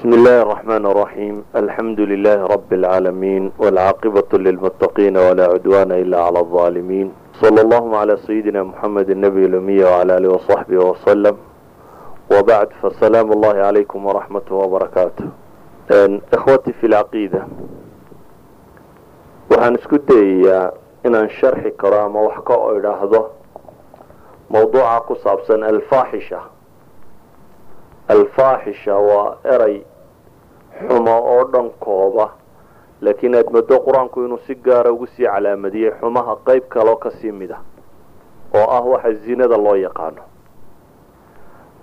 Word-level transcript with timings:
بسم 0.00 0.12
الله 0.12 0.42
الرحمن 0.42 0.86
الرحيم 0.86 1.44
الحمد 1.56 2.00
لله 2.00 2.46
رب 2.46 2.72
العالمين 2.72 3.52
والعاقبة 3.58 4.38
للمتقين 4.38 5.16
ولا 5.16 5.44
عدوان 5.44 5.92
إلا 5.92 6.22
على 6.22 6.38
الظالمين 6.40 7.12
صلى 7.32 7.60
الله 7.60 7.96
على 7.96 8.16
سيدنا 8.16 8.62
محمد 8.62 9.10
النبي 9.10 9.44
الأمية 9.46 9.84
وعلى 9.86 10.16
آله 10.16 10.28
وصحبه 10.28 10.76
وسلم 10.76 11.36
وبعد 12.32 12.68
فالسلام 12.82 13.32
الله 13.32 13.54
عليكم 13.54 14.06
ورحمته 14.06 14.54
وبركاته 14.54 15.24
إخوتي 16.34 16.72
في 16.72 16.86
العقيدة 16.86 17.42
waxaan 19.52 19.76
isku 19.76 19.98
dayayaa 20.08 20.72
inaan 21.04 21.28
sharxi 21.28 21.76
karo 21.76 22.00
ama 22.08 22.20
wax 22.24 22.40
ka 22.48 22.56
idhaahdo 22.78 23.20
mowduuca 24.48 25.04
ku 25.10 25.14
saabsan 25.20 25.60
alfaaxisha 25.66 26.40
alfaaxisha 28.08 28.94
waa 28.94 29.36
eray 29.44 29.82
xumo 30.88 31.14
oo 31.32 31.44
dhan 31.52 31.70
kooba. 31.80 32.30
Laakiin 33.00 33.34
aad 33.34 33.48
moodo 33.52 33.78
qur'aanku 33.80 34.24
inuu 34.24 34.38
si 34.46 34.54
gaara 34.54 34.92
ugu 34.92 35.06
sii 35.06 35.24
calaamadiyey 35.26 35.90
xumaha 36.00 36.36
qeyb 36.46 36.68
kaloo 36.68 36.96
ka 36.96 37.10
sii 37.10 37.32
mid 37.32 37.50
ah 37.52 37.62
oo 38.54 38.66
ah 38.70 38.80
waxa 38.84 39.12
zinada 39.12 39.56
loo 39.56 39.74
yaqaano. 39.76 40.22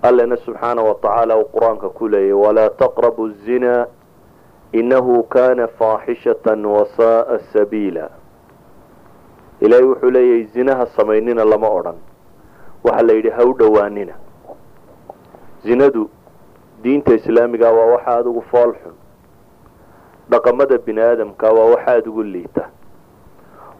Allena 0.02 0.36
subxaana 0.36 0.82
wa 0.82 0.94
tacaala 0.94 1.36
uu 1.38 1.48
qur'aanka 1.54 1.88
ku 1.88 2.08
leeyay 2.08 2.32
walaa 2.32 2.70
taqrabu 2.70 3.30
zina 3.44 3.86
inahu 4.72 5.22
kana 5.22 5.66
faaxishatan 5.68 6.66
wasaaa 6.66 7.38
sabiila. 7.52 8.10
Ilaahay 9.60 9.84
wuxuu 9.86 10.10
leeyahay 10.10 10.44
zinaha 10.54 10.86
samaynina 10.86 11.44
lama 11.44 11.68
odhan. 11.68 11.96
Waxaa 12.84 13.02
la 13.02 13.12
yidhi 13.12 13.30
ha 13.30 13.44
u 13.44 13.52
dhowaanina 13.58 14.14
zinadu 15.64 16.10
diinta 16.82 17.14
islaamiga 17.14 17.70
waa 17.70 17.86
waxa 17.92 18.10
aada 18.16 18.28
ugu 18.30 18.42
fool 18.50 18.72
xun. 18.82 18.94
Dhaqamada 20.30 20.78
bini 20.78 21.00
aadamka 21.00 21.52
waa 21.52 21.70
waxa 21.74 21.98
ugu 22.08 22.22
liita. 22.22 22.64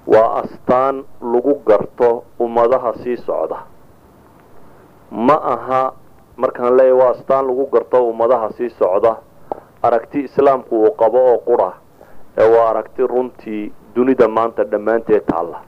Waa 0.06 0.42
astaan 0.42 1.04
lagu 1.22 1.54
garto 1.66 2.24
ummadaha 2.40 2.92
sii 3.02 3.16
socda. 3.16 3.56
Ma 5.10 5.34
aha 5.54 5.92
markaan 6.36 6.76
leeyahy 6.76 6.98
waa 7.00 7.10
astaan 7.10 7.46
lagu 7.46 7.66
garto 7.72 8.08
ummadaha 8.08 8.50
sii 8.52 8.70
socda. 8.70 9.16
Aragti 9.82 10.20
islaamku 10.24 10.82
uu 10.82 10.90
qabo 11.00 11.18
oo 11.32 11.38
qura 11.38 11.72
ee 12.38 12.48
waa 12.56 12.70
aragti 12.70 13.06
runtii 13.06 13.72
dunida 13.94 14.28
maanta 14.28 14.64
dhammaanteed 14.64 15.22
taalla. 15.26 15.60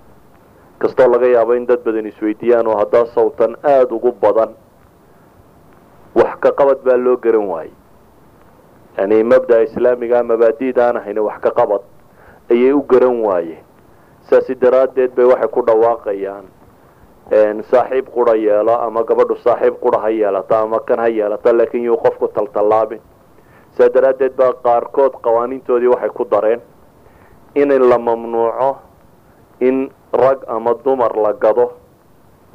Kastoo 0.79 1.09
laga 1.09 1.27
yaabo 1.27 1.55
in 1.55 1.67
dad 1.67 1.81
badan 1.85 2.07
isweydiiyaan 2.07 2.67
oo 2.67 2.77
haddaa 2.79 3.07
sawtan 3.15 3.57
aada 3.63 3.95
ugu 3.95 4.13
badan 4.13 4.49
wax 6.21 6.37
ka 6.41 6.51
qabad 6.53 6.79
baa 6.85 6.97
loo 6.97 7.17
garan 7.17 7.47
waayey. 7.49 7.73
Yani 8.99 9.23
mabda'a 9.25 9.63
islaamiga 9.67 10.23
mabaadi'da 10.23 10.83
aan 10.89 10.97
ahayn 11.01 11.19
wax 11.19 11.41
ka 11.41 11.51
qabad 11.51 11.83
ayay 12.51 12.73
u 12.73 12.83
garan 12.83 13.21
waayeen. 13.25 13.65
Saasi 14.29 14.55
daraaddeed 14.55 15.15
bay 15.17 15.25
waxay 15.25 15.49
ku 15.49 15.61
dhawaaqayaan 15.67 16.47
saaxiib 17.71 18.07
qura 18.11 18.35
yeelo 18.37 18.75
ama 18.87 19.03
gabadhu 19.07 19.37
saaxiib 19.45 19.79
qura 19.81 19.99
ha 20.03 20.09
yeelato 20.11 20.55
ama 20.57 20.81
kan 20.83 20.99
ha 20.99 21.07
yeelato 21.09 21.53
laakiin 21.53 21.85
yuu 21.85 21.97
qofku 21.97 22.29
taltallaabin. 22.35 23.01
Saa 23.79 23.89
daraaddeed 23.95 24.35
baa 24.37 24.53
qaarkood 24.65 25.15
qawaaniintoodii 25.23 25.89
waxay 25.95 26.11
ku 26.11 26.25
dareen 26.31 26.61
in 27.55 27.71
la 27.89 27.99
mamnuuco 27.99 28.77
in 29.61 29.91
rag 30.13 30.39
ama 30.49 30.75
dumar 30.85 31.15
la 31.17 31.33
gado 31.33 31.73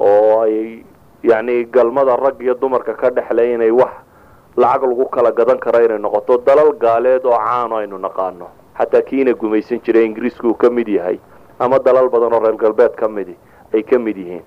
oo 0.00 0.40
ay 0.42 0.84
yacni 1.22 1.64
galmada 1.64 2.16
rag 2.16 2.40
iyo 2.40 2.54
dumarka 2.54 2.94
ka 2.94 3.10
dhexlay 3.10 3.54
inay 3.54 3.70
wax 3.70 3.92
lacag 4.56 4.82
lagu 4.82 5.06
kala 5.10 5.32
gadan 5.32 5.58
karo 5.58 5.84
inay 5.84 5.98
noqoto 5.98 6.38
dalal 6.46 6.72
gaaleed 6.78 7.24
oo 7.24 7.36
caano 7.38 7.76
aynu 7.76 7.98
naqaano. 7.98 8.46
Xataa 8.78 9.02
kiina 9.02 9.32
gumaysan 9.34 9.80
jiray 9.84 10.04
ingiriisku 10.06 10.48
uu 10.48 10.54
ka 10.54 10.70
mid 10.70 10.88
yahay 10.88 11.18
ama 11.58 11.78
dalal 11.78 12.08
badan 12.08 12.32
oo 12.32 12.40
reer 12.40 12.56
galbeed 12.56 12.94
ka 12.96 13.08
midi 13.08 13.36
ay 13.74 13.82
ka 13.82 13.98
mid 13.98 14.16
yihiin. 14.16 14.42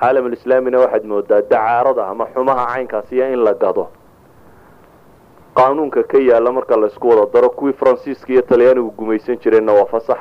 Caalamulislaamina 0.00 0.78
waxaad 0.78 1.04
moodaa 1.04 1.40
dacaarada 1.42 2.06
ama 2.08 2.26
xumaha 2.34 2.66
caynkaasiyo 2.74 3.32
in 3.32 3.44
la 3.44 3.54
gado. 3.54 3.88
Qaanuunka 5.54 6.02
ka 6.02 6.18
yaalla 6.18 6.52
marka 6.52 6.76
laysku 6.76 7.08
wada 7.08 7.26
daro 7.32 7.50
kuwii 7.50 7.72
faransiiska 7.72 8.32
iyo 8.32 8.42
talyaanigu 8.42 8.90
gumaysan 8.90 9.38
jireenna 9.38 9.72
waa 9.72 9.84
fasax. 9.86 10.18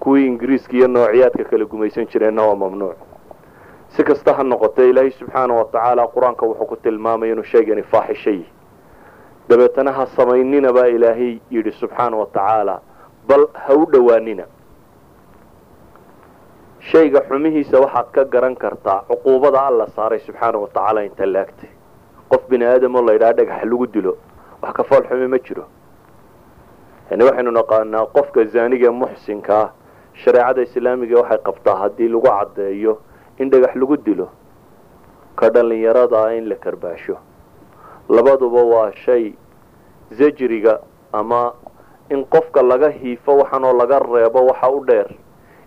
Kuwii 0.00 0.26
ingiriiska 0.26 0.72
iyo 0.76 0.88
noociyaadka 0.88 1.44
kale 1.44 1.64
gumaysan 1.64 2.06
jireenna 2.06 2.42
waa 2.42 2.54
mamnuuc 2.54 2.96
si 3.94 4.02
kasta 4.04 4.34
ha 4.36 4.42
noqotee 4.42 4.88
ilaahay 4.90 5.10
subxaana 5.20 5.54
wa 5.58 5.64
tacaala 5.72 6.02
qur'aanka 6.14 6.46
wuxuu 6.50 6.66
ku 6.70 6.76
tilmaamay 6.76 7.30
inuu 7.32 7.44
shaygani 7.52 7.82
faaxisho 7.82 8.30
yihi 8.30 8.48
dabeetana 9.48 9.92
ha 9.92 10.06
samaynina 10.16 10.72
baa 10.72 10.86
ilaahay 10.96 11.38
yidhi 11.50 11.72
subxaana 11.80 12.16
wa 12.16 12.26
tacaala 12.26 12.80
bal 13.28 13.46
ha 13.66 13.74
u 13.74 13.84
dhowaanina 13.92 14.44
shayga 16.90 17.20
xumihiisa 17.28 17.80
waxaad 17.84 18.08
ka 18.12 18.24
garan 18.24 18.56
kartaa 18.56 19.00
cuquubada 19.08 19.60
alla 19.68 19.86
saaray 19.96 20.18
subxaana 20.26 20.58
wa 20.58 20.68
tacaala 20.68 21.04
inta 21.04 21.26
laagtay 21.26 21.70
qof 22.30 22.42
bini 22.48 22.64
aadam 22.64 22.94
oo 22.96 23.02
la 23.06 23.12
yidhaha 23.12 23.32
dhagax 23.38 23.64
lagu 23.64 23.86
dilo 23.86 24.12
wax 24.62 24.72
ka 24.76 24.82
fool 24.84 25.04
xumi 25.08 25.28
ma 25.28 25.38
jiro. 25.38 25.64
Yani 27.10 27.24
waxaynu 27.24 27.50
naqaanaa 27.50 28.06
qofka 28.16 28.44
zaaniga 28.52 28.90
muxsinka 28.92 29.54
ah 29.62 29.68
shareecada 30.24 30.62
islaamiga 30.62 31.16
waxay 31.20 31.38
qabtaa 31.48 31.76
haddii 31.82 32.08
lagu 32.08 32.26
caddeeyo 32.28 32.92
in 33.38 33.50
dhagax 33.50 33.74
lagu 33.76 33.96
dilo. 33.96 34.28
Ka 35.36 35.50
dhallinyarada 35.50 36.18
ah 36.26 36.32
in 36.34 36.48
la 36.48 36.54
karbaasho. 36.56 37.16
Labaduba 38.08 38.62
waa 38.62 38.92
shay 39.04 39.34
zajriga 40.12 40.80
ama 41.12 41.52
in 42.10 42.24
qofka 42.24 42.62
laga 42.62 42.88
hiifo 42.90 43.36
waxaanoo 43.38 43.72
laga 43.72 43.98
reebo 43.98 44.46
waxa 44.46 44.68
u 44.70 44.84
dheer 44.84 45.08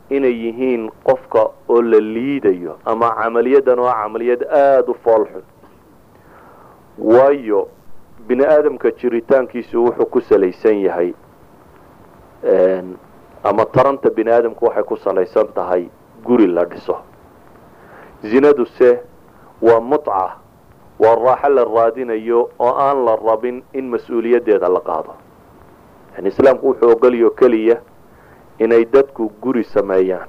inay 0.10 0.32
yihiin 0.32 0.90
qofka 1.04 1.50
oo 1.70 1.82
la 1.82 2.00
liidayo 2.00 2.78
ama 2.86 3.10
camaliyadan 3.16 3.80
oo 3.80 3.92
camaliyad 3.92 4.44
aada 4.44 4.88
u 4.92 4.94
fool 5.04 5.26
xun. 5.26 5.44
Waayo 6.98 7.68
bini 8.28 8.46
aadamka 8.46 8.92
jiritaankiisu 8.92 9.84
wuxuu 9.86 10.06
ku 10.06 10.22
salaysan 10.22 10.80
yahay 10.82 11.14
ama 13.44 13.66
taranta 13.66 14.10
bini 14.10 14.32
aadamku 14.32 14.66
waxay 14.66 14.84
ku 14.84 14.98
salaysan 14.98 15.48
tahay 15.56 15.90
guri 16.24 16.48
la 16.48 16.66
dhiso 16.66 16.98
zinaduse 18.24 19.00
waa 19.62 19.80
mutca 19.80 20.32
waa 21.00 21.16
raaxo 21.16 21.50
la 21.50 21.64
raadinayo 21.64 22.50
oo 22.60 22.74
aan 22.80 23.06
la 23.06 23.16
rabin 23.16 23.64
in 23.74 23.90
mas'uuliyaddeeda 23.90 24.70
la 24.70 24.80
qaado. 24.80 25.14
Yani 26.16 26.28
islaamku 26.30 26.68
wuxuu 26.68 26.92
ogolyo 26.92 27.30
keliya 27.30 27.78
inay 28.60 28.86
dadku 28.86 29.30
guri 29.42 29.64
sameeyaan 29.64 30.28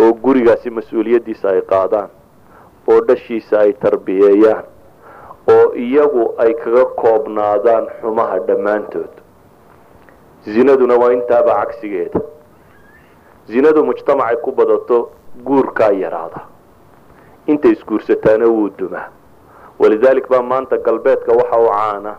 oo 0.00 0.12
gurigaasi 0.12 0.70
mas'uuliyaddiisa 0.70 1.48
ay 1.50 1.60
qaadaan 1.62 2.08
oo 2.88 3.00
dhashiisa 3.08 3.60
ay 3.60 3.72
tarbiyeeyaan 3.72 4.64
oo 5.54 5.72
iyagu 5.74 6.34
ay 6.38 6.54
kaga 6.54 6.84
koobnaadaan 6.84 7.86
xumaha 8.00 8.38
dhammaantood. 8.46 9.12
Zinaduna 10.44 10.94
waa 10.96 11.12
intaaba 11.12 11.54
cagsigeeda. 11.54 12.20
Zinadu 13.46 13.84
mujtamacay 13.84 14.36
ku 14.36 14.52
badato 14.52 15.10
guurkaa 15.44 15.90
yaraada 15.92 16.40
intay 17.48 17.72
isguursataana 17.72 18.46
wuu 18.46 18.68
dumaa. 18.78 19.08
Walidaalik 19.78 20.28
baa 20.28 20.42
maanta 20.42 20.76
galbeedka 20.78 21.32
waxa 21.32 21.58
u 21.58 21.66
caana. 21.68 22.14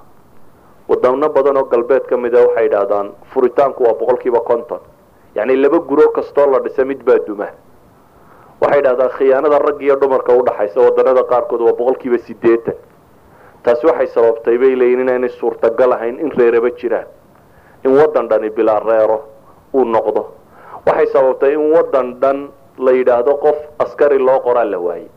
Wadano 0.89 1.29
badan 1.29 1.57
oo 1.57 1.63
galbeed 1.73 2.03
ka 2.09 2.17
mida 2.17 2.41
waxay 2.47 2.65
idhaahdaan 2.65 3.07
furitaanku 3.33 3.83
waa 3.83 3.93
boqol 3.93 4.17
kiiba 4.17 4.39
konton. 4.41 4.79
Yacni 5.35 5.55
laba 5.55 5.79
guro 5.79 6.09
kastoo 6.11 6.47
la 6.51 6.59
dhisa 6.59 6.85
mid 6.85 7.03
baa 7.05 7.19
duma 7.27 7.47
waxay 8.61 8.79
idhahdaan 8.79 9.09
khiyaanada 9.17 9.59
rag 9.59 9.81
iyo 9.81 9.95
dumarka 10.01 10.33
udhaxaysa 10.33 10.79
wadanada 10.81 11.23
qaarkood 11.23 11.61
waa 11.61 11.73
boqol 11.79 11.95
kiiba 12.01 12.17
sideetan 12.17 12.75
taasi 13.63 13.85
waxay 13.87 14.07
sababtay 14.07 14.57
bay 14.57 14.75
leeyiin 14.75 14.99
inaynay 15.05 15.29
suurtagal 15.29 15.91
ahayn 15.93 16.19
in 16.19 16.31
reeraba 16.31 16.69
jiraan. 16.79 17.05
In 17.85 17.91
wadan 17.99 18.27
dhani 18.29 18.49
bilaa 18.49 18.79
reero 18.79 19.17
uu 19.73 19.85
noqdo. 19.85 20.21
Waxay 20.87 21.07
sababtay 21.13 21.53
in 21.53 21.71
wadan 21.75 22.19
dhan 22.21 22.49
la 22.79 22.91
yidhaahdo 22.91 23.33
qof 23.43 23.57
askari 23.79 24.17
loo 24.19 24.39
qoraa 24.39 24.65
la 24.65 24.79
waayey 24.79 25.07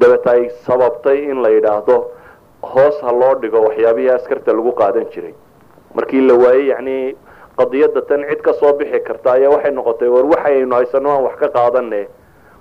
dabeeta 0.00 0.30
ay 0.36 0.42
sababtay 0.66 1.18
in 1.30 1.42
la 1.42 1.48
yidhaahdo 1.56 1.96
hoos 2.72 2.96
ha 3.04 3.12
loo 3.20 3.34
dhigo 3.42 3.60
waxyaabihii 3.66 4.10
askarta 4.16 4.52
lagu 4.52 4.72
qaadan 4.80 5.06
jiray. 5.12 5.34
Markii 5.94 6.20
la 6.28 6.34
waayey 6.42 6.66
yacni 6.70 7.16
qadiyadda 7.58 8.02
tan 8.08 8.24
cid 8.28 8.40
ka 8.46 8.52
soo 8.60 8.72
bixi 8.78 9.00
karta 9.08 9.32
ayaa 9.36 9.50
waxay 9.54 9.70
noqotay 9.78 10.08
war 10.08 10.24
waxaynu 10.32 10.74
haysano 10.74 11.08
aan 11.14 11.22
wax 11.26 11.36
ka 11.42 11.48
qaadane 11.56 12.02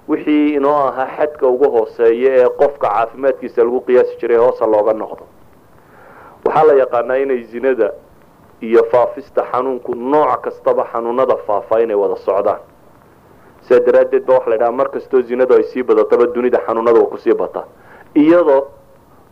wixii 0.10 0.56
inoo 0.58 0.76
ahaa 0.90 1.08
xadka 1.18 1.48
ugu 1.48 1.68
hooseeya 1.76 2.32
ee 2.44 2.50
qofka 2.62 2.88
caafimaadkiisa 2.88 3.64
lagu 3.64 3.82
qiyaasi 3.88 4.14
jiray 4.22 4.38
hoosa 4.38 4.66
looga 4.74 4.94
noqdo. 4.94 5.24
Waxaa 6.46 6.64
la 6.68 6.74
yaqaanaa 6.74 7.18
inay 7.24 7.44
zinada 7.52 7.92
iyo 8.62 8.84
faafista 8.92 9.42
xanuunku 9.52 9.96
nooc 9.96 10.42
kastaba 10.46 10.84
xanuunada 10.92 11.36
faafa 11.48 11.76
inay 11.84 11.96
wada 11.96 12.16
socdaan 12.16 12.60
sidaa 13.62 13.86
daraaddeed 13.86 14.26
ba 14.26 14.34
waxa 14.34 14.50
la 14.50 14.56
ydhaha 14.56 14.72
mar 14.72 14.90
kastoo 14.92 15.22
zinadu 15.22 15.54
ay 15.56 15.64
sii 15.64 15.84
badataba 15.84 16.26
dunida 16.28 16.60
xanuunada 16.66 17.00
ku 17.06 17.18
sii 17.18 17.34
bata. 17.34 17.64
Iyadoo 18.16 18.68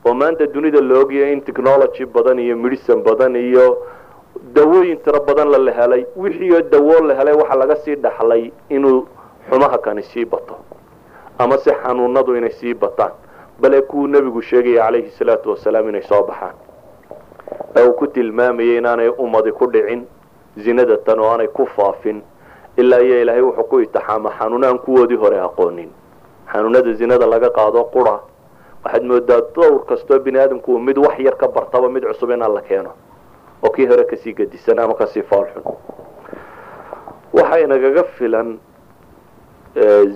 oo 0.06 0.14
maanta 0.14 0.48
dunida 0.48 0.82
la 0.82 1.02
in 1.32 1.42
technology 1.42 2.06
badan 2.06 2.40
iyo 2.40 2.56
medicine 2.58 3.02
badan 3.04 3.36
iyo 3.36 3.78
dawooyin 4.54 4.98
tiro 5.04 5.20
badan 5.20 5.50
la 5.52 5.58
la 5.58 5.72
helay 5.72 6.06
wixiioo 6.16 6.62
dawoo 6.62 7.02
la 7.08 7.16
helay 7.16 7.34
waxaa 7.34 7.56
laga 7.58 7.76
sii 7.76 7.96
dhaxlay 7.96 8.52
inuu 8.70 9.08
xumaha 9.50 9.78
kani 9.78 10.04
sii 10.04 10.26
bato 10.26 10.56
ama 11.40 11.58
se 11.58 11.72
xanuunadu 11.72 12.36
inay 12.36 12.52
sii 12.52 12.74
bataan. 12.74 13.12
Bale 13.60 13.82
kuwuu 13.82 14.08
nebigu 14.08 14.42
sheegaya 14.42 14.86
calayhi 14.86 15.10
salaatu 15.18 15.50
wasalaam 15.50 15.90
inay 15.90 16.02
soo 16.02 16.24
baxaan. 16.24 16.54
Ee 17.76 17.90
ku 17.92 18.08
tilmaamayay 18.08 18.78
inaanay 18.78 19.10
ummadi 19.18 19.52
ku 19.52 19.68
dhicin 19.72 20.06
zinada 20.58 20.98
tan 20.98 21.20
oo 21.20 21.30
aanay 21.30 21.48
ku 21.48 21.66
faafin 21.66 22.22
ilaa 22.78 23.00
iyo 23.02 23.22
ilaahay 23.22 23.42
wuxuu 23.42 23.64
ku 23.64 23.80
itixaama 23.80 24.32
xanuuna 24.40 24.68
aan 24.68 24.80
kuwoodii 24.80 25.16
hore 25.18 25.40
aqoonin. 25.40 25.90
Xanuunada 26.52 26.94
zinada 26.94 27.26
laga 27.28 27.50
qaado 27.50 27.84
qura. 27.84 28.20
Waxaad 28.86 29.04
moodaa 29.04 29.42
dowr 29.56 29.86
kastoo 29.86 30.20
bini 30.20 30.40
aadamku 30.40 30.80
mid 30.80 30.98
wax 30.98 31.20
yar 31.20 31.36
ka 31.38 31.48
bartaba 31.48 31.90
mid 31.90 32.04
cusub 32.04 32.30
in 32.32 32.42
alla 32.42 32.62
keeno. 32.62 32.92
Oo 33.64 33.70
kii 33.70 33.86
hore 33.88 34.04
ka 34.06 34.16
sii 34.18 34.34
gadisan 34.34 34.80
ama 34.80 34.94
ka 34.94 35.08
sii 35.08 35.22
foolxun 35.24 35.64
waxaa 37.34 37.60
inagaga 37.60 38.04
filan 38.04 38.58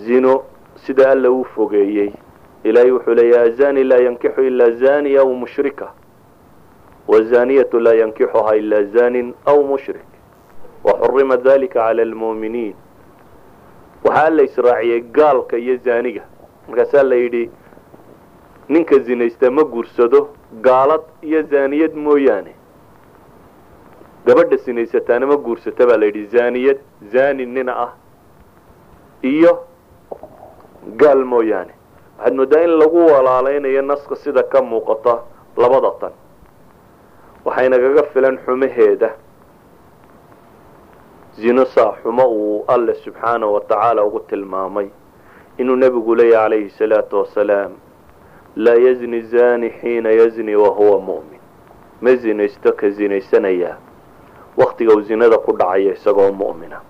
zino 0.05 0.43
sida 0.75 1.11
alla 1.11 1.29
uu 1.31 1.43
fogeeyey. 1.43 2.13
Ilaahay 2.63 2.91
wuxuu 2.91 3.13
leeya 3.13 3.41
azani 3.41 3.83
laa 3.83 3.97
yankixu 3.97 4.41
ilaa 4.41 4.69
zaniya 4.71 5.21
aw 5.21 5.33
mushrika. 5.33 5.87
Wazaniyatu 7.07 7.79
laa 7.79 7.93
yankixuha 7.93 8.55
ilaa 8.55 8.83
zanin 8.83 9.33
aw 9.45 9.63
mushrik 9.63 10.05
waxurima 10.83 11.37
dalika 11.37 11.79
cala 11.79 12.01
almu'miniin. 12.01 12.75
Waxaa 14.03 14.29
la 14.29 14.43
israaciyey 14.43 15.01
gaalka 15.11 15.57
iyo 15.57 15.77
zaaniga. 15.85 16.21
Markaasaa 16.67 17.03
la 17.03 17.15
yidhi 17.15 17.49
ninka 18.69 18.99
zinaysta 18.99 19.51
ma 19.51 19.63
guursado 19.63 20.29
gaalad 20.61 21.01
iyo 21.21 21.41
zaaniyad 21.43 21.93
mooyaane. 21.95 22.55
Gabadha 24.25 24.57
sinaysataana 24.57 25.25
ma 25.27 25.37
guursata 25.37 25.85
baa 25.87 25.97
la 25.97 26.05
yidhi 26.05 26.25
zaaniyad 26.25 26.77
zani 27.13 27.45
nina 27.45 27.73
ah 27.85 27.91
iyo 29.23 29.53
gaal 30.97 31.25
mooyaane. 31.25 31.73
Waxaad 32.17 32.35
moodaa 32.35 32.63
in 32.63 32.69
lagu 32.79 33.05
walaalaynayo 33.05 33.81
naska 33.81 34.15
sida 34.15 34.43
ka 34.43 34.61
muuqata 34.61 35.19
labada 35.57 35.91
tan. 35.99 36.11
Waxaynagaga 37.45 38.03
filan 38.13 38.37
xumaheeda 38.45 39.09
zino 41.39 41.65
saa 41.65 41.93
xumo 42.03 42.25
uu 42.27 42.65
alle 42.67 42.93
subxaana 42.95 43.47
wa 43.47 43.61
tacaala 43.61 44.03
ugu 44.03 44.19
tilmaamay. 44.19 44.87
Inuu 45.57 45.75
nebigu 45.75 46.15
leeyahy 46.15 46.43
calayhi 46.43 46.69
salaatu 46.69 47.17
wasalaam 47.19 47.71
laa 48.55 48.75
yazni 48.75 49.21
zani 49.21 49.69
xiina 49.69 50.11
yazni 50.11 50.55
wahuwa 50.55 50.99
mu'min. 50.99 51.39
Ma 52.01 52.15
zinaysto 52.15 52.71
ka 52.73 52.89
zinaysanayaa. 52.89 53.77
Waktiga 54.57 54.93
uu 54.95 55.01
zinada 55.01 55.37
ku 55.37 55.51
dhacaya 55.57 55.93
isagoo 55.93 56.31
mu'mina. 56.31 56.81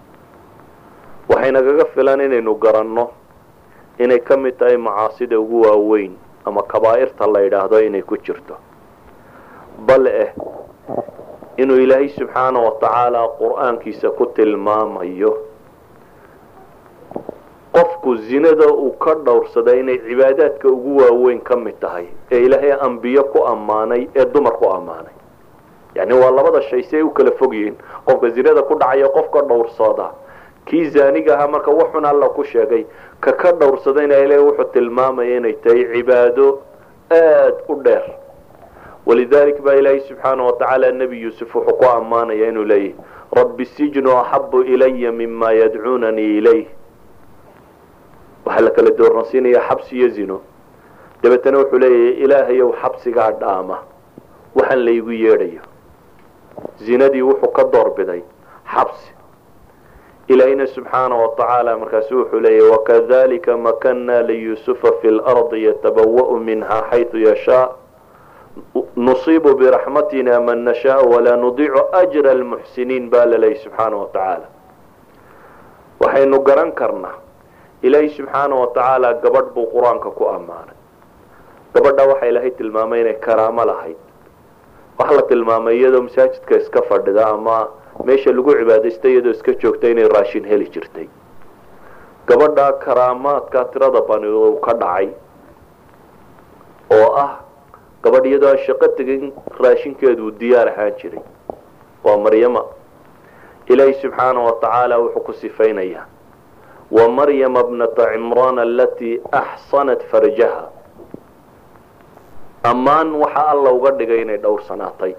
Waxaynagaga 1.29 1.85
filan 1.93 2.21
inaynu 2.21 2.55
garanno 2.55 3.09
inay 3.99 4.19
ka 4.19 4.37
mid 4.37 4.57
tahay 4.57 4.77
macaasida 4.77 5.39
ugu 5.39 5.61
waaweyn 5.61 6.15
ama 6.45 6.63
kabaa'irta 6.63 7.27
la 7.27 7.39
yidhaahdo 7.41 7.81
inay 7.81 8.01
ku 8.01 8.17
jirto. 8.17 8.57
Bal 9.85 10.07
eh 10.07 10.33
inuu 11.61 11.77
ilaahay 11.85 12.09
subxaana 12.17 12.59
wa 12.65 12.71
tacaala 12.81 13.21
qur'aankiisa 13.39 14.09
ku 14.17 14.25
tilmaamayo. 14.35 15.31
Qofku 17.75 18.15
zinada 18.27 18.67
uu 18.73 18.91
ka 18.99 19.13
dhowrsada 19.25 19.75
inay 19.75 19.97
cibaadaadka 20.07 20.67
ugu 20.69 20.97
waaweyn 21.01 21.39
ka 21.41 21.55
mid 21.55 21.79
tahay 21.79 22.05
ee 22.31 22.39
ilaahay 22.45 22.71
ambiyo 22.87 23.23
ku 23.33 23.39
ammaanay 23.47 24.07
ee 24.15 24.25
dumar 24.33 24.53
ku 24.59 24.67
ammaanay. 24.69 25.13
Yani 25.95 26.13
waa 26.13 26.31
labada 26.31 26.61
shay 26.69 26.83
si 26.83 26.95
ay 26.95 27.01
u 27.03 27.09
kala 27.11 27.31
fog 27.39 27.53
yihiin. 27.53 27.75
Qofka 28.05 28.29
zinada 28.29 28.61
ku 28.63 28.75
dhacaya 28.75 29.07
qofka 29.09 29.41
dhowrsada 29.49 30.07
kii 30.65 30.85
zaaniga 30.89 31.35
ahaa 31.37 31.47
marka 31.47 31.71
wuxun 31.71 32.05
alla 32.05 32.29
ku 32.29 32.43
sheegay 32.43 32.85
ka 33.19 33.31
ka 33.33 33.51
dhowrsadayna 33.51 34.15
ilaahay 34.19 34.43
wuxuu 34.45 34.71
tilmaamaya 34.73 35.37
inay 35.37 35.53
tahay 35.63 35.83
cibaado 35.93 36.59
aad 37.11 37.55
u 37.69 37.75
dheer 37.83 38.03
walidalik 39.11 39.61
baa 39.61 39.73
ilaahay 39.75 39.99
subxaana 40.07 40.43
wa 40.43 40.53
tacaala 40.59 40.91
nebi 40.91 41.21
yuusuf 41.21 41.55
wuxuu 41.55 41.73
ku 41.79 41.85
ammaanaya 41.85 42.47
inuu 42.47 42.63
leeyahy 42.63 42.93
rabbi 43.39 43.65
sijnu 43.65 44.11
axabu 44.17 44.61
ilaya 44.63 45.11
mima 45.11 45.51
yadcuunanii 45.53 46.37
ilayh 46.37 46.65
waxaa 48.45 48.61
la 48.65 48.71
kala 48.71 48.91
doornasiinaya 48.91 49.61
xabsi 49.69 49.95
iyo 49.97 50.07
zino 50.09 50.37
dabeetana 51.23 51.57
wuxuu 51.57 51.79
leeyahay 51.79 52.23
ilaahayow 52.23 52.69
xabsigaa 52.81 53.31
dhaama 53.31 53.77
waxaan 54.55 54.85
laygu 54.85 55.11
yeedhayo 55.11 55.61
zinadii 56.85 57.21
wuxuu 57.21 57.51
ka 57.57 57.63
doorbiday 57.73 58.21
xabsi 58.75 59.11
ilaahayna 60.27 60.67
subxaana 60.67 61.15
wa 61.15 61.27
tacaala 61.37 61.77
markaasu 61.77 62.17
wuxuu 62.19 62.39
leeyahy 62.39 62.69
wakadalika 62.71 63.57
makanna 63.57 64.21
liyuusufa 64.21 64.91
fi 65.01 65.11
lardi 65.11 65.65
yatabawa'u 65.65 66.39
minha 66.39 66.83
xaytu 66.91 67.17
yashaa 67.27 67.69
nusiibu 69.05 69.51
biraxmatina 69.59 70.39
man 70.47 70.59
nashaa 70.69 71.01
walaa 71.11 71.35
nudiicu 71.43 71.81
ajra 72.01 72.31
almuxsiniin 72.37 73.09
baa 73.13 73.25
laleeyahy 73.31 73.63
subxaana 73.63 73.95
wa 74.01 74.07
tacaala 74.15 74.47
waxaynu 76.03 76.37
garan 76.49 76.71
karnaa 76.79 77.15
ilaahay 77.87 78.09
subxaana 78.17 78.55
wa 78.61 78.67
tacaala 78.77 79.09
gabadh 79.23 79.49
buu 79.55 79.65
qur'aanka 79.73 80.09
ku 80.17 80.23
ammaanay 80.35 80.77
gabadha 81.75 82.03
waxaa 82.11 82.29
ilaahay 82.33 82.51
tilmaamay 82.59 82.99
inay 83.03 83.17
karaamo 83.27 83.63
lahayd 83.71 83.97
waxaa 84.99 85.15
la 85.19 85.21
tilmaamay 85.31 85.75
iyadoo 85.79 86.01
masaajidka 86.07 86.53
iska 86.61 86.81
fadhida 86.89 87.23
ama 87.33 87.57
meesha 88.05 88.31
lagu 88.37 88.51
cibaadaysta 88.59 89.07
iyadoo 89.13 89.33
iska 89.37 89.51
joogta 89.61 89.85
inay 89.93 90.07
raashin 90.15 90.45
heli 90.51 90.67
jirtay 90.75 91.07
gabadha 92.27 92.65
karaamaadka 92.85 93.59
tirada 93.73 94.01
bani 94.09 94.27
uu 94.27 94.55
ka 94.65 94.73
dhacay 94.83 95.07
oo 96.97 97.07
ah 97.23 97.31
gabadh 98.03 98.25
iyadoo 98.27 98.55
shaqo 98.65 98.87
tegin 98.97 99.31
raashinkeedu 99.59 100.25
uu 100.25 100.31
diyaar 100.31 100.67
ahaan 100.69 100.93
jiray. 101.01 101.21
Waa 102.03 102.17
maryama. 102.17 102.63
Ilaahay 103.69 103.93
subxaana 104.01 104.39
wa 104.39 104.53
tacaala 104.61 104.99
wuxuu 104.99 105.21
ku 105.25 105.33
sifaynayaa. 105.33 106.05
Wa 106.91 107.07
maryama 107.09 107.63
bnata 107.63 108.09
cimraan 108.13 108.59
alatii 108.59 109.21
axsanat 109.31 110.01
farjaha. 110.11 110.69
Ammaan 112.63 113.13
waxaa 113.15 113.47
alla 113.51 113.71
uga 113.71 113.91
dhigay 113.91 114.21
inay 114.21 114.37
dhowrsanaatay 114.37 115.13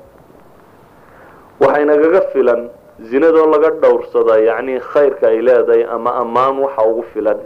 waxaynagaga 1.61 2.21
filan 2.33 2.69
zinadoo 3.11 3.47
laga 3.51 3.71
dhowrsada 3.83 4.39
yacni 4.49 4.79
khayrka 4.81 5.27
ay 5.29 5.41
leedahay 5.43 5.83
ama 5.85 6.11
ammaan 6.23 6.59
waxa 6.63 6.83
ugu 6.87 7.03
filan 7.15 7.39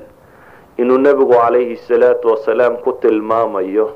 inuu 0.76 0.98
nebigu 0.98 1.32
calayhi 1.32 1.76
salaatu 1.88 2.28
wasalaam 2.28 2.76
ku 2.84 2.92
tilmaamayo 3.00 3.86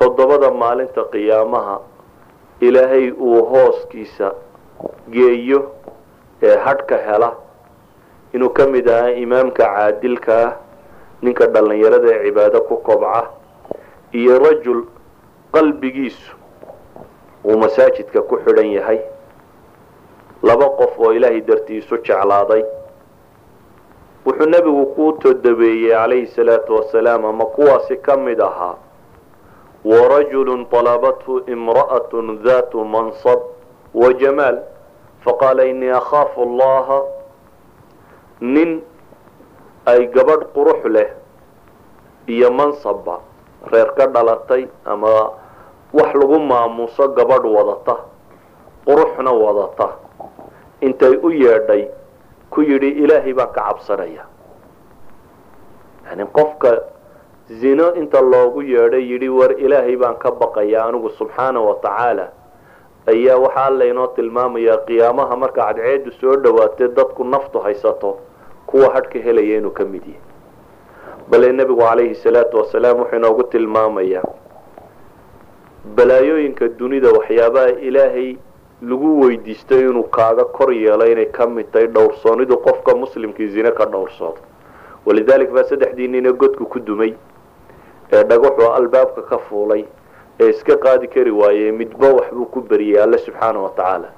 toddobada 0.00 0.50
maalinta 0.62 1.02
qiyaamaha 1.12 1.76
ilaahay 2.66 3.06
uu 3.28 3.42
hooskiisa 3.52 4.28
geeyo 5.14 5.60
ee 6.42 6.56
hadhka 6.66 6.96
hela. 7.06 7.30
Inuu 8.34 8.50
ka 8.56 8.66
mid 8.66 8.86
ahaa 8.88 9.10
imaamka 9.24 9.64
caadilka 9.64 10.34
ah 10.46 10.52
ninka 11.22 11.46
dhallinyarada 11.46 12.08
ee 12.14 12.22
cibaado 12.24 12.60
ku 12.68 12.76
kobca 12.88 13.22
iyo 14.12 14.38
rajul 14.38 14.80
qalbigiisu 15.54 16.32
uu 17.44 17.56
masaajidka 17.62 18.22
ku 18.22 18.34
xidhan 18.44 18.70
yahay. 18.76 19.00
Laba 20.42 20.66
qof 20.78 20.92
oo 20.98 21.12
ilaahay 21.12 21.40
dartiisu 21.48 21.94
jeclaaday. 22.06 22.62
Wuxuu 24.26 24.46
nebigu 24.52 24.86
ku 24.94 25.12
todobeeyey 25.22 25.90
calayhi 25.92 26.26
salaatu 26.26 26.70
wasalaam 26.76 27.24
ama 27.24 27.44
kuwaasi 27.46 27.96
ka 27.96 28.16
mid 28.16 28.40
ahaa 28.40 28.76
warajulu 29.84 30.64
طalabathu 30.68 31.44
imra'at 31.48 32.12
datu 32.44 32.84
mansab 32.84 33.40
wajamaal 33.94 34.60
faqaala 35.24 35.64
inii 35.64 35.90
akhaafu 35.90 36.42
allaha 36.42 36.98
nin 38.40 38.82
ay 39.86 40.06
gabadh 40.12 40.44
qurux 40.54 40.84
leh 40.84 41.08
iyo 42.28 42.50
mansabba 42.52 43.20
reer 43.72 43.88
ka 43.96 44.06
dhalatay 44.06 44.68
ama 44.84 45.32
wax 45.92 46.14
lagu 46.14 46.38
maamuuso 46.38 47.08
gabadh 47.16 47.44
wadata 47.48 47.96
quruxna 48.84 49.32
wadata 49.32 49.88
intay 50.80 51.16
u 51.22 51.30
yeedhay 51.32 51.88
ku 52.50 52.60
yidhi 52.62 53.00
ilaahay 53.04 53.32
baan 53.32 53.52
ka 53.52 53.60
cabsanaya 53.68 54.24
zino 57.50 57.94
inta 57.94 58.20
loogu 58.20 58.62
yeedhay 58.62 59.10
yidhi 59.12 59.28
war 59.28 59.52
ilaahay 59.58 59.96
baan 59.96 60.16
ka 60.18 60.30
baqaya 60.30 60.84
anigu 60.84 61.10
subxaana 61.18 61.60
wa 61.60 61.74
tacaala. 61.82 62.28
Ayaa 63.06 63.36
waxaa 63.38 63.70
laynoo 63.70 64.06
tilmaamayaa 64.16 64.76
qiyaamaha 64.86 65.36
marka 65.36 65.62
cadceedu 65.66 66.12
soo 66.20 66.36
dhowaatee 66.36 66.88
dadku 66.88 67.24
naftu 67.24 67.58
haysato 67.58 68.18
kuwa 68.66 68.90
hadhka 68.94 69.18
helaya 69.18 69.56
inuu 69.58 69.70
ka 69.70 69.84
mid 69.84 70.02
yahay. 70.06 70.20
Bale 71.30 71.52
nebigu 71.52 71.80
calayhi 71.80 72.14
salaatu 72.14 72.56
wasalaam 72.58 72.98
wuxuu 73.00 73.16
inoogu 73.16 73.42
tilmaamayaa 73.42 74.24
balaayooyinka 75.96 76.68
dunida 76.68 77.08
waxyaabaha 77.12 77.70
ilaahay 77.88 78.36
lagu 78.82 79.20
weydiisto 79.20 79.80
inuu 79.80 80.02
kaaga 80.02 80.44
kor 80.44 80.72
yeelo 80.74 81.06
inay 81.12 81.26
ka 81.26 81.46
mid 81.46 81.70
tahay 81.72 81.86
dhowrsoonidu 81.86 82.56
qofka 82.58 82.94
muslimkii 82.94 83.46
zine 83.48 83.70
ka 83.70 83.84
dhowrsoodo 83.86 84.38
walidalik 85.06 85.50
baa 85.50 85.64
saddexdii 85.64 86.08
nine 86.08 86.32
godku 86.32 86.66
ku 86.66 86.80
dumay 86.80 87.14
ee 88.12 88.22
dhagaxuu 88.24 88.70
albaabka 88.78 89.22
ka 89.22 89.38
fuulay 89.38 89.84
ee 90.40 90.48
iska 90.50 90.76
qaadi 90.76 91.06
kari 91.08 91.30
waayey 91.30 91.72
midba 91.72 92.08
waxbuu 92.18 92.46
ku 92.46 92.60
beriyey 92.60 93.02
alle 93.02 93.18
subxaana 93.18 93.60
wa 93.60 93.70
tacaala. 93.76 94.08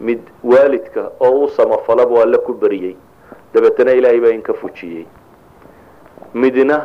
Mid 0.00 0.20
waalidka 0.44 1.10
oo 1.20 1.44
u 1.44 1.48
samafalaba 1.48 2.22
alle 2.22 2.38
ku 2.38 2.52
beriyey 2.54 2.96
dabeetana 3.54 3.92
ilaahay 3.92 4.20
baa 4.20 4.34
inka 4.38 4.52
fujiyey. 4.54 5.06
Midna 6.34 6.78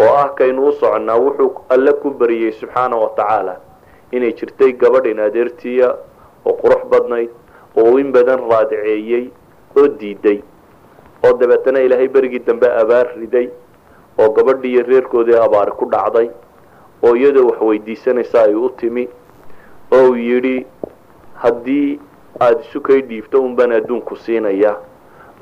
oo 0.00 0.14
ah 0.22 0.28
kaynu 0.38 0.68
u 0.68 0.72
soconnaa 0.72 1.16
wuxuu 1.24 1.50
alle 1.68 1.92
ku 2.02 2.10
beriyey 2.10 2.52
subxaana 2.52 2.96
wa 2.96 3.08
tacaala 3.16 3.56
inay 4.12 4.32
jirtay 4.32 4.72
gabadhin 4.72 5.20
adeertiya 5.20 5.88
oo 6.46 6.52
qurux 6.62 6.82
badnayd 6.90 7.30
oo 7.76 7.98
in 7.98 8.12
badan 8.12 8.40
raadiceeyey 8.50 9.24
oo 9.76 9.88
diiday 10.00 10.38
oo 11.24 11.32
dabeetana 11.40 11.80
ilaahay 11.80 12.08
berigii 12.08 12.38
dambe 12.46 12.66
abaar 12.82 13.06
riday 13.20 13.48
oo 14.18 14.28
gabadhii 14.36 14.72
iyo 14.72 14.82
reerkoodii 14.86 15.36
abaari 15.46 15.72
ku 15.72 15.84
dhacday 15.90 16.30
oo 17.02 17.14
iyadoo 17.16 17.46
wax 17.50 17.60
weydiisanaysa 17.60 18.42
ay 18.42 18.54
u 18.54 18.68
timi 18.70 19.08
oo 19.92 20.08
uu 20.10 20.16
yidhi 20.16 20.66
haddii 21.34 22.00
aada 22.40 22.60
isu 22.60 22.80
kay 22.80 23.00
dhiibto 23.02 23.40
un 23.42 23.54
baan 23.56 23.72
adduunku 23.72 24.16
siinaya. 24.16 24.76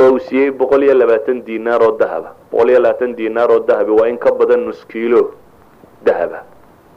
Oo 0.00 0.10
uu 0.12 0.18
siiyey 0.18 0.50
boqol 0.50 0.82
iyo 0.82 0.94
labaatan 0.94 1.42
dinaar 1.44 1.82
oo 1.82 1.96
dahaba 1.98 2.34
boqol 2.52 2.68
iyo 2.70 2.80
labaatan 2.80 3.14
dinaar 3.16 3.50
oo 3.50 3.58
dahabi 3.60 3.90
waa 3.92 4.08
in 4.08 4.18
ka 4.18 4.32
badan 4.32 4.64
nus 4.66 4.84
kiilo 4.88 5.34
dahaba 6.04 6.42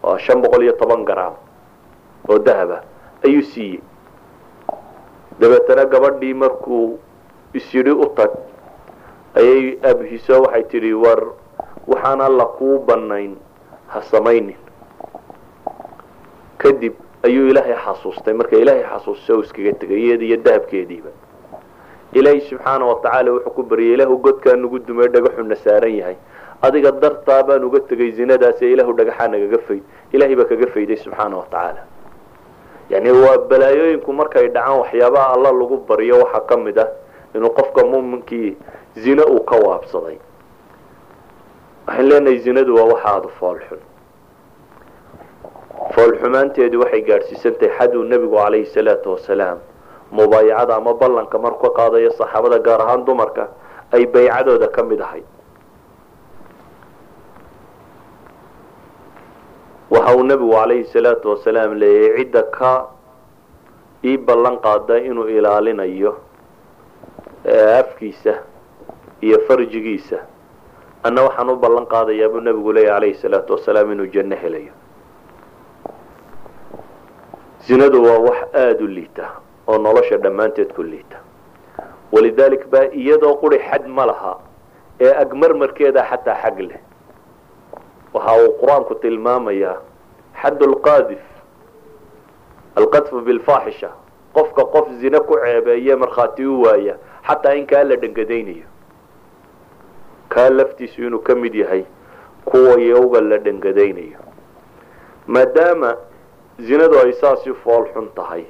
waa 0.04 0.18
shan 0.18 0.42
boqol 0.42 0.64
iyo 0.64 0.74
toban 0.80 1.04
garaam 1.06 1.34
oo 2.30 2.40
dahaba 2.40 2.82
ayuu 3.26 3.42
siiyey. 3.44 3.82
Dabeetana 5.40 5.86
gabadhii 5.86 6.34
markuu 6.34 7.00
isyidhi 7.54 7.92
u 7.92 8.06
tag 8.16 8.32
ayay 9.36 9.78
abhiso 9.84 10.42
waxay 10.42 10.64
tidhi 10.64 10.94
war 10.94 11.20
waxaan 11.88 12.22
alla 12.22 12.46
kuu 12.58 12.80
bannayn 12.88 13.36
ha 13.88 14.02
samaynin. 14.02 14.56
Kadib 16.58 16.94
ayuu 17.24 17.48
ilaahay 17.52 17.76
xasuustay. 17.86 18.34
Marka 18.34 18.56
ilaahay 18.58 18.84
xasuustay 18.92 19.36
oo 19.36 19.42
iskaga 19.44 19.74
tegay 19.82 20.00
iyada 20.06 20.24
iyo 20.26 20.38
dahabkeediiba. 20.38 21.10
Ilaahay 22.14 22.42
subxaana 22.50 22.86
wa 22.86 22.96
tacaala 23.04 23.32
wuxuu 23.32 23.54
ku 23.56 23.64
baryay 23.64 23.94
ilaahu 23.98 24.18
godkaa 24.18 24.56
nagu 24.56 24.80
dumay 24.80 25.08
dhagaxuna 25.08 25.56
saaran 25.56 25.96
yahay. 25.96 26.16
Adiga 26.62 26.92
dartaa 26.92 27.44
baan 27.44 27.64
uga 27.64 27.80
tegay 27.90 28.12
zinadaasi 28.12 28.72
ilaahu 28.74 28.94
dhagaxaa 28.94 29.28
nagaga 29.28 29.58
fayd 29.68 29.84
ilaahay 30.14 30.36
baa 30.36 30.46
kaga 30.52 30.68
fayday 30.74 30.96
subxaana 30.98 31.36
wa 31.38 31.46
tacaala. 31.52 31.84
Yani 32.90 33.12
waa 33.12 33.38
balaayooyinku 33.50 34.14
markay 34.14 34.48
dhacaan 34.48 34.80
waxyaabaha 34.80 35.34
alla 35.36 35.52
lagu 35.52 35.78
baryo 35.90 36.22
waxaa 36.24 36.46
ka 36.48 36.58
mid 36.58 36.78
ah 36.80 36.88
inuu 37.36 37.50
qofka 37.50 37.84
muminkii 37.84 38.56
zine 38.96 39.24
uu 39.26 39.42
ka 39.44 39.56
waabsaday 39.58 40.18
waxaan 41.88 42.08
leenahay 42.10 42.40
zinadu 42.46 42.76
waa 42.78 42.88
waxa 42.94 43.10
aada 43.16 43.30
foolxun 43.40 43.82
foolxumaanteedu 45.96 46.78
waxay 46.84 47.02
gaadhsiisantahay 47.10 47.72
xaduu 47.78 48.04
nebigu 48.14 48.36
calayhi 48.44 48.66
salaatu 48.76 49.10
wasalaam. 49.16 49.58
Mubaayacada 50.18 50.76
ama 50.78 50.94
ballanka 50.94 51.38
marku 51.46 51.68
qaadayo 51.78 52.12
saxaabada 52.20 52.60
gaar 52.68 52.82
ahaan 52.86 53.06
dumarka 53.06 53.44
ay 53.92 54.06
baycadooda 54.06 54.68
ka 54.76 54.84
mid 54.84 55.02
ahayd. 55.02 55.26
Waxa 59.94 60.16
uu 60.18 60.24
nebigu 60.32 60.52
calayhi 60.58 60.86
salaatu 60.94 61.30
wasalaam 61.36 61.72
leeyahay 61.84 62.18
cidda 62.26 62.44
ka 62.58 62.74
ii 64.06 64.18
ballan 64.18 64.58
qaada 64.66 64.96
inuu 65.10 65.28
ilaalinayo 65.38 66.12
afkiisa 67.80 68.34
iyo 69.22 69.38
farjigiisa 69.48 70.18
anna 71.04 71.22
waxaan 71.28 71.50
u 71.50 71.56
ballan 71.56 71.86
qaadayaa 71.86 72.30
buu 72.30 72.40
nebigu 72.42 72.72
leeyahy 72.74 72.94
calayhi 72.96 73.18
salaatu 73.22 73.54
wasalaam 73.54 73.92
inuu 73.92 74.08
janno 74.14 74.36
helayo. 74.36 74.74
Zinadu 77.68 78.04
waa 78.04 78.20
wax 78.20 78.40
aada 78.56 78.84
u 78.84 78.88
liita 78.88 79.26
oo 79.68 79.78
nolosha 79.78 80.18
dhammaanteed 80.18 80.74
ku 80.74 80.84
liita. 80.84 81.18
Walidaalik 82.12 82.68
baa 82.72 82.88
iyadoo 82.92 83.36
quri 83.42 83.60
xad 83.60 83.88
ma 83.88 84.06
laha 84.06 84.38
ee 85.00 85.14
agmarmarkeeda 85.24 86.04
xataa 86.10 86.36
xag 86.44 86.60
leh. 86.60 86.80
Waxa 88.14 88.34
uu 88.44 88.52
qur'aanku 88.62 88.96
tilmaamayaa 88.96 89.78
xadd 90.42 90.62
lqaadif 90.74 91.24
alqadfu 92.76 93.22
bilfaaxisha 93.22 93.90
qofka 94.34 94.66
qof 94.66 94.88
zine 95.00 95.20
ku 95.20 95.36
ceebeeye 95.44 95.96
markhaati 95.96 96.46
u 96.46 96.62
waaya 96.62 96.96
xataa 97.28 97.54
in 97.56 97.68
la 97.70 97.96
dhangadaynayo 97.96 98.73
kaa 100.34 100.50
laftiisu 100.50 101.02
inuu 101.08 101.20
ka 101.28 101.36
mid 101.36 101.56
yahay 101.56 101.84
kuwa 102.46 102.76
yowga 102.82 103.22
la 103.22 103.38
dhangadaynayo 103.38 104.20
maadaama 105.28 105.96
zinadu 106.60 107.00
ay 107.00 107.14
saasi 107.14 107.54
fool 107.64 107.86
xun 107.94 108.08
tahay 108.16 108.44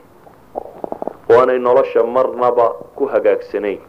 waanay 1.30 1.60
nolosha 1.60 2.04
marnaba 2.04 2.68
ku 2.96 3.06
hagaagsanayn 3.06 3.80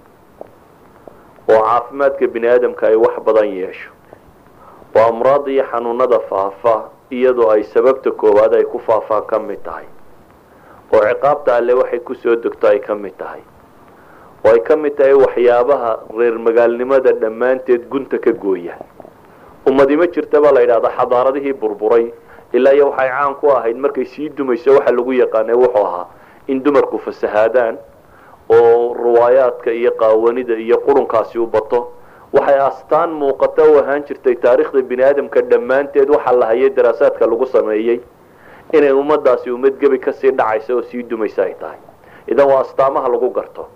oo 1.52 1.60
caafimaadka 1.68 2.26
bini 2.26 2.48
aadamka 2.48 2.86
ay 2.88 2.96
wax 2.96 3.14
badan 3.26 3.48
yeesho. 3.58 3.90
Oo 4.96 5.08
amraad 5.08 5.48
iyo 5.48 5.64
xanuunada 5.70 6.18
faafa 6.30 6.74
iyadoo 7.10 7.50
ay 7.50 7.62
sababta 7.72 8.10
koowaad 8.10 8.54
ay 8.54 8.64
ku 8.64 8.78
faafaan 8.78 9.24
ka 9.26 9.38
mid 9.38 9.60
tahay 9.64 9.84
oo 10.92 11.00
ciqaabta 11.08 11.56
alle 11.56 11.72
waxay 11.74 12.00
ku 12.00 12.14
soo 12.14 12.36
degto 12.36 12.68
ay 12.68 12.78
ka 12.80 12.94
mid 12.94 13.16
tahay 13.18 13.42
oo 14.44 14.52
ay 14.52 14.60
ka 14.60 14.76
mid 14.76 14.96
tahay 14.96 15.14
waxyaabaha 15.14 15.90
reer 16.18 16.38
magaalnimada 16.38 17.12
dhammaanteed 17.12 17.88
gunta 17.88 18.18
ka 18.18 18.32
gooya. 18.32 18.74
Ummadi 19.66 19.96
ma 19.96 20.06
jirta 20.06 20.40
baa 20.40 20.52
la 20.52 20.60
yidhahdaa 20.60 20.92
xadaaradihii 20.98 21.52
burburay 21.52 22.12
ilaa 22.52 22.72
iyo 22.74 22.90
waxay 22.90 23.08
caan 23.08 23.34
ku 23.40 23.48
ahayd 23.50 23.76
markay 23.76 24.04
sii 24.04 24.28
dumayso 24.28 24.74
waxa 24.76 24.92
lagu 24.92 25.12
yaqaanay 25.12 25.56
wuxuu 25.56 25.84
ahaa 25.86 26.06
in 26.48 26.62
dumarku 26.62 26.98
fasahaadaan 26.98 27.78
oo 28.52 28.94
riwaayaadka 28.94 29.70
iyo 29.72 29.90
qaawanida 30.00 30.54
iyo 30.54 30.76
qurunkaasi 30.86 31.38
u 31.38 31.46
bato. 31.46 31.92
Waxay 32.32 32.58
astaan 32.58 33.10
muuqata 33.16 33.62
u 33.64 33.78
ahaan 33.80 34.04
jirtay 34.04 34.34
taariikhda 34.36 34.82
bini 34.82 35.02
aadamka 35.04 35.40
dhammaanteed 35.42 36.10
waxaa 36.10 36.32
la 36.36 36.46
hayay 36.46 36.70
daraasaadka 36.70 37.26
lagu 37.26 37.46
sameeyey 37.46 38.00
inay 38.72 38.92
ummadaasi 38.92 39.50
ummad 39.50 39.78
gebi 39.80 39.98
ka 39.98 40.12
sii 40.12 40.30
dhacaysa 40.30 40.74
oo 40.74 40.82
sii 40.82 41.02
dumaysa 41.02 41.42
ay 41.48 41.54
tahay. 41.60 41.78
Idan 42.28 42.46
waa 42.48 42.60
astaamaha 42.60 43.08
lagu 43.08 43.30
garto 43.30 43.68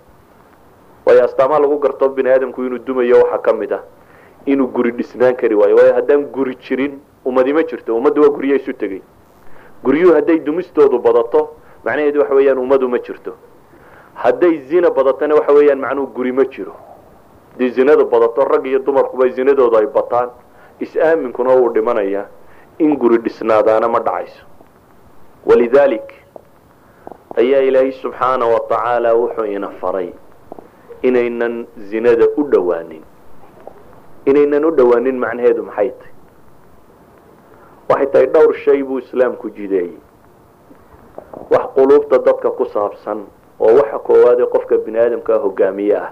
waayo 1.08 1.24
astaamaha 1.24 1.60
lagu 1.60 1.78
garto 1.78 2.08
bini 2.08 2.28
aadamku 2.30 2.64
inuu 2.64 2.78
dumayo 2.78 3.16
waxaa 3.24 3.38
ka 3.38 3.52
mid 3.52 3.72
ah. 3.72 3.82
Inuu 4.46 4.66
guri 4.68 4.90
dhisnaan 4.92 5.36
kari 5.36 5.54
waayo 5.54 5.76
waayo 5.76 5.94
haddaan 5.94 6.24
guri 6.32 6.54
jirin 6.56 7.00
ummadi 7.24 7.52
ma 7.52 7.62
jirto 7.62 7.96
ummaddu 7.96 8.22
waa 8.22 8.28
gurya 8.28 8.56
isu 8.56 8.72
tegey. 8.72 9.00
Guryuhu 9.84 10.14
hadday 10.14 10.38
dumistoodu 10.38 10.98
badato 10.98 11.48
macnaheedu 11.84 12.20
waxa 12.20 12.34
weeyaan 12.34 12.58
ummadu 12.58 12.88
ma 12.88 12.98
jirto. 12.98 13.32
Hadday 14.14 14.58
zina 14.68 14.90
badatona 14.90 15.34
waxa 15.34 15.52
weeyaan 15.52 15.78
macnuhu 15.80 16.06
guri 16.12 16.32
ma 16.32 16.44
jiro. 16.44 16.74
Haddii 17.52 17.70
zinadu 17.70 18.04
badato 18.06 18.44
rag 18.44 18.66
iyo 18.66 18.78
dumarkuba 18.78 19.28
zinadoodu 19.28 19.76
ay 19.78 19.86
bataan 19.86 20.28
is-aaminkuna 20.80 21.54
wuu 21.56 21.70
dhimanayaa 21.72 22.26
in 22.78 22.96
guri 22.96 23.18
dhisnaadaana 23.18 23.88
ma 23.88 23.98
dhacayso. 24.00 24.44
Walidaalik 25.46 26.12
ayaa 27.36 27.60
ilaahay 27.62 27.92
subxaana 27.92 28.46
wa 28.46 28.60
tacaala 28.60 29.14
wuxuu 29.14 29.44
ina 29.44 29.68
faray 29.80 30.12
inaynan 31.02 31.66
zinada 31.90 32.26
u 32.36 32.42
dhowaanin 32.52 33.02
inaynan 34.26 34.64
u 34.64 34.70
dhowaanin 34.70 35.18
macnaheedu 35.18 35.62
maxay 35.62 35.90
tahy 35.90 36.12
waxay 37.88 38.06
tahay 38.12 38.26
dhowr 38.26 38.54
shay 38.64 38.82
buu 38.82 38.98
islaamku 38.98 39.50
jideeyey. 39.50 39.96
Wax 41.50 41.64
quluubta 41.74 42.18
dadka 42.18 42.50
ku 42.50 42.64
saabsan 42.64 43.26
oo 43.60 43.72
waxa 43.78 43.98
koowaad 43.98 44.40
ee 44.40 44.46
qofka 44.54 44.78
bini 44.84 44.98
aadamkaa 44.98 45.38
hogaamiye 45.44 45.96
ah 45.96 46.10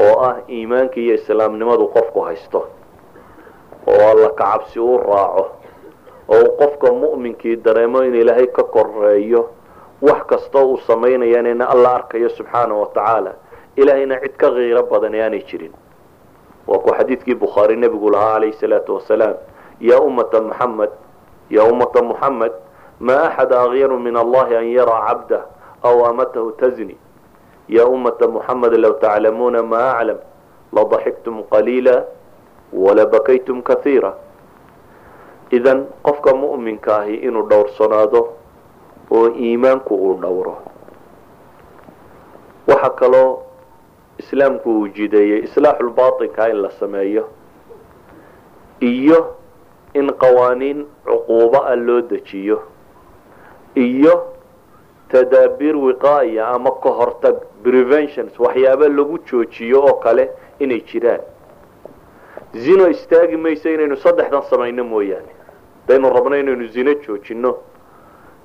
oo 0.00 0.14
ah 0.28 0.36
iimaanka 0.48 0.96
iyo 1.00 1.14
islaamnimadu 1.14 1.88
qofku 1.88 2.20
haysto 2.20 2.60
oo 3.86 4.02
alla 4.10 4.30
kacabsi 4.30 4.78
u 4.80 4.98
raaco 4.98 5.44
oo 6.28 6.38
uu 6.44 6.52
qofka 6.60 6.92
mu'minkii 6.92 7.56
dareemo 7.56 8.02
in 8.04 8.14
ilaahay 8.14 8.46
ka 8.46 8.62
koreeyo 8.62 9.50
wax 10.02 10.22
kastoo 10.26 10.64
uu 10.70 10.76
samaynayana 10.86 11.50
in 11.50 11.62
alla 11.62 11.94
arkayo 11.94 12.28
subxaana 12.28 12.74
wa 12.74 12.86
ilaahayna 13.76 14.20
cid 14.20 14.34
ka 14.36 14.50
kiiro 14.50 14.82
badan 14.90 15.14
ee 15.14 15.22
aanay 15.22 15.42
jirin 15.50 15.72
waa 16.66 16.78
ku 16.78 16.90
xadiidkii 16.98 17.34
bukhaari 17.34 17.76
nebigu 17.76 18.10
lahaa 18.10 18.34
calayhi 18.34 18.56
salaatu 18.60 18.94
wasalaam 18.94 19.34
yaa 19.80 20.00
ummata 20.00 20.40
muxamed 20.42 20.90
yaa 21.50 21.64
ummata 21.72 22.02
muxamed 22.02 22.52
ma 23.00 23.16
axad 23.28 23.52
akyaru 23.52 23.98
min 23.98 24.16
allahi 24.16 24.54
an 24.56 24.66
yaraa 24.76 25.06
cabdah 25.08 25.42
aw 25.82 25.96
amatahu 26.10 26.52
tazni 26.60 26.96
ya 27.68 27.86
ummata 27.86 28.28
muxamed 28.28 28.72
low 28.84 28.92
taclamuuna 29.04 29.62
ma 29.62 29.82
aclam 29.98 30.18
ladaxiktum 30.72 31.42
qaliila 31.52 32.04
walabakaytum 32.72 33.62
kaiira 33.62 34.12
idan 35.50 35.86
qofka 36.06 36.34
mu'minka 36.34 36.96
ahi 37.02 37.14
inuu 37.26 37.46
dhowrsanaado 37.50 38.20
oo 39.10 39.26
iimaanku 39.44 39.94
uu 39.94 40.14
dhowro 40.22 40.54
waxaa 42.68 42.90
kaloo 43.00 43.42
islaamku 44.20 44.68
uu 44.80 44.88
jideeyey 44.96 45.40
islaaxulbaatinka 45.46 46.48
in 46.52 46.56
la 46.62 46.70
sameeyo 46.70 47.24
iyo 48.80 49.36
in 49.94 50.06
qawaaniin 50.22 50.86
cuquubo 51.06 51.58
ah 51.66 51.76
loo 51.76 52.00
dejiyo 52.00 52.62
iyo 53.74 54.14
tadaabiir 55.08 55.76
wiqaaya 55.76 56.48
ama 56.48 56.70
ka 56.82 56.90
hortag 56.98 57.36
preventions 57.62 58.38
waxyaaba 58.38 58.88
lagu 58.88 59.18
joojiyo 59.30 59.78
oo 59.84 59.94
kale 60.04 60.30
inay 60.58 60.80
jiraan. 60.80 61.20
Zino 62.54 62.88
istaagi 62.88 63.36
mayso 63.36 63.68
inaynu 63.70 63.96
saddexdan 63.96 64.42
samayno 64.50 64.84
mooyaane. 64.84 65.32
Hadaynu 65.86 66.10
rabno 66.14 66.36
inaynu 66.38 66.66
zino 66.68 66.94
joojino 66.94 67.56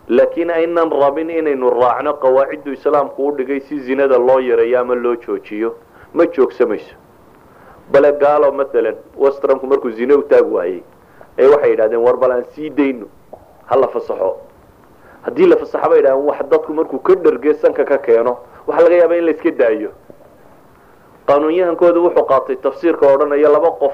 laakiin 0.09 0.49
aynan 0.51 0.91
rabin 0.91 1.29
inaynu 1.29 1.69
raacno 1.69 2.13
qawaaciddu 2.13 2.71
islaamku 2.73 3.27
u 3.27 3.31
dhigay 3.37 3.59
si 3.59 3.79
zinada 3.79 4.17
loo 4.17 4.39
yareeyo 4.39 4.79
ama 4.79 4.95
loo 4.95 5.15
joojiyo. 5.15 5.75
Ma 6.13 6.25
joogsamayso 6.25 6.95
bale 7.91 8.11
gaalo 8.19 8.51
maalan 8.51 8.95
westranku 9.17 9.67
markuu 9.67 9.91
zino 9.91 10.15
u 10.19 10.23
taag 10.23 10.51
waayey 10.53 10.81
ee 11.37 11.47
waxay 11.47 11.69
yidhahdeen 11.71 12.01
war 12.05 12.17
bal 12.17 12.31
aan 12.31 12.45
sii 12.55 12.69
dayno 12.69 13.05
ha 13.65 13.75
la 13.75 13.87
fasaxo. 13.87 14.37
Haddii 15.25 15.47
la 15.47 15.57
fasaxo 15.57 15.89
bay 15.89 15.97
yidhahdeen 15.99 16.25
wax 16.27 16.39
dadku 16.49 16.73
markuu 16.73 16.99
ka 16.99 17.15
dharge 17.15 17.53
sanka 17.53 17.83
ka 17.85 17.97
keeno 17.97 18.37
waxaa 18.67 18.83
laga 18.83 18.95
yaaba 18.95 19.17
in 19.17 19.25
la 19.25 19.31
iska 19.31 19.51
daayo. 19.51 19.89
Qaanuunyahankooda 21.27 21.99
wuxuu 21.99 22.25
qaatay 22.25 22.55
tafsiirka 22.55 23.05
odhanaya 23.13 23.49
laba 23.49 23.71
qof 23.81 23.93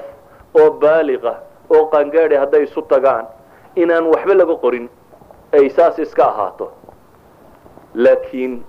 oo 0.60 0.70
baaliqa 0.70 1.32
oo 1.70 1.86
qaangaadi 1.92 2.34
hadday 2.34 2.62
isu 2.64 2.82
tagaan 2.82 3.26
inaan 3.76 4.06
waxba 4.06 4.34
laga 4.34 4.56
qorin 4.56 4.88
ay 5.52 5.68
saas 5.70 5.98
iska 5.98 6.24
ahaato. 6.26 6.72
Laakiin 7.94 8.62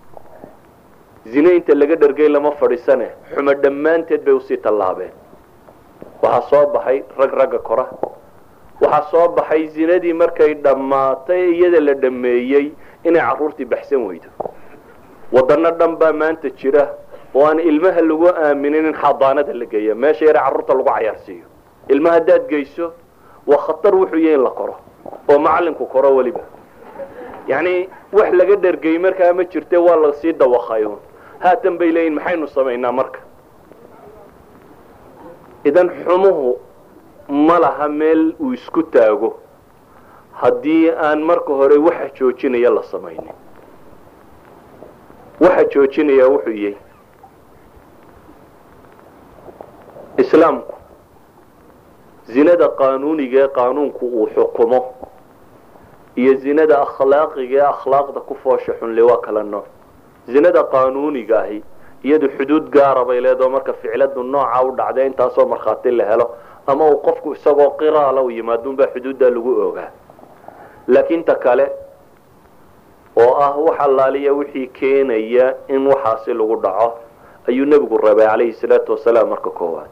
zine 1.32 1.56
inta 1.56 1.74
laga 1.76 1.96
dhargay 1.96 2.30
lama 2.30 2.52
fadhiisane. 2.52 3.08
Xumo 3.36 3.54
dhammaanteed 3.64 4.24
bay 4.26 4.34
u 4.34 4.40
sii 4.42 4.58
tallaabeen. 4.58 5.12
Waxaa 6.22 6.50
soo 6.50 6.66
baxay 6.74 7.04
rag 7.18 7.34
ragga 7.34 7.60
kora. 7.60 7.86
Waxaa 8.82 9.10
soo 9.12 9.28
baxay 9.36 9.68
zinadii 9.68 10.14
markay 10.14 10.54
dhammaatay 10.56 11.52
iyada 11.56 11.80
la 11.80 11.94
dhameeyey 11.94 12.72
inay 13.04 13.22
carruurtii 13.22 13.66
baxsan 13.66 14.06
weydo. 14.08 14.30
Wadano 15.32 15.72
dhan 15.80 15.96
baa 15.98 16.14
maanta 16.14 16.50
jira 16.50 16.88
oo 17.36 17.46
aan 17.48 17.60
ilmaha 17.60 18.02
lagu 18.02 18.28
aaminin 18.28 18.86
in 18.86 18.94
xadaanada 18.94 19.54
la 19.54 19.66
geeya 19.66 19.96
meesha 19.96 20.26
yare 20.26 20.40
carruurta 20.40 20.74
lagu 20.74 20.90
cayaarsiiyo 20.90 21.46
ilma 21.90 22.10
haddaad 22.12 22.48
geyso 22.50 22.92
waa 23.48 23.58
khatar 23.58 23.96
wuxuu 23.96 24.20
yahay 24.20 24.36
in 24.36 24.44
la 24.44 24.50
koro. 24.52 24.76
Oo 25.30 25.40
macalinku 25.40 25.86
koro 25.88 26.16
weliba 26.16 26.42
yacni 27.48 27.90
wax 28.12 28.30
laga 28.34 28.56
dhargey 28.56 28.98
markaa 29.00 29.34
ma 29.34 29.44
jirte 29.44 29.78
waa 29.78 29.96
la 29.96 30.14
sii 30.14 30.34
dawaqayo 30.34 31.00
haatan 31.40 31.78
bay 31.78 31.92
leeyihiin 31.92 32.16
maxaynu 32.16 32.48
samaynaa 32.48 32.92
marka? 32.92 33.20
Idan 35.66 35.90
xumuhu 36.04 36.60
ma 37.30 37.60
laha 37.60 37.88
meel 37.90 38.36
uu 38.40 38.54
isku 38.54 38.84
taago. 38.84 39.40
Haddii 40.34 40.90
aan 40.92 41.22
marka 41.24 41.54
hore 41.54 41.78
waxa 41.78 42.10
joojinaya 42.20 42.70
la 42.70 42.84
samaynin. 42.84 43.36
Waxa 45.40 45.64
joojinaya 45.74 46.28
wuxuu 46.30 46.52
yahay 46.64 46.78
islaamku. 50.18 50.74
Zinada 52.28 52.68
qaanuuniga 52.70 53.48
qaanuunku 53.48 54.06
uu 54.06 54.28
xukumo 54.36 54.80
iyo 56.16 56.34
zinada 56.44 56.82
akhlaaqiga 56.86 57.58
ee 57.58 57.68
akhlaaqda 57.74 58.20
ku 58.28 58.36
foosha 58.44 58.74
xunle 58.80 59.02
waa 59.02 59.18
kala 59.26 59.44
nooc. 59.44 59.66
Zinada 60.28 60.64
qaanuuniga 60.64 61.40
ahi 61.40 61.64
iyadu 62.04 62.30
xuduud 62.38 62.70
gaara 62.70 63.06
bay 63.06 63.20
leedaho 63.22 63.50
marka 63.50 63.74
ficladu 63.74 64.24
nooca 64.24 64.62
u 64.68 64.72
dhacday 64.76 65.06
intaasoo 65.08 65.46
markhaati 65.48 65.92
la 65.92 66.06
helo 66.06 66.30
ama 66.68 66.86
uu 66.92 66.98
qofku 67.06 67.34
isagoo 67.34 67.70
qiraala 67.80 68.22
u 68.22 68.30
yimaadunbaa 68.30 68.88
xuduuddaa 68.94 69.30
lagu 69.30 69.52
ogaa 69.68 69.90
laakiin 70.88 71.24
ta 71.24 71.36
kale 71.36 71.66
oo 73.16 73.34
ah 73.46 73.56
wax 73.58 73.80
allaaliya 73.80 74.34
wixii 74.34 74.68
keenaya 74.68 75.56
in 75.68 75.88
waxaasi 75.88 76.34
lagu 76.34 76.56
dhaco 76.62 76.94
ayuu 77.48 77.66
nebigu 77.66 77.98
rabay 77.98 78.26
calayhi 78.28 78.54
salaatu 78.54 78.92
wasalaam 78.92 79.30
marka 79.30 79.50
koowaad. 79.50 79.90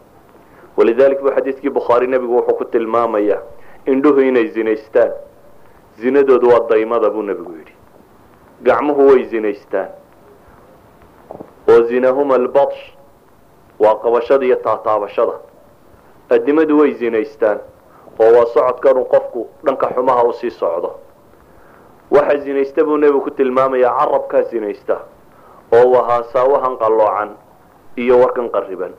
Walidalik 0.78 1.20
bu 1.22 1.32
xadiidkii 1.32 1.70
bukhaari 1.70 2.08
nebigu 2.08 2.36
wuxuu 2.38 2.56
ku 2.58 2.66
tilmaamaya 2.66 3.38
indhuhu 3.86 4.22
inay 4.22 4.48
zinaystaan 4.48 5.12
zinadoodu 6.02 6.48
waa 6.50 6.60
daymada 6.70 7.10
buu 7.10 7.22
nebigu 7.24 7.54
yidhi. 7.58 7.74
Gacmuhu 8.64 9.08
way 9.10 9.24
zinaystaan. 9.32 9.90
Oo 11.70 11.82
zinahuma 11.90 12.36
albatsh. 12.36 12.82
Waa 13.80 13.96
qabashada 14.04 14.46
iyo 14.46 14.56
taataabashada. 14.56 15.34
Adimadu 16.30 16.80
way 16.80 16.94
zinaystaan 16.94 17.60
oo 18.20 18.32
waa 18.38 18.46
socodkanuu 18.54 19.06
qofku 19.06 19.48
dhanka 19.66 19.88
xumaha 19.96 20.24
u 20.24 20.34
sii 20.34 20.52
socdo. 20.52 20.90
Waxa 22.12 22.38
zinaysta 22.38 22.84
buu 22.84 22.98
nebigu 22.98 23.22
ku 23.22 23.32
tilmaamayaa 23.32 23.94
carabkaa 24.00 24.42
zinaysta 24.52 24.96
oo 25.72 25.92
wahaa 25.92 26.24
saawahan 26.34 26.78
qalloocan 26.78 27.30
iyo 27.98 28.20
warkan 28.20 28.50
qariban 28.50 28.94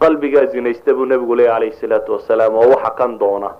qalbigaa 0.00 0.46
zinaysta 0.46 0.94
buu 0.94 1.04
nebigu 1.06 1.34
leeya 1.34 1.52
calayhi 1.54 1.76
salaatu 1.80 2.12
wasalaam 2.12 2.54
oo 2.54 2.68
waxa 2.74 2.90
kan 2.98 3.18
doona. 3.18 3.50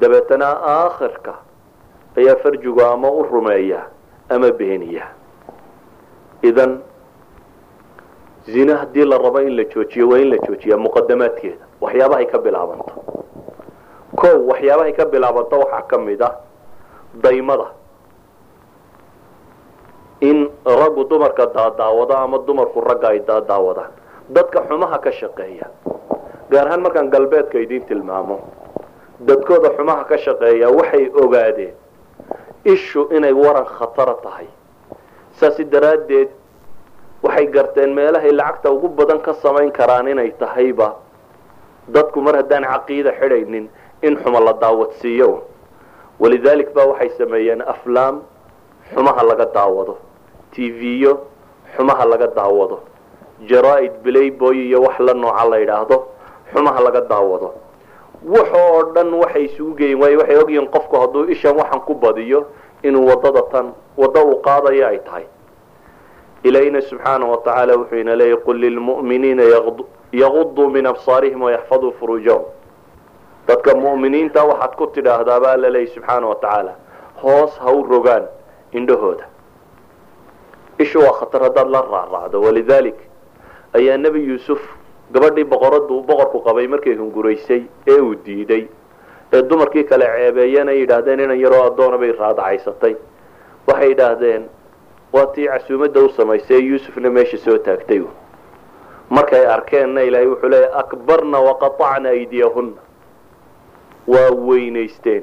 Dabeetana 0.00 0.48
aakhirka 0.62 1.34
ayaa 2.18 2.36
farjigu 2.42 2.80
ama 2.92 3.08
u 3.10 3.22
rumeeya 3.30 3.80
ama 4.34 4.50
beeniya 4.58 5.06
idan 6.42 6.72
zine 8.46 8.72
haddii 8.80 9.04
la 9.04 9.18
rabo 9.18 9.40
in 9.40 9.56
la 9.56 9.64
joojiyo 9.64 10.08
waa 10.08 10.18
in 10.18 10.30
la 10.30 10.38
joojiyaa 10.46 10.76
muqadamaadkeeda 10.84 11.64
waxyaabahay 11.80 12.26
ka 12.32 12.38
bilaabanto. 12.38 12.92
Kow 14.20 14.36
waxyaabahay 14.50 14.92
ka 14.98 15.04
bilaabanto 15.12 15.56
waxaa 15.62 15.82
ka 15.90 15.98
mid 15.98 16.22
ah 16.22 16.34
daymada. 17.22 17.68
In 20.20 20.48
raggu 20.66 21.04
dumarka 21.10 21.46
daadaawado 21.54 22.14
ama 22.16 22.38
dumarku 22.46 22.80
ragga 22.80 23.08
ay 23.14 23.20
daadaawadaan 23.22 23.90
dadka 24.34 24.60
xumaha 24.68 24.98
ka 24.98 25.10
shaqeeya. 25.12 25.66
Gaar 26.50 26.66
ahaan 26.66 26.82
markaan 26.82 27.10
galbeedka 27.10 27.58
idiin 27.58 27.84
tilmaamo. 27.86 28.38
Dadkooda 29.20 29.70
xumaha 29.76 30.04
ka 30.10 30.16
shaqeeya 30.18 30.68
waxay 30.78 31.04
ogaadeen 31.22 31.74
ishu 32.74 33.08
inay 33.16 33.32
waran 33.32 33.64
khatara 33.76 34.14
tahay. 34.22 34.46
Saasi 35.40 35.64
daraaddeed 35.64 36.28
waxay 37.22 37.46
garteen 37.54 37.94
meelahay 37.98 38.32
lacagta 38.32 38.70
ugu 38.70 38.88
badan 38.88 39.20
ka 39.26 39.32
samayn 39.42 39.70
karaan 39.72 40.08
inay 40.08 40.30
tahayba 40.40 40.88
dadku 41.88 42.20
mar 42.20 42.34
haddaan 42.36 42.64
caqiida 42.72 43.12
xidhaynin 43.20 43.68
in 44.02 44.14
xumo 44.22 44.40
la 44.44 44.52
daawadsiiyo 44.52 45.30
walidalik 46.20 46.70
ba 46.74 46.86
waxay 46.90 47.10
sameeyeen 47.18 47.62
aflaam 47.74 48.22
xumaha 48.94 49.22
laga 49.30 49.46
daawado. 49.54 49.94
Tv-yo 50.52 51.12
xumaha 51.76 52.04
laga 52.12 52.26
daawado. 52.38 52.80
Jaraa-id 53.50 53.92
playboy 54.02 54.56
iyo 54.66 54.82
wax 54.82 54.98
la 55.00 55.14
nooca 55.14 55.44
la 55.50 55.56
yidhaahdo 55.62 55.96
xumaha 56.52 56.80
laga 56.86 57.00
daawado 57.12 57.54
wax 58.24 58.48
oo 58.54 58.82
dhan 58.94 59.14
waxay 59.14 59.44
isugu 59.44 59.74
geeyen 59.76 60.00
waayo 60.00 60.18
waxay 60.18 60.36
ogyihiin 60.36 60.68
qofku 60.68 60.96
hadduu 61.00 61.24
ishan 61.30 61.56
waxan 61.56 61.80
ku 61.80 61.94
badiyo 61.94 62.46
inuu 62.82 63.06
waddada 63.06 63.42
tan 63.52 63.72
waddo 63.96 64.24
uu 64.26 64.40
qaadayo 64.42 64.86
ay 64.86 64.98
tahay. 64.98 65.24
Ilayna 66.42 66.80
subxaana 66.80 67.26
wa 67.26 67.36
tacaala 67.36 67.76
wuxuu 67.76 67.96
ina 67.98 68.16
leeyahy 68.16 68.40
qul 68.44 68.56
lilmu'miniina 68.56 69.42
yaguduu 70.12 70.70
min 70.70 70.86
absaarihim 70.86 71.42
wayaxfaduu 71.42 71.92
furuujahum. 71.98 72.42
Dadka 73.46 73.74
mu'miniinta 73.74 74.44
waxaad 74.44 74.76
ku 74.76 74.86
tidhaahdaa 74.86 75.40
baa 75.40 75.56
la 75.56 75.70
leeyahy 75.70 75.94
subxaana 75.94 76.26
wa 76.26 76.34
tacaala 76.34 76.74
hoos 77.22 77.58
ha 77.58 77.70
rogaan 77.72 78.26
indhahooda. 78.72 79.24
Ishu 80.78 80.98
waa 81.00 81.12
khatar 81.18 81.42
haddaad 81.42 81.68
la 81.70 81.82
raacraacdo 81.82 82.40
walidalik 82.40 82.94
ayaa 83.74 83.96
nebi 83.96 84.22
yuusuf 84.28 84.60
gabadhii 85.12 85.44
boqoradu 85.44 86.02
boqorku 86.08 86.38
qabay 86.46 86.66
markay 86.68 86.94
hunguraysay 87.00 87.62
ee 87.86 88.00
uu 88.00 88.14
diiday 88.26 88.64
ee 89.32 89.42
dumarkii 89.50 89.84
kale 89.84 90.06
ceebeeyeen 90.16 90.68
ay 90.68 90.78
yidhaahdeen 90.80 91.20
inan 91.20 91.40
yaroo 91.40 91.62
addoona 91.70 91.98
bay 91.98 92.12
raadacaysatay 92.12 92.94
waxay 93.68 93.88
yidhaahdeen 93.88 94.42
waa 95.12 95.26
tii 95.26 95.46
casuumadda 95.48 96.00
u 96.00 96.08
samaysay 96.08 96.60
yuusufna 96.68 97.10
meesha 97.10 97.38
soo 97.38 97.58
taagtay 97.58 98.02
markay 99.10 99.46
arkeenna 99.46 100.00
ilaahay 100.02 100.28
wuxuu 100.28 100.48
leeyahy 100.48 100.72
akbarna 100.82 101.38
waqatacna 101.40 102.08
aydiyahunna. 102.08 102.80
Waa 104.06 104.30
weynaysteen 104.48 105.22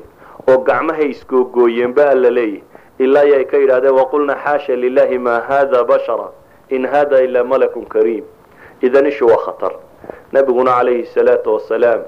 oo 0.50 0.58
gacmahay 0.58 1.10
iskoogooyeen 1.10 1.94
ba 1.94 2.10
alla 2.10 2.30
leeyahy 2.30 2.64
ilaa 3.00 3.22
ay 3.38 3.46
ka 3.46 3.58
yidhahdeen 3.58 3.94
waqulna 4.00 4.36
xaasha 4.44 4.76
lilahi 4.76 5.18
ma 5.18 5.40
hada 5.50 5.84
bashara 5.84 6.30
in 6.70 6.86
hada 6.88 7.22
ilaa 7.22 7.44
malakun 7.44 7.86
kariim 7.86 8.24
idan 8.82 9.06
ishu 9.06 9.26
waa 9.28 9.38
khatar. 9.46 9.74
Nabiguna 10.32 10.72
calayhi 10.78 11.06
salaatu 11.14 11.54
wasalaam 11.56 12.02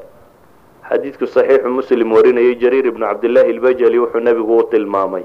xadiidku 0.89 1.27
saxiixu 1.27 1.69
muslim 1.69 2.11
warinayay 2.11 2.55
jariir 2.63 2.85
ibnu 2.87 3.05
cabdillaahi 3.05 3.51
albajali 3.57 3.99
wuxuu 3.99 4.19
nebigu 4.19 4.57
u 4.57 4.63
tilmaamay. 4.71 5.23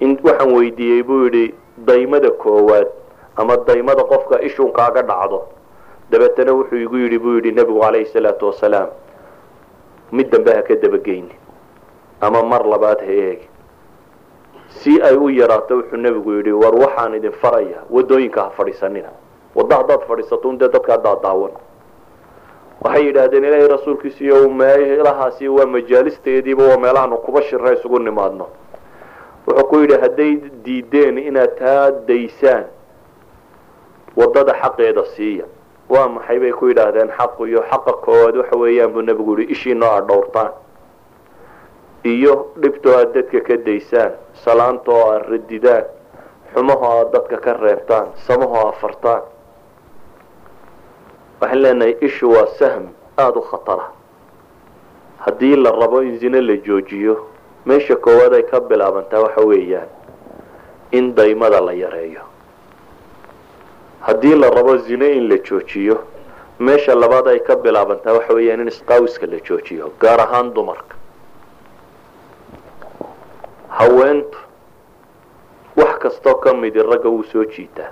In 0.00 0.18
waxaan 0.22 0.52
weydiiyey 0.56 1.02
buu 1.02 1.24
yidhi 1.24 1.54
daymada 1.86 2.30
koowaad 2.30 2.88
ama 3.36 3.56
daymada 3.66 4.04
qofka 4.04 4.40
ishun 4.42 4.72
kaaga 4.72 5.02
dhacdo. 5.02 5.42
Dabeetana 6.10 6.52
wuxuu 6.52 6.76
igu 6.86 6.96
yidhi 6.96 7.18
buu 7.18 7.34
yidhi 7.38 7.52
nebigu 7.52 7.80
calayhi 7.80 8.06
salaatu 8.12 8.46
wasalaam 8.46 8.88
mid 10.12 10.30
dambe 10.30 10.52
ha 10.54 10.62
ka 10.62 10.74
dabageyni 10.74 11.34
ama 12.20 12.42
mar 12.42 12.62
labaad 12.66 13.00
ha 13.00 13.12
eegi 13.12 13.48
si 14.68 15.00
ay 15.02 15.16
u 15.16 15.28
yaraato 15.30 15.76
wuxuu 15.80 15.96
nebigu 15.96 16.32
yidhi 16.38 16.52
war 16.52 16.74
waxaan 16.74 17.14
idin 17.14 17.32
faraya 17.42 17.82
waddooyinka 17.90 18.40
ha 18.42 18.50
fadhiisanina 18.50 19.08
wadda 19.54 19.76
haddaad 19.76 20.02
fadhiisato 20.08 20.48
un 20.48 20.58
dee 20.58 20.68
dadka 20.68 20.92
haddaad 20.92 21.22
daawan 21.22 21.52
waxay 22.84 23.04
yidhaahdeen 23.06 23.44
ilaahay 23.44 23.68
rasuulkiisiiyo 23.68 24.48
meelahaasi 24.48 25.48
waa 25.48 25.66
majaalisteediiba 25.66 26.62
waa 26.68 26.76
meelahaanu 26.78 27.16
kuba 27.16 27.42
shira 27.42 27.72
isugu 27.72 27.98
nimaadno. 27.98 28.46
Wuxuu 29.46 29.66
ku 29.68 29.76
yidhi 29.80 29.98
hadday 30.00 30.32
diideen 30.64 31.18
inaad 31.18 31.54
taa 31.58 31.90
daysaan 32.08 32.64
waddada 34.16 34.54
xaqeeda 34.62 35.04
siiya. 35.16 35.44
Waa 35.88 36.08
maxay 36.08 36.38
bay 36.40 36.52
ku 36.52 36.66
yidhaahdeen 36.68 37.10
xaqu 37.18 37.46
iyo 37.46 37.62
xaqa 37.70 37.92
koowaad 38.04 38.36
waxa 38.36 38.56
weeyaan 38.56 38.92
buu 38.92 39.02
nebigu 39.02 39.38
yihi 39.38 39.52
ishiinoo 39.52 39.88
aad 39.90 40.06
dhowrtaan 40.08 40.50
iyo 42.04 42.34
dhibtoo 42.62 42.96
aad 42.98 43.12
dadka 43.14 43.40
ka 43.40 43.56
daysaan 43.66 44.12
salaantoo 44.44 45.00
aad 45.12 45.22
radidaan 45.30 45.84
xumahoo 46.54 46.92
aad 47.00 47.12
dadka 47.12 47.36
ka 47.44 47.52
reebtaan 47.52 48.06
samahoo 48.26 48.66
aad 48.68 48.74
fartaan 48.82 49.22
waxaan 51.44 51.62
leenahay 51.62 51.94
ishu 52.00 52.30
waa 52.32 52.46
sahm 52.58 52.84
aada 53.18 53.38
u 53.40 53.42
khatara. 53.50 53.86
Haddii 55.24 55.56
la 55.56 55.70
rabo 55.70 56.00
in 56.02 56.18
zine 56.18 56.40
la 56.40 56.56
joojiyo 56.56 57.14
meesha 57.66 57.96
koowaad 57.96 58.34
ay 58.34 58.42
ka 58.42 58.60
bilaabantaa 58.60 59.20
waxa 59.20 59.40
weeyaan 59.40 59.88
in 60.92 61.14
daymada 61.14 61.60
la 61.60 61.72
yareeyo. 61.72 62.20
Haddii 64.00 64.34
la 64.34 64.50
rabo 64.50 64.76
zine 64.78 65.12
in 65.16 65.28
la 65.28 65.38
joojiyo 65.38 65.96
meesha 66.58 66.94
labaad 66.94 67.28
ay 67.28 67.38
ka 67.40 67.56
bilaabantaa 67.56 68.12
waxa 68.12 68.32
weeyaan 68.34 68.60
in 68.60 68.68
isqaawiska 68.68 69.26
la 69.26 69.38
joojiyo 69.40 69.92
gaar 70.00 70.20
ahaan 70.20 70.52
dumarka. 70.54 70.96
Haweentu 73.68 74.38
wax 75.76 75.98
kastoo 75.98 76.34
ka 76.34 76.54
midi 76.54 76.82
ragga 76.82 77.08
wuu 77.08 77.24
soo 77.32 77.44
jiitaa 77.44 77.90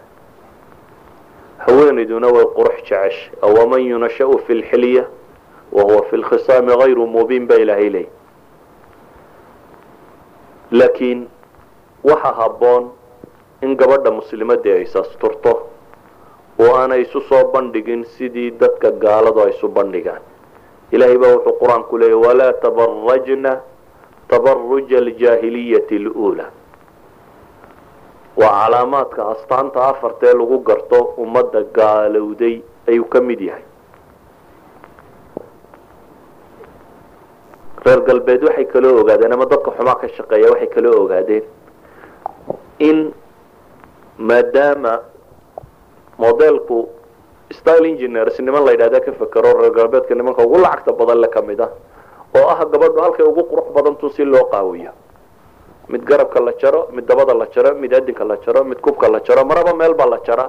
haweenayduna 1.66 2.29
way 2.35 2.44
qurux 2.57 2.77
jeceshay 2.77 3.31
awaman 3.42 3.81
yunashau 3.90 4.38
fi 4.46 4.55
lxilya 4.55 5.05
wahuwa 5.72 6.03
fi 6.11 6.16
lkhisaami 6.16 6.72
hayru 6.81 7.07
mubiin 7.07 7.46
baa 7.46 7.57
ilaahay 7.64 7.90
leey 7.90 8.07
laakiin 10.70 11.29
waxa 12.05 12.33
habboon 12.40 12.90
in 13.62 13.77
gabadha 13.77 14.11
muslimadii 14.11 14.72
ay 14.72 14.87
sasturto 14.87 15.53
oo 16.59 16.75
aanay 16.77 17.03
isu 17.03 17.20
soo 17.29 17.44
bandhigin 17.53 18.05
sidii 18.05 18.51
dadka 18.51 18.90
gaaladu 18.90 19.40
ay 19.42 19.51
isu 19.51 19.68
bandhigaan. 19.68 20.22
Ilaahay 20.92 21.18
baa 21.18 21.33
wuxuu 21.37 21.53
qur'aanku 21.61 21.98
leeyay 21.98 22.14
walaa 22.27 22.53
tabarajna 22.53 23.61
tabaruja 24.29 24.98
aljaahiliyati 24.98 25.98
luula 25.98 26.51
waa 28.37 28.53
calaamaadka 28.64 29.23
astaanta 29.35 29.81
afartee 29.90 30.33
lagu 30.40 30.59
garto 30.68 30.99
ummadda 31.25 31.61
gaalowday 31.79 32.55
ayuu 32.88 33.05
ka 33.12 33.21
mid 33.21 33.40
yahay. 33.40 33.62
Reer 37.85 38.01
galbeed 38.09 38.42
waxay 38.47 38.64
kaloo 38.73 39.01
ogaadeen 39.03 39.33
ama 39.33 39.47
dadka 39.53 39.71
xumaa 39.77 39.95
ka 40.01 40.09
shaqeeya 40.16 40.49
waxay 40.53 40.66
kaloo 40.75 40.97
ogaadeen 41.05 41.45
in 42.88 42.99
maadaama 44.18 44.92
modelku 46.18 46.79
style 47.59 47.87
engineers 47.92 48.38
niman 48.40 48.64
la 48.64 48.73
yidhahda 48.73 49.01
ka 49.07 49.12
fekero 49.21 49.51
reer 49.61 49.73
galbeedka 49.79 50.14
nimanka 50.14 50.42
ugu 50.47 50.59
lacagta 50.64 50.92
badan 50.92 51.21
le 51.21 51.29
ka 51.29 51.42
mid 51.42 51.61
ah 51.61 51.71
oo 52.38 52.47
ah 52.49 52.64
gabadhu 52.73 53.01
halkay 53.05 53.27
ugu 53.27 53.42
qurux 53.51 53.66
badantu 53.77 54.11
si 54.14 54.25
loo 54.25 54.45
qaawiyo 54.53 54.90
mid 55.92 56.02
garabka 56.05 56.40
la 56.40 56.52
jaro 56.61 56.88
mid 56.92 57.05
dabada 57.07 57.35
la 57.35 57.46
jaro 57.55 57.74
mid 57.76 57.92
adinka 57.94 58.24
la 58.24 58.37
jaro 58.44 58.64
mid 58.64 58.81
kubka 58.81 59.09
la 59.09 59.20
jaro 59.20 59.44
maraba 59.44 59.74
meelbaa 59.74 60.07
la 60.09 60.18
jara. 60.26 60.46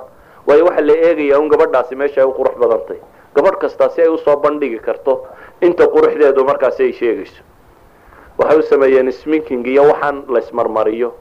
Waayo 0.48 0.66
waxaa 0.66 0.82
la 0.88 0.94
eegayaa 1.08 1.40
un 1.40 1.48
gabadhaasi 1.50 1.96
meesha 1.96 2.22
ay 2.22 2.28
u 2.28 2.34
qurux 2.34 2.56
badantay. 2.60 2.98
Gabadh 3.36 3.58
kastaa 3.60 3.90
si 3.90 4.02
ay 4.02 4.08
u 4.08 4.18
soo 4.18 4.38
bandhigi 4.38 4.80
karto 4.80 5.26
inta 5.62 5.88
quruxdeedu 5.88 6.44
markaasi 6.44 6.84
ay 6.84 6.94
sheegayso. 6.94 7.42
Waxay 8.38 8.58
u 8.60 8.62
sameeyeen 8.64 9.12
sminking 9.12 9.66
iyo 9.68 9.84
waxaan 9.92 10.24
la 10.30 10.40
ismarmariyo. 10.40 11.14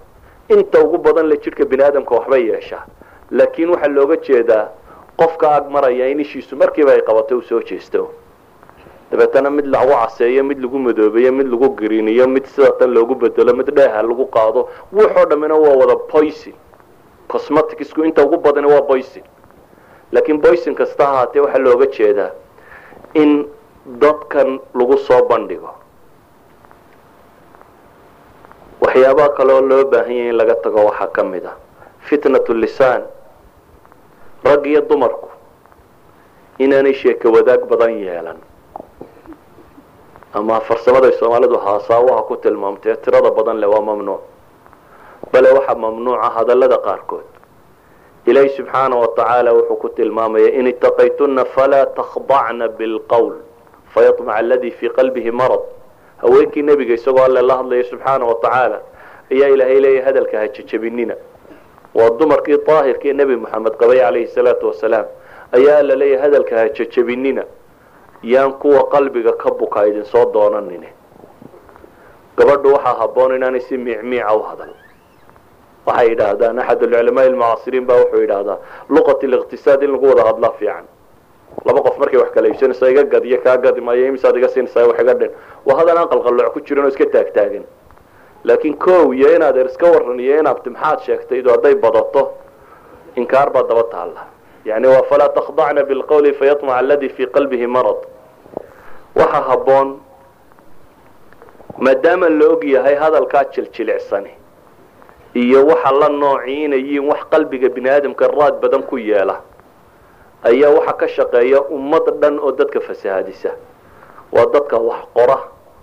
Inta 0.48 0.80
ugu 0.80 0.98
badan 0.98 1.26
le 1.28 1.36
jidhka 1.38 1.64
bini 1.64 1.82
aadamka 1.82 2.14
waxbay 2.14 2.42
yeeshaa 2.50 2.84
laakiin 3.30 3.70
waxaa 3.70 3.88
looga 3.88 4.16
jeedaa 4.16 4.68
qofka 5.16 5.50
ag 5.56 5.70
maraya 5.70 6.08
in 6.08 6.20
ishiisu 6.20 6.56
markiiba 6.56 6.92
ay 6.92 7.02
qabato 7.02 7.36
u 7.38 7.42
soo 7.42 7.60
jeesto 7.62 8.10
dabeetana 9.12 9.50
mid 9.50 9.66
lagu 9.66 9.92
caseeyo 9.92 10.44
mid 10.44 10.58
lagu 10.64 10.78
madoobeeyo 10.78 11.32
mid 11.32 11.46
lagu 11.52 11.68
gariiniyo 11.76 12.26
mid 12.28 12.44
sida 12.46 12.86
loogu 12.86 13.14
bedelo 13.14 13.52
mid 13.54 13.68
dheeha 13.76 14.02
lagu 14.02 14.26
qaado 14.26 14.68
wuxoo 14.92 15.24
dhammina 15.30 15.54
waa 15.54 15.76
wada 15.76 15.96
poison 15.96 16.54
cosmeticsku 17.28 18.04
inta 18.04 18.24
ugu 18.24 18.36
badani 18.38 18.66
waa 18.72 18.82
poison 18.82 19.22
laakiin 20.12 20.40
poison 20.40 20.74
kasta 20.74 21.08
ahaatee 21.08 21.40
waxaa 21.44 21.58
looga 21.58 21.86
jeedaa 21.86 22.30
in 23.14 23.46
dadkan 24.00 24.60
lagu 24.74 24.96
soo 24.98 25.22
bandhigo. 25.28 25.70
Waxyaabaha 28.80 29.28
kaleoo 29.36 29.60
loo 29.60 29.84
baahan 29.84 30.12
yahay 30.16 30.28
in 30.30 30.36
laga 30.36 30.54
tago 30.64 30.84
waxaa 30.88 31.06
ka 31.12 31.22
mid 31.24 31.44
ah. 31.46 31.56
Fitnatu 32.08 32.54
lisaan. 32.54 33.02
Rag 34.44 34.66
iyo 34.66 34.80
dumarku. 34.80 35.28
Inaanay 36.58 36.94
sheeko 36.94 37.32
wadaag 37.32 37.68
badan 37.70 37.92
yeelan 37.98 38.38
ama 40.34 40.60
farsamaday 40.60 41.12
soomaalidu 41.20 41.58
haasaawaha 41.58 42.22
ku 42.28 42.36
tilmaamtee 42.36 42.96
tirada 43.04 43.30
badan 43.30 43.56
leh 43.60 43.68
waa 43.70 43.80
mamnuuc. 43.80 44.20
Bale 45.32 45.48
waxaa 45.52 45.74
mamnuuca 45.74 46.30
hadallada 46.36 46.78
qaarkood. 46.78 47.24
Ilaahi 48.26 48.48
subxaana 48.56 48.96
wa 48.96 49.08
tacaala 49.16 49.52
wuxuu 49.52 49.76
ku 49.76 49.88
tilmaamaya 49.88 50.48
in 50.58 50.66
itaqaytuna 50.66 51.44
falaa 51.44 51.86
takhdacna 51.98 52.68
bilqowl 52.78 53.34
fayaطmaca 53.94 54.38
aladii 54.38 54.70
fii 54.70 54.88
qalbihi 54.98 55.30
marad. 55.30 55.60
Haweenkii 56.22 56.62
nebiga 56.62 56.94
isagoo 56.94 57.24
alle 57.24 57.42
la 57.42 57.56
hadlaya 57.56 57.84
subxaana 57.84 58.24
wa 58.24 58.34
tacaala 58.34 58.78
ayaa 59.32 59.48
ilaahay 59.48 59.80
leeyahy 59.80 60.04
hadalka 60.06 60.38
ha 60.38 60.48
jejabinina 60.48 61.14
waa 61.94 62.10
dumarkii 62.10 62.58
daahirkii 62.66 63.12
nebi 63.12 63.36
moxamed 63.36 63.74
qabay 63.80 63.98
calayhi 63.98 64.26
salaatu 64.28 64.66
wasalaam 64.70 65.06
ayaa 65.56 65.78
alla 65.78 65.94
leeyahay 65.96 66.22
hadalka 66.26 66.54
ha 66.58 66.68
jejabinina 66.68 67.44
yaan 68.22 68.52
kuwa 68.52 68.88
qalbiga 68.88 69.32
ka 69.32 69.50
buka 69.50 69.86
idin 69.86 70.04
soo 70.04 70.30
doonanine 70.32 70.88
gabadhu 72.36 72.72
waxaa 72.72 72.94
habboon 73.00 73.34
inaanay 73.36 73.60
si 73.60 73.76
miicmiica 73.76 74.34
u 74.36 74.42
hadal. 74.42 74.72
Waxay 75.86 76.08
yidhaahdaan 76.08 76.58
axad 76.58 76.82
alculamaa 76.82 77.22
almucaasiriin 77.24 77.86
baa 77.86 77.96
wuxuu 77.96 78.20
yidhaahdaa 78.20 78.58
luqat 78.88 79.22
liqtisaad 79.22 79.82
in 79.82 79.92
lagu 79.92 80.06
wada 80.08 80.24
hadlaa 80.24 80.50
fiican. 80.58 80.84
Laba 81.64 81.82
qof 81.82 81.98
markay 81.98 82.18
wax 82.20 82.30
kala 82.34 82.48
iibsanaysa 82.48 82.88
iga 82.90 83.04
gad 83.04 83.24
iyo 83.24 83.38
kaa 83.42 83.56
gadi 83.56 83.80
maayo 83.80 84.06
imisaad 84.06 84.36
iga 84.36 84.48
siinaysaa 84.48 84.86
wax 84.86 85.00
iga 85.00 85.14
dhin. 85.14 85.30
Waa 85.66 85.76
hadan 85.78 85.98
aan 85.98 86.08
ku 86.54 86.60
jirin 86.60 86.84
oo 86.84 86.88
iska 86.88 87.06
taagtaagan 87.06 87.64
laakiin 88.44 88.78
kow 88.78 89.12
iyo 89.14 89.36
inaad 89.36 89.56
er 89.56 89.66
iska 89.66 89.86
waran 89.86 90.20
iyo 90.20 90.40
inaad 90.40 90.66
maxaad 90.66 91.00
sheegtaydu 91.00 91.50
hadday 91.50 91.74
badato 91.74 92.34
inkaar 93.16 93.50
baa 93.50 93.62
daba 93.62 93.82
taalla 93.82 94.31
yani 94.64 94.86
waa 94.86 95.02
falaa 95.02 95.28
takhdacna 95.28 95.82
bilqawli 95.82 96.32
fayaطmaca 96.32 96.78
aladi 96.78 97.08
fii 97.08 97.26
qalbihi 97.26 97.66
marad 97.66 98.00
waxaa 99.16 99.42
habboon 99.48 100.00
maadaama 101.78 102.28
la 102.28 102.46
og 102.48 102.64
hadalkaa 103.00 103.44
jiljilicsan 103.44 104.26
iyo 105.34 105.66
waxa 105.66 105.92
la 105.92 106.08
noocii 106.08 106.64
inay 106.64 106.78
yihiin 106.80 107.08
wax 107.08 107.20
qalbiga 107.30 107.68
bini 107.68 107.90
aadamka 107.90 108.28
raad 108.28 108.60
badan 108.60 108.82
ku 108.82 108.98
yeela 108.98 109.40
ayaa 110.44 110.70
waxa 110.70 110.92
ka 110.92 111.08
shaqeeya 111.08 111.60
ummad 111.70 112.20
dhan 112.20 112.38
oo 112.38 112.52
dadka 112.52 112.80
fasahaadisa 112.80 113.50
waa 114.32 114.46
dadka 114.52 114.76
wax 114.78 115.00
qora 115.14 115.38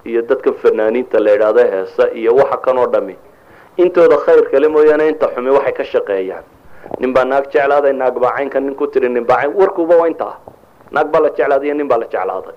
iyo 0.06 0.22
dadka 0.22 0.54
fanaaniinta 0.54 1.20
la 1.20 1.34
idhaahdo 1.34 1.60
heesa 1.72 2.12
iyo 2.14 2.36
waxa 2.36 2.58
kanoo 2.58 2.88
dhami 2.88 3.16
intooda 3.78 4.18
khayr 4.18 4.50
kale 4.52 4.68
mooyaane 4.68 5.08
inta 5.10 5.28
xumi 5.36 5.50
waxay 5.50 5.74
ka 5.74 5.84
shaqeeyaan 5.84 6.44
nin 7.00 7.14
baa 7.14 7.24
naag 7.26 7.46
jeclaaday 7.52 7.94
naag 7.94 8.16
baa 8.20 8.32
caynka 8.38 8.60
nin 8.60 8.76
ku 8.76 8.88
tiri 8.88 9.10
nin 9.10 9.26
baa 9.26 9.42
cayn 9.42 9.54
warkuba 9.56 9.96
waa 9.98 10.08
intaa. 10.08 10.36
Naag 10.92 11.08
baa 11.12 11.20
la 11.22 11.30
jeclaaday 11.30 11.68
iyo 11.68 11.76
nin 11.76 11.88
baa 11.88 11.98
la 11.98 12.06
jeclaaday. 12.06 12.56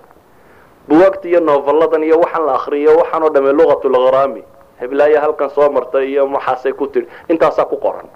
Buwaagta 0.88 1.28
iyo 1.28 1.40
novelladan 1.40 2.02
iyo 2.04 2.18
waxaan 2.20 2.46
la 2.46 2.54
akriyo 2.54 2.96
waxaan 2.98 3.22
oo 3.22 3.30
dhame 3.30 3.52
luqatulgharaami 3.52 4.42
heblaaya 4.80 5.20
halkan 5.20 5.50
soo 5.50 5.70
martay 5.70 6.10
iyo 6.10 6.26
maxaasay 6.26 6.72
ku 6.72 6.86
tiri 6.86 7.06
intaasaa 7.28 7.64
ku 7.70 7.76
qoran. 7.76 8.08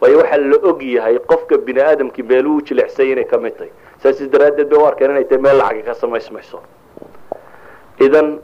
Waayo 0.00 0.18
waxaa 0.18 0.36
la 0.38 0.56
og 0.68 0.82
yahay 0.82 1.18
qofka 1.18 1.58
bini 1.58 1.80
aadamkii 1.80 2.22
meeluu 2.22 2.60
jilicsay 2.60 3.12
inay 3.12 3.24
ka 3.24 3.38
mid 3.38 3.56
tahay. 3.56 3.70
Saas 4.02 4.20
daraaddeed 4.20 4.68
bay 4.68 4.78
u 4.78 4.84
arkeen 4.86 5.10
inay 5.10 5.24
tahay 5.24 5.42
meel 5.42 5.56
lacagi 5.56 5.82
ka 5.82 5.94
samaysmayso. 5.94 6.60
Idan 8.00 8.38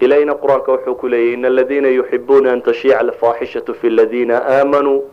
ilayna 0.00 0.34
qur'aanka 0.34 0.72
wuxuu 0.72 0.94
ku 0.94 1.08
leeyahy 1.08 1.34
in 1.34 1.44
aladiina 1.44 1.88
yuxibuuna 1.88 2.52
an 2.52 2.62
tashiica 2.62 2.98
alfaaxishatu 3.00 3.74
fi 3.74 3.88
aladiina 3.88 4.36
aamanuu 4.46 5.04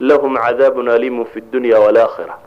lahum 0.00 0.36
cadaabun 0.36 0.88
aliimun 0.88 1.24
fi 1.26 1.40
dunya 1.40 1.78
waalaakhira 1.80 2.38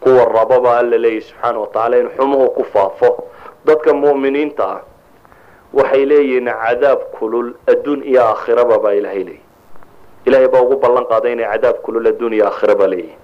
kuwa 0.00 0.24
rababa 0.24 0.78
alla 0.78 0.98
leeyahy 0.98 1.20
subxaana 1.20 1.58
wa 1.58 1.66
tacala 1.66 1.98
in 1.98 2.08
xumuhu 2.08 2.50
ku 2.54 2.64
faafo. 2.64 3.24
Dadka 3.64 3.92
mu'miniinta 3.94 4.64
ah 4.64 4.80
waxay 5.72 6.04
leeyihiin 6.06 6.48
cadaab 6.48 6.98
kulul 7.18 7.52
adduun 7.68 8.02
iyo 8.02 8.22
aakhiraba 8.24 8.78
baa 8.78 8.92
ilaahay 8.92 9.24
leeyahy 9.24 9.42
ilahay 10.26 10.48
baa 10.48 10.60
ugu 10.60 10.76
ballan 10.76 11.04
qaaday 11.04 11.32
inay 11.32 11.44
cadaab 11.52 11.76
kulul 11.84 12.06
adduun 12.06 12.32
iyo 12.32 12.46
aakhiraba 12.46 12.86
leeyihiin 12.86 13.18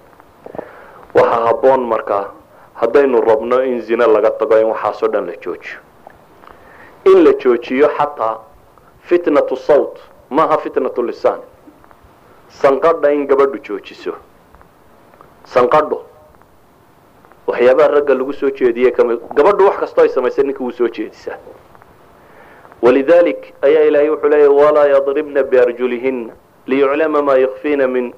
waxaa 1.15 1.45
habboon 1.47 1.81
markaa 1.89 2.25
haddaynu 2.73 3.21
rabno 3.21 3.63
in 3.65 3.81
zine 3.81 4.05
laga 4.07 4.31
tago 4.31 4.57
in 4.59 4.65
waxaasoo 4.69 5.07
dhan 5.07 5.25
la 5.25 5.35
joojiyo. 5.35 5.79
In 7.05 7.23
la 7.25 7.33
joojiyo 7.33 7.89
xataa 7.97 8.37
fitnatu 9.01 9.55
sawt 9.57 9.97
maaha 10.29 10.57
fitnatu 10.57 11.03
lisaan 11.03 11.39
sanqadha 12.49 13.11
in 13.13 13.27
gabadhu 13.27 13.59
joojiso. 13.63 14.13
Sanqadho 15.45 16.03
waxyaabaha 17.47 17.87
ragga 17.95 18.13
lagu 18.13 18.33
soo 18.33 18.49
jeediye 18.51 18.91
gabadhu 18.91 19.65
wax 19.65 19.77
kastoo 19.79 20.01
ay 20.03 20.09
samaysay 20.09 20.43
ninka 20.43 20.63
wuu 20.63 20.71
soo 20.71 20.87
jeedisaa 20.89 21.37
walidalik 22.81 23.53
ayaa 23.61 23.83
ilaahay 23.83 24.09
wuxuu 24.09 24.29
leeyahy 24.29 24.53
walaa 24.53 24.85
yadribna 24.87 25.43
biarjulihina 25.43 26.33
liyuclama 26.67 27.21
maa 27.21 27.37
yakfiina 27.37 27.87
min 27.87 28.13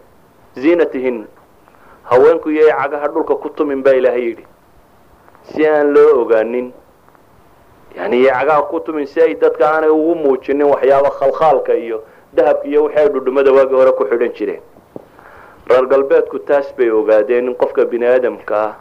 ziinatihina 0.56 1.26
haweenku 2.04 2.50
iyo 2.52 2.68
cagaha 2.68 3.08
dhulka 3.08 3.36
ku 3.36 3.50
tumin 3.50 3.84
baa 3.84 3.94
ilaahay 3.94 4.24
yidhi 4.26 4.46
si 5.44 5.68
aan 5.68 5.94
loo 5.94 6.22
ogaanin. 6.22 6.74
Yani 7.98 8.20
iyo 8.20 8.32
cagaha 8.34 8.62
ku 8.62 8.80
tumin 8.80 9.06
si 9.06 9.22
ay 9.22 9.36
dadka 9.36 9.70
aanay 9.70 9.90
ugu 9.90 10.16
muujinin 10.16 10.68
waxyaaba 10.68 11.10
khalkhaalka 11.10 11.74
iyo 11.76 12.04
dahabka 12.34 12.68
iyo 12.68 12.84
wixii 12.84 13.00
ay 13.00 13.10
dhudhumada 13.10 13.52
waagi 13.52 13.74
hore 13.76 13.92
ku 13.92 14.06
xidhan 14.06 14.34
jireen. 14.38 14.62
Reer 15.70 15.86
galbeedku 15.86 16.40
taas 16.40 16.74
bay 16.78 16.90
ogaadeen 16.90 17.48
in 17.48 17.56
qofka 17.56 17.86
bini 17.86 18.06
aadamka 18.06 18.56
ah 18.56 18.74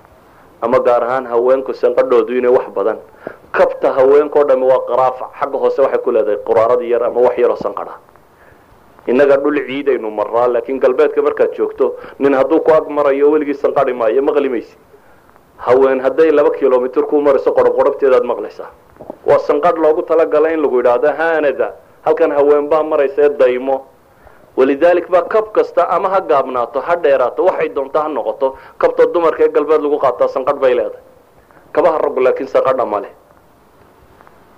ama 0.62 0.78
gaar 0.80 1.02
ahaan 1.04 1.26
haweenku 1.26 1.72
sanqadhoodu 1.74 2.36
inay 2.38 2.50
wax 2.50 2.68
badan. 2.74 2.98
Kabta 3.52 3.92
haweenkao 3.92 4.44
dhami 4.44 4.66
waa 4.66 4.80
qaraafa 4.88 5.30
xagga 5.40 5.58
hoose 5.58 5.78
waxay 5.82 5.98
ku 6.04 6.10
leedahay 6.12 6.36
quraarad 6.44 6.80
yar 6.82 7.02
ama 7.04 7.20
wax 7.20 7.38
yaroo 7.38 7.56
sanqadha 7.56 7.94
innaga 9.08 9.36
dhul 9.36 9.56
ciidaynu 9.66 10.10
maraa 10.10 10.48
laakiin 10.52 10.78
galbeedka 10.80 11.22
markaad 11.22 11.54
joogto 11.56 11.96
nin 12.18 12.34
hadduu 12.34 12.60
ku 12.60 12.72
ag 12.72 12.88
marayo 12.88 13.30
weligii 13.30 13.54
sanqadhi 13.54 13.92
maayo 13.92 14.22
maqli 14.22 14.48
maysi 14.48 14.76
haween 15.56 16.00
hadday 16.00 16.30
laba 16.30 16.50
kilomitr 16.50 17.02
ku 17.08 17.20
marayso 17.20 17.52
qorobqorobteedaad 17.52 18.24
maqlaysaa. 18.24 18.68
Waa 19.26 19.38
sanqadh 19.38 19.78
loogu 19.80 20.02
talagalay 20.02 20.54
in 20.54 20.60
lagu 20.62 20.76
yidhaahdo 20.76 21.08
haanada 21.16 21.72
halkan 22.04 22.30
haween 22.32 22.68
baa 22.68 22.82
maraysae 22.82 23.28
daymo. 23.38 23.86
Walidalik 24.56 25.06
baa 25.08 25.22
kab 25.22 25.52
kasta 25.52 25.88
ama 25.88 26.08
ha 26.08 26.20
gaabnaato 26.20 26.80
ha 26.80 26.96
dheeraato 26.96 27.44
waxay 27.44 27.68
doonto 27.68 27.98
ha 28.00 28.08
noqoto 28.08 28.56
kabta 28.78 29.06
dumarka 29.14 29.44
ee 29.44 29.48
galbeed 29.56 29.82
lagu 29.82 29.98
qaataa 29.98 30.28
sanqadh 30.34 30.58
bay 30.62 30.74
leedahay. 30.74 31.02
Kabaha 31.72 31.98
raggu 31.98 32.20
laakiin 32.20 32.48
sanqadha 32.48 32.84
ma 32.92 33.00
leh. 33.00 33.12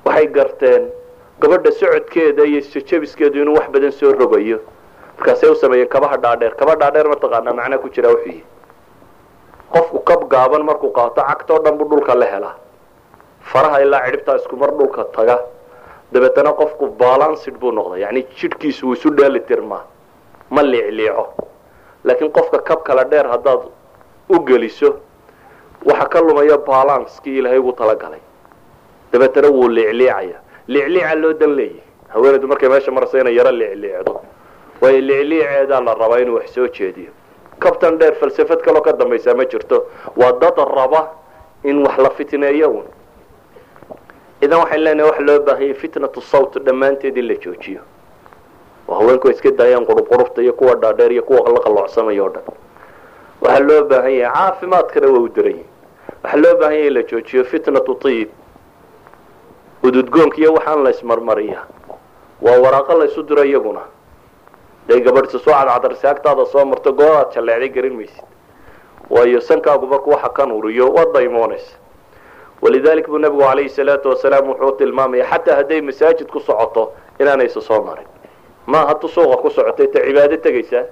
Waxay 0.05 0.27
garteen 0.37 0.83
gabadha 1.41 1.71
socodkeeda 1.73 2.45
iyo 2.45 2.61
jabiskeedu 2.91 3.43
inuu 3.43 3.55
wax 3.59 3.69
badan 3.73 3.93
soo 3.93 4.13
rogayo. 4.13 4.59
Markaasay 5.19 5.51
u 5.51 5.55
sameeyeen 5.55 5.89
kabaha 5.89 6.17
dhaadheer 6.17 6.55
kaba 6.57 6.75
dhaadheer 6.81 7.09
mataqaanaa 7.09 7.53
macnaa 7.53 7.79
ku 7.79 7.89
jiraa 7.95 8.11
wuxuu 8.15 8.29
yihi 8.33 8.45
qofku 9.73 9.99
kab 10.09 10.29
gaaban 10.33 10.63
markuu 10.65 10.91
qaato 10.97 11.21
cagtoo 11.29 11.59
dhan 11.65 11.77
buu 11.79 11.89
dhulka 11.91 12.15
la 12.15 12.27
helaa. 12.27 12.55
Faraha 13.53 13.79
ilaa 13.85 14.01
cidhibtaa 14.07 14.37
isku 14.37 14.57
dhulka 14.57 15.05
taga 15.17 15.37
dabeetana 16.13 16.53
qofku 16.53 16.87
balansid 16.99 17.55
buu 17.61 17.73
noqda 17.73 17.99
yani 17.99 18.27
jidhkiisu 18.39 18.93
isu 18.93 19.11
dheeli 19.17 19.41
tirmaa 19.41 19.85
ma 20.51 20.63
liicliico. 20.63 21.25
Laakiin 22.05 22.33
qofka 22.33 22.59
kab 22.59 22.83
kala 22.83 23.05
dheer 23.05 23.27
haddaad 23.29 23.61
u 24.29 24.39
geliso 24.45 24.97
waxa 25.85 26.07
ka 26.09 26.21
lumaya 26.21 26.59
balanskii 26.59 27.39
ilaahay 27.39 27.59
ugu 27.59 27.73
talagalay. 27.73 28.21
Dabeetana 29.13 29.49
wuu 29.49 29.69
liicliicaya. 29.69 30.39
Liicliica 30.69 31.15
loo 31.15 31.33
dan 31.33 31.55
leeyahy 31.57 31.83
haweenaydu 32.09 32.49
markay 32.49 32.69
meesha 32.69 32.91
marayso 32.91 33.19
inay 33.19 33.35
yaro 33.37 33.51
liicliicdo. 33.51 34.21
Waayo 34.81 35.01
liicliiceedaa 35.01 35.81
la 35.81 35.95
rabaa 35.95 36.19
inuu 36.19 36.35
wax 36.37 36.55
soo 36.55 36.69
jeediyo. 36.69 37.11
Kabtan 37.59 37.99
dheer 37.99 38.15
falsafad 38.15 38.61
kaloo 38.63 38.81
ka 38.81 38.93
dambaysaa 38.93 39.35
ma 39.35 39.45
jirto. 39.45 39.87
Waa 40.17 40.33
dad 40.33 40.57
raba 40.57 41.11
in 41.65 41.83
wax 41.87 41.99
la 41.99 42.11
fitneeyo 42.11 42.71
un 42.71 42.85
idan 44.45 44.59
waxayn 44.63 44.83
leenahay 44.85 45.11
waxa 45.11 45.23
loo 45.29 45.39
baahanyay 45.47 45.75
fitnatu 45.75 46.21
sawt 46.21 46.53
dhammaanteed 46.67 47.17
in 47.19 47.27
la 47.29 47.35
joojiyo. 47.35 47.81
Oo 48.89 48.95
haweenku 49.01 49.29
ay 49.29 49.35
iska 49.35 49.51
daayaan 49.51 49.87
qurubqurubta 49.87 50.43
iyo 50.43 50.53
kuwa 50.53 50.75
dhaadheer 50.75 51.13
iyo 51.13 51.23
kuwa 51.23 51.49
la 51.51 51.61
qalloocsamaya 51.61 52.25
o 52.25 52.29
dhan. 52.29 52.43
Waxaa 53.41 53.61
loo 53.69 53.85
baahan 53.85 54.13
yahay 54.13 54.35
caafimaadkana 54.35 55.07
waa 55.13 55.21
u 55.21 55.29
daran 55.29 55.53
yahi 55.53 55.65
waxaa 56.23 56.37
loo 56.43 56.55
baahan 56.61 56.75
yahay 56.77 56.87
in 56.89 56.95
la 56.95 57.03
joojiyo 57.03 57.45
fitnatu 57.45 57.95
tiyib 57.95 58.29
ududgoonka 59.83 60.37
iyo 60.39 60.53
waxaan 60.55 60.83
la 60.85 60.91
ismarmariya. 60.91 61.61
Waa 62.43 62.59
waraaqo 62.65 62.95
la 62.99 63.05
ysu 63.05 63.23
diro 63.23 63.45
iyaguna. 63.45 63.81
Day 64.89 65.01
gabadhsa 65.01 65.39
soo 65.39 65.53
cadcadarsi 65.53 66.07
agtaada 66.07 66.47
soo 66.47 66.65
marto 66.65 66.93
goodaad 66.93 67.33
jalleecday 67.35 67.69
garin 67.69 67.95
maysid. 67.97 68.25
Waayo 69.11 69.41
sankaagu 69.41 69.87
marku 69.87 70.11
waxa 70.11 70.29
kan 70.29 70.51
waad 70.51 71.13
daymoonaysa 71.15 71.77
walidalik 72.63 73.07
buu 73.09 73.19
nabigu 73.19 73.43
calayhi 73.43 73.69
salaatu 73.69 74.09
wasalaam 74.09 74.49
wuxuu 74.49 74.73
tilmaamaya 74.79 75.25
xataa 75.31 75.57
hadday 75.57 75.81
masaajid 75.81 76.29
ku 76.33 76.41
socoto 76.41 76.93
inaanaysa 77.21 77.61
soo 77.61 77.83
marin 77.83 78.07
maaha 78.67 78.95
tu 78.95 79.09
suuqa 79.09 79.37
ku 79.43 79.51
socotay 79.51 79.87
ta 79.87 80.01
cibaado 80.07 80.37
tegaysaa 80.37 80.85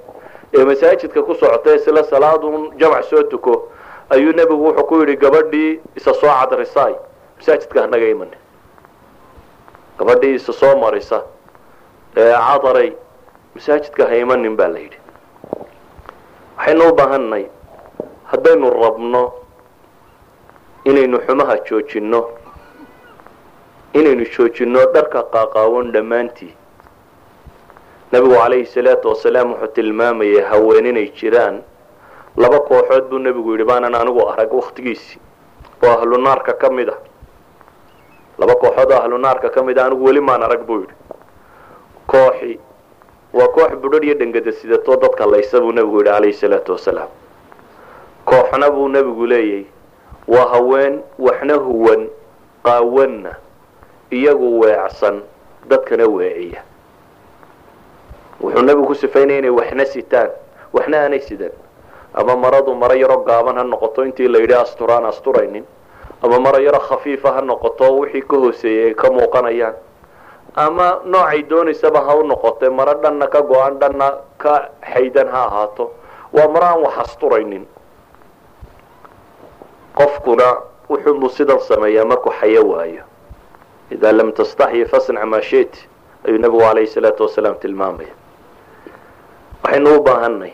ee 0.54 0.64
masaajidka 0.64 1.22
ku 1.22 1.34
socota 1.34 1.74
isla 1.74 2.04
salaadun 2.04 2.72
jamac 2.80 3.04
soo 3.04 3.22
tuko 3.22 3.68
ayuu 4.10 4.32
nebigu 4.32 4.64
wuxuu 4.64 4.84
ku 4.88 4.94
yidhi 5.00 5.16
gabadhii 5.16 5.80
isa 5.96 6.14
soo 6.14 6.28
cadrisaay 6.40 6.94
masaajidka 7.38 7.82
hanaga 7.82 8.06
iman 8.14 8.30
gabadhii 9.98 10.34
isa 10.34 10.52
soo 10.52 10.76
marisa 10.82 11.22
ee 12.16 12.32
cadaray 12.32 12.90
masaajidka 13.54 14.06
ha 14.08 14.16
imanin 14.16 14.56
baa 14.56 14.68
la 14.68 14.78
yidhi 14.78 14.98
waxaynu 16.58 16.88
u 16.88 16.94
baahannahay 16.98 17.44
haddaynu 18.30 18.70
rabno 18.82 19.22
inaynu 20.84 21.18
xumaha 21.26 21.56
joojinno 21.68 22.20
inaynu 23.94 24.24
joojinno 24.36 24.80
dharka 24.94 25.22
qaaqaawan 25.32 25.92
dhammaantii. 25.92 26.52
Nebigu 28.12 28.34
calayhi 28.34 28.66
salaatu 28.66 29.08
wasalaam 29.08 29.50
wuxuu 29.52 29.72
tilmaamayay 29.74 30.42
haween 30.50 30.86
inay 30.86 31.08
jiraan. 31.18 31.62
Laba 32.36 32.60
kooxood 32.60 33.04
buu 33.10 33.18
nebigu 33.18 33.52
yidhi 33.52 33.64
baanan 33.64 33.94
anigu 33.94 34.28
arag 34.28 34.52
wakhtigiisii 34.52 35.20
oo 35.82 35.90
ahlu 35.90 36.18
naarka 36.18 36.52
ka 36.52 36.70
mid 36.70 36.88
a 36.88 36.96
laba 38.38 38.54
kooxood 38.54 38.92
oo 38.92 38.98
ahlu 39.02 39.18
naarka 39.18 39.50
ka 39.50 39.62
mid 39.62 39.78
a 39.78 39.84
anigu 39.86 40.04
weli 40.04 40.20
maan 40.20 40.42
arag 40.42 40.62
buu 40.66 40.80
yidhi. 40.80 40.94
Kooxi 42.06 42.60
waa 43.32 43.48
koox 43.48 43.72
budhadh 43.82 44.04
iyo 44.04 44.14
dhengada 44.14 44.52
sidatoo 44.52 44.96
dadka 44.96 45.26
laysa 45.26 45.60
buu 45.60 45.72
nebigu 45.72 45.98
yidhi 45.98 46.10
calayhi 46.10 46.32
salaatu 46.34 46.72
wasalaam. 46.72 47.08
Kooxna 48.24 48.70
buu 48.70 48.88
nebigu 48.88 49.26
leeyahy 49.26 49.66
waa 50.28 50.46
haween 50.52 51.02
waxna 51.18 51.54
huwan 51.56 52.08
qaawanna 52.64 53.32
iyagu 54.10 54.60
weecsan 54.60 55.22
dadkana 55.68 56.06
weeciya. 56.06 56.60
Wuxuu 58.40 58.62
nebigu 58.62 58.86
ku 58.86 58.94
sifaynaya 58.94 59.38
inay 59.38 59.50
waxna 59.50 59.84
sitaan 59.86 60.30
waxna 60.72 60.96
aanay 61.04 61.20
sidaan 61.20 61.52
ama 62.14 62.36
maradu 62.36 62.74
maro 62.74 62.94
yaroo 62.94 63.24
gaaban 63.24 63.56
ha 63.56 63.64
noqoto 63.64 64.04
intii 64.04 64.28
la 64.28 64.38
yidhi 64.38 64.54
asturaan 64.54 65.04
asturaynin. 65.06 65.64
Ama 66.22 66.38
maro 66.40 66.58
yaro 66.58 66.78
khafiifa 66.80 67.32
ha 67.32 67.40
noqoto 67.40 67.98
wixii 67.98 68.22
ka 68.22 68.36
hooseeyey 68.36 68.86
ay 68.90 68.94
ka 68.94 69.10
muuqanayaan. 69.10 69.74
Ama 70.56 71.00
noocay 71.04 71.42
doonaysaba 71.42 72.00
ha 72.00 72.14
u 72.16 72.22
noqote 72.26 72.68
maro 72.70 72.94
dhanna 73.02 73.26
ka 73.26 73.40
go-an 73.42 73.78
dhanna 73.78 74.08
ka 74.38 74.68
xaydan 74.92 75.28
ha 75.28 75.40
ahaato. 75.46 75.90
Waa 76.32 76.48
maro 76.48 76.66
aan 76.66 76.80
wax 76.82 76.98
asturaynin 76.98 77.66
qofkuna 79.98 80.48
wuxuunbuu 80.90 81.28
sidan 81.36 81.60
sameeyaa 81.68 82.04
markuu 82.10 82.32
xayo 82.40 82.62
waayo. 82.70 83.02
Idaa 83.90 84.12
lam 84.12 84.32
tastaxyi 84.32 84.84
fasnac 84.86 85.24
maa 85.32 85.40
shit 85.42 85.72
ayuu 86.26 86.38
nebigu 86.38 86.60
calayhi 86.60 86.86
salaatu 86.94 87.22
wasalaam 87.26 87.56
tilmaamaya. 87.62 88.12
Waxaynu 89.64 89.90
u 89.96 90.02
baahanay 90.02 90.52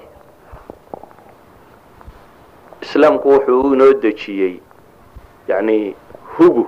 islaamku 2.83 3.29
wuxuu 3.33 3.75
inoo 3.75 3.93
dejiyey 4.03 4.61
yani 5.49 5.97
hugu. 6.39 6.67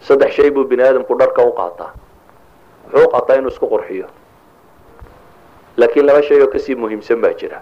Saddex 0.00 0.32
shay 0.34 0.50
buu 0.50 0.64
bini 0.64 0.82
aadamku 0.82 1.14
dharka 1.18 1.42
u 1.42 1.52
qaataa. 1.52 1.92
Wuxuu 2.92 3.06
u 3.06 3.10
qaataa 3.12 3.36
inuu 3.38 3.48
isku 3.54 3.66
qurxiyo. 3.68 4.06
Laakiin 5.76 6.06
laba 6.06 6.22
shay 6.22 6.40
oo 6.42 6.46
ka 6.46 6.58
sii 6.58 6.74
muhiimsan 6.74 7.20
baa 7.20 7.32
jira 7.34 7.60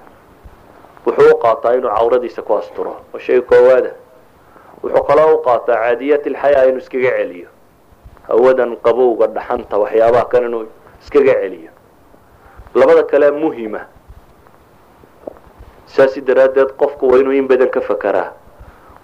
wuxuu 1.07 1.31
u 1.35 1.39
qaataa 1.39 1.75
inuu 1.75 1.91
cawradiisa 1.91 2.43
ku 2.43 2.55
asturo. 2.57 2.97
Oo 3.15 3.19
shay 3.19 3.41
koowaada 3.41 3.91
wuxuu 4.83 5.03
kaloo 5.09 5.35
u 5.35 5.43
qaataa 5.43 5.77
caadiyaat 5.77 6.27
ilxayaa 6.27 6.65
inuu 6.69 6.79
iskaga 6.79 7.11
celiyo. 7.19 7.49
Hawadan 8.29 8.77
qabowga 8.77 9.27
dhaxanta 9.27 9.79
waxyaabaha 9.79 10.25
kan 10.25 10.45
inuu 10.45 10.67
iskaga 11.03 11.35
celiyo. 11.35 11.71
Labada 12.75 13.03
kale 13.03 13.31
muhima. 13.31 13.81
Saasi 15.87 16.21
daraaddeed 16.21 16.77
qofku 16.79 17.09
waa 17.11 17.19
inuu 17.19 17.33
in 17.33 17.49
badan 17.49 17.69
ka 17.71 17.81
fakaraa. 17.81 18.33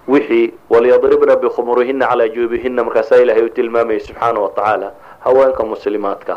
Wixii 0.08 0.54
walyadribna 0.70 1.36
bikhumurihina 1.36 2.06
calaa 2.06 2.28
juubihina 2.28 2.84
markaasaa 2.84 3.16
ilaahay 3.16 3.42
u 3.44 3.48
tilmaamayay 3.50 4.00
subxaana 4.00 4.40
wa 4.40 4.48
tacaala 4.54 4.92
haweenka 5.24 5.64
muslimaadka. 5.64 6.36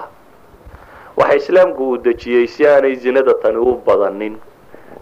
Waxa 1.17 1.35
islaamku 1.35 1.89
uu 1.89 1.97
dejiyey 1.97 2.47
si 2.47 2.67
aanay 2.67 2.95
zinada 2.95 3.33
tani 3.33 3.57
u 3.57 3.77
badanin 3.85 4.37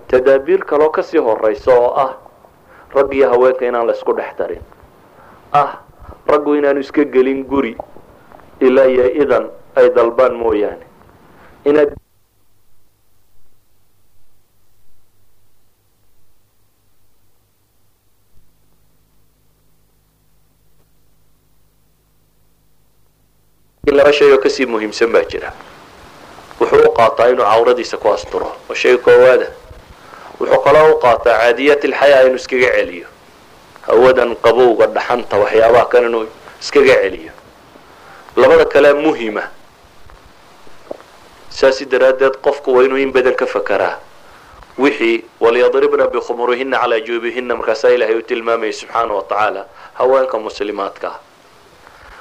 tadaabiir 0.10 0.62
kaloo 0.70 0.90
ka 0.96 1.02
sii 1.04 1.20
horaysa 1.28 1.72
oo 1.80 1.92
ah 2.06 2.12
rag 2.96 3.10
iyo 3.14 3.28
haweenka 3.32 3.64
inaan 3.70 3.88
la 3.88 3.94
isku 3.94 4.14
dhex 4.18 4.32
darin. 4.40 4.64
Ah 5.62 5.72
raggu 6.28 6.56
inaanu 6.60 6.80
iska 6.86 7.04
gelin 7.14 7.44
guri 7.52 7.74
ilaa 8.60 8.86
iyo 8.94 9.06
idan 9.24 9.46
ay 9.76 9.88
dalbaan 9.96 10.34
mooyaane. 10.42 10.86
Inaad 11.70 11.92
laba 23.98 24.12
shay 24.18 24.32
oo 24.34 24.38
ka 24.44 24.50
sii 24.56 24.66
muhiimsan 24.74 25.12
baa 25.14 25.26
jira. 25.32 25.50
Wuxuu 26.60 26.82
u 26.90 26.92
qaataa 26.98 27.28
inuu 27.34 27.46
cawradiisa 27.52 27.98
ku 28.02 28.08
asturo. 28.16 28.48
Oo 28.70 28.76
shay 28.82 28.98
koowaada 29.06 29.48
wuxuu 30.40 30.62
kaloo 30.66 30.96
u 30.96 31.00
qaataa 31.00 31.38
caadiyaat 31.40 31.84
ilxayaa 31.84 32.22
inuu 32.28 32.36
iskaga 32.36 32.72
celiyo. 32.78 33.08
Hawadan 33.88 34.36
qabowga 34.36 34.88
dhaxanta 34.88 35.38
waxyaabaha 35.38 35.86
kan 35.92 36.04
inuu 36.10 36.26
iskaga 36.62 36.96
celiyo. 37.04 37.32
Labada 38.36 38.66
kale 38.66 38.94
muhima. 38.94 39.44
Saasi 41.50 41.86
daraaddeed 41.86 42.38
qofku 42.46 42.74
waa 42.76 42.84
inuu 42.86 42.98
in 42.98 43.12
badan 43.12 43.36
ka 43.36 43.46
fakaraa. 43.46 43.98
Wixii 44.78 45.24
walyadribna 45.40 46.08
bikhumurihina 46.08 46.78
calaa 46.80 47.00
juubihina 47.00 47.56
markaasaa 47.56 47.90
ilaahay 47.90 48.16
u 48.16 48.22
tilmaamayay 48.22 48.74
subxaana 48.74 49.14
wa 49.14 49.24
tacaala 49.24 49.66
haweenka 49.94 50.38
muslimaadka. 50.40 51.08
Ah 51.08 51.20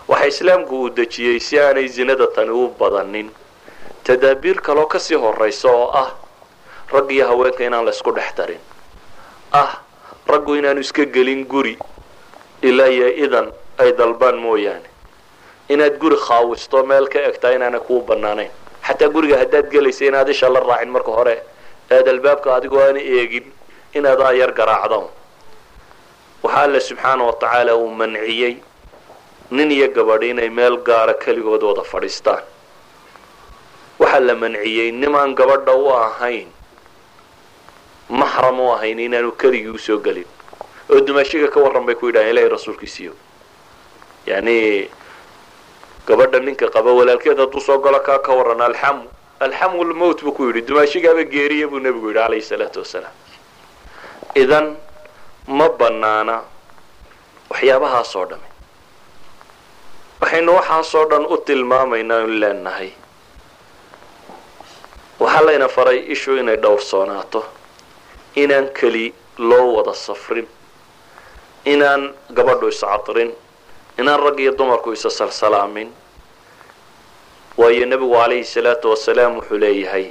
waxa 0.09 0.27
islaamku 0.27 0.75
uu 0.81 0.89
dejiyey 0.91 1.41
si 1.41 1.61
aanay 1.61 1.89
zinada 1.89 2.27
tani 2.27 2.51
u 2.51 2.69
badanin. 2.79 3.31
Tadaabiir 4.05 4.61
kaloo 4.63 4.87
ka 4.87 4.99
sii 4.99 5.15
horaysa 5.15 5.69
oo 5.69 5.91
ah 5.93 6.15
rag 6.93 7.11
iyo 7.11 7.25
haweenka 7.29 7.65
inaan 7.65 7.85
la 7.85 7.91
isku 7.91 8.13
dhex 8.13 8.35
darin. 8.37 8.61
Ah 9.53 9.81
raggu 10.27 10.55
inaanu 10.57 10.81
iska 10.81 11.05
gelin 11.05 11.45
guri 11.47 11.79
ilaa 12.63 12.87
iyo 12.89 13.09
idan 13.25 13.49
ay 13.79 13.93
dalbaan 13.93 14.37
mooyaane. 14.45 14.89
Inaad 15.69 15.99
guri 15.99 16.17
khaawisto 16.17 16.83
meel 16.87 17.09
ka 17.09 17.19
egtaa 17.31 17.51
inaana 17.57 17.81
kuu 17.81 18.01
banaanayn 18.09 18.51
xataa 18.87 19.09
guriga 19.15 19.37
haddaad 19.43 19.67
gelaysa 19.71 20.05
inaad 20.07 20.29
isha 20.29 20.49
la 20.49 20.61
raacin 20.61 20.91
marka 20.95 21.11
hore 21.19 21.37
aad 21.91 22.09
albaabka 22.09 22.55
adigoo 22.57 22.81
aana 22.87 23.01
eegin 23.01 23.47
inaad 23.95 24.21
ayar 24.31 24.53
garaacdo. 24.53 25.11
Waxaa 26.43 26.63
alle 26.63 26.81
subxaana 26.81 27.23
wa 27.25 27.33
tacaala 27.33 27.75
uu 27.77 27.91
manciyey 27.91 28.55
nin 29.51 29.71
iyo 29.71 29.89
gabadhi 29.97 30.31
inay 30.31 30.51
meel 30.51 30.77
gaara 30.87 31.15
keligood 31.15 31.63
wada 31.63 31.83
fadhiistaan. 31.83 32.45
Waxaa 33.99 34.21
la 34.21 34.35
manciyey 34.35 34.93
nimaan 34.93 35.35
gabadha 35.35 35.75
u 35.75 35.91
ahayn 35.91 36.49
maxram 38.09 38.61
u 38.61 38.73
ahayn 38.73 38.99
inaanu 38.99 39.33
keligii 39.33 39.75
u 39.75 39.79
soo 39.79 39.99
gelin. 39.99 40.27
Oo 40.91 41.01
dumaashiga 41.01 41.49
ka 41.49 41.61
warran 41.61 41.87
bay 41.87 41.95
ku 41.95 42.07
yidhahan 42.07 42.31
ilahay 42.31 42.49
rasuulkiisiyo 42.49 43.13
yani 44.27 44.89
gabadha 46.07 46.39
ninka 46.41 46.69
qaba 46.71 46.93
walaalkeed 46.93 47.39
hadduu 47.39 47.61
soo 47.61 47.79
galo 47.79 48.01
kaa 48.01 48.19
ka 48.19 48.33
warran 48.33 48.61
alxamu 48.61 49.09
alxamu 49.41 49.85
lmowt 49.85 50.23
buu 50.23 50.33
ku 50.33 50.47
yidhi. 50.47 50.63
Dumaashigaaba 50.63 51.25
geeriya 51.25 51.69
buu 51.69 51.79
nebigu 51.81 52.09
yidhi 52.09 52.19
calayhi 52.21 52.43
salaatu 52.43 52.79
wasalaam 52.81 53.13
idan 54.35 54.77
ma 55.49 55.69
banaana 55.69 56.41
waxyaabahaas 57.51 58.17
oo 58.17 58.25
dhami 58.31 58.49
waxaynu 60.21 60.53
waxaasoo 60.55 61.05
dhan 61.11 61.27
u 61.27 61.37
tilmaamaynaa 61.47 62.21
inu 62.25 62.39
leenahay 62.43 62.91
waxaa 65.21 65.43
layna 65.47 65.69
faray 65.69 65.99
ishu 66.15 66.37
inay 66.39 66.57
dhowrsoonaato 66.57 67.43
inaan 68.43 68.69
keli 68.79 69.07
loo 69.39 69.67
wada 69.77 69.95
safrin 69.95 70.47
inaan 71.65 72.03
gabadhu 72.37 72.69
iscadrin 72.69 73.31
inaan 73.99 74.21
rag 74.25 74.39
iyo 74.41 74.53
dumarku 74.59 74.93
isa 74.93 75.11
salsalaamin. 75.11 75.89
Waayo 77.57 77.87
nebigu 77.87 78.13
calayhi 78.13 78.45
salaatu 78.45 78.91
wasalaam 78.93 79.37
wuxuu 79.41 79.59
leeyahay 79.59 80.07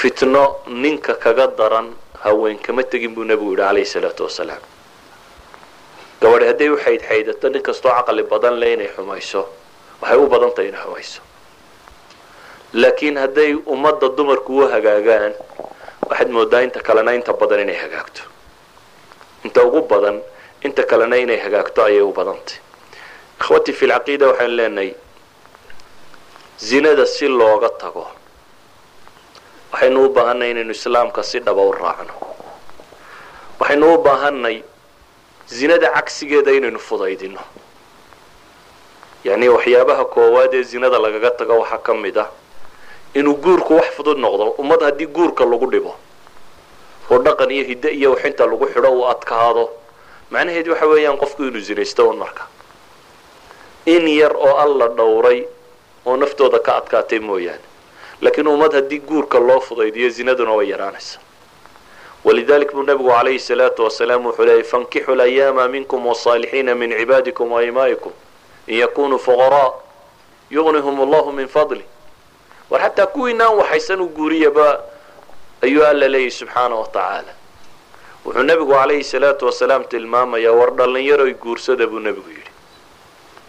fitno 0.00 0.44
ninka 0.66 1.14
kaga 1.14 1.46
daran 1.58 1.88
haween 2.24 2.58
kama 2.58 2.82
tegin 2.82 3.14
buu 3.14 3.24
nebigu 3.24 3.50
yidhi 3.52 3.62
calayhi 3.66 3.86
salaatu 3.94 4.22
wasalaam. 4.28 4.62
Gabadhi 6.22 6.46
hadday 6.50 6.68
u 6.70 6.76
xaydxaydato 6.84 7.48
nin 7.52 7.62
kastoo 7.62 7.90
caqli 7.98 8.22
badan 8.22 8.54
le 8.60 8.72
inay 8.74 8.88
xumayso 8.96 9.42
waxay 10.00 10.18
u 10.18 10.26
badan 10.32 10.50
tahay 10.54 10.68
inay 10.70 10.82
xumayso 10.86 11.20
laakiin 12.72 13.16
hadday 13.18 13.54
ummadda 13.66 14.08
dumarku 14.16 14.52
u 14.58 14.68
hagaagaan 14.72 15.32
waxaad 16.08 16.28
moodaa 16.36 16.60
inta 16.66 16.80
kalena 16.80 17.12
inta 17.14 17.32
badan 17.32 17.60
inay 17.60 17.76
hagaagto. 17.82 18.22
Inta 19.44 19.60
ugu 19.64 19.80
badan 19.90 20.20
inta 20.66 20.82
kalena 20.90 21.16
inay 21.16 21.38
hagaagto 21.44 21.82
ayay 21.84 22.00
u 22.00 22.12
badantay. 22.12 22.56
Ikhwatii 23.40 23.72
fi 23.78 23.86
lcaqiida 23.86 24.26
waxaynu 24.30 24.54
leenahay 24.56 24.90
zinada 26.58 27.06
si 27.06 27.28
looga 27.28 27.68
tago 27.80 28.06
waxaynu 29.72 29.98
u 30.06 30.08
baahanay 30.08 30.50
inaynu 30.50 30.70
islaamka 30.72 31.22
si 31.22 31.38
dhaba 31.40 31.62
u 31.62 31.72
raacno. 31.72 32.14
Waxaynu 33.60 33.94
u 33.94 33.98
baahanay 33.98 34.62
zinada 35.48 35.88
cagsigeeda 35.96 36.50
inaynu 36.52 36.78
fudaydino. 36.78 37.40
Yacni 39.24 39.48
waxyaabaha 39.48 40.04
koowaad 40.04 40.54
ee 40.54 40.62
zinada 40.62 40.98
lagaga 40.98 41.30
tago 41.30 41.54
waxaa 41.60 41.78
ka 41.78 41.94
mid 41.94 42.16
ah 42.18 42.28
inuu 43.14 43.34
guurku 43.34 43.74
wax 43.74 43.88
fudud 43.96 44.18
noqdo 44.18 44.44
ummad 44.58 44.80
haddii 44.82 45.06
guurka 45.06 45.44
lagu 45.44 45.66
dhibo 45.70 45.92
oo 47.10 47.18
dhaqan 47.18 47.50
iyo 47.50 47.64
hiddo 47.64 47.88
iyo 47.88 48.10
waxinta 48.12 48.46
lagu 48.46 48.66
xidho 48.66 48.90
uu 48.92 49.06
adkaado 49.08 49.64
macnaheed 50.30 50.68
waxa 50.68 50.86
weeyaan 50.86 51.18
qofku 51.18 51.42
inuu 51.44 51.60
zinaysto 51.60 52.08
un 52.08 52.16
marka. 52.16 52.42
In 53.86 54.08
yar 54.08 54.32
oo 54.36 54.56
alla 54.56 54.88
dhowray 54.88 55.46
oo 56.06 56.16
naftooda 56.16 56.58
ka 56.58 56.76
adkaatay 56.76 57.18
mooyaane. 57.18 57.64
Laakiin 58.22 58.48
ummad 58.48 58.72
haddii 58.72 59.00
guurka 59.00 59.38
loo 59.38 59.60
fudaydiyo 59.60 60.08
zinaduna 60.10 60.52
way 60.52 60.68
yaraanaysa 60.70 61.18
walidalik 62.24 62.72
buu 62.72 62.82
nabigu 62.82 63.10
calayhi 63.10 63.38
salaatu 63.38 63.84
wasalaam 63.84 64.26
wuxuu 64.26 64.44
leeyay 64.44 64.62
fankixu 64.64 65.14
layaama 65.14 65.68
minkum 65.68 66.06
wasaalixiina 66.06 66.74
min 66.74 66.90
cibaadikum 66.98 67.52
waimaa'ikum 67.52 68.12
in 68.66 68.78
yakunuu 68.78 69.18
fuqaraa 69.18 69.72
yugnihum 70.50 71.00
allahu 71.00 71.32
min 71.32 71.48
fadli 71.48 71.84
war 72.72 72.80
xataa 72.84 73.06
kuwiinaan 73.14 73.54
waxaysan 73.60 74.00
u 74.00 74.08
guuriyaba 74.18 74.66
ayuu 75.66 75.84
alla 75.90 76.08
leeyahy 76.14 76.30
subxaana 76.40 76.74
wa 76.80 76.86
tacaala 76.96 77.32
wuxuu 78.24 78.42
nebigu 78.48 78.72
calayhi 78.78 79.04
salaatu 79.12 79.46
wasalaam 79.48 79.84
tilmaamayaa 79.92 80.52
war 80.60 80.70
dhallinyaroy 80.78 81.32
guursada 81.44 81.86
buu 81.86 81.98
nebigu 82.06 82.30
yidhi. 82.36 82.50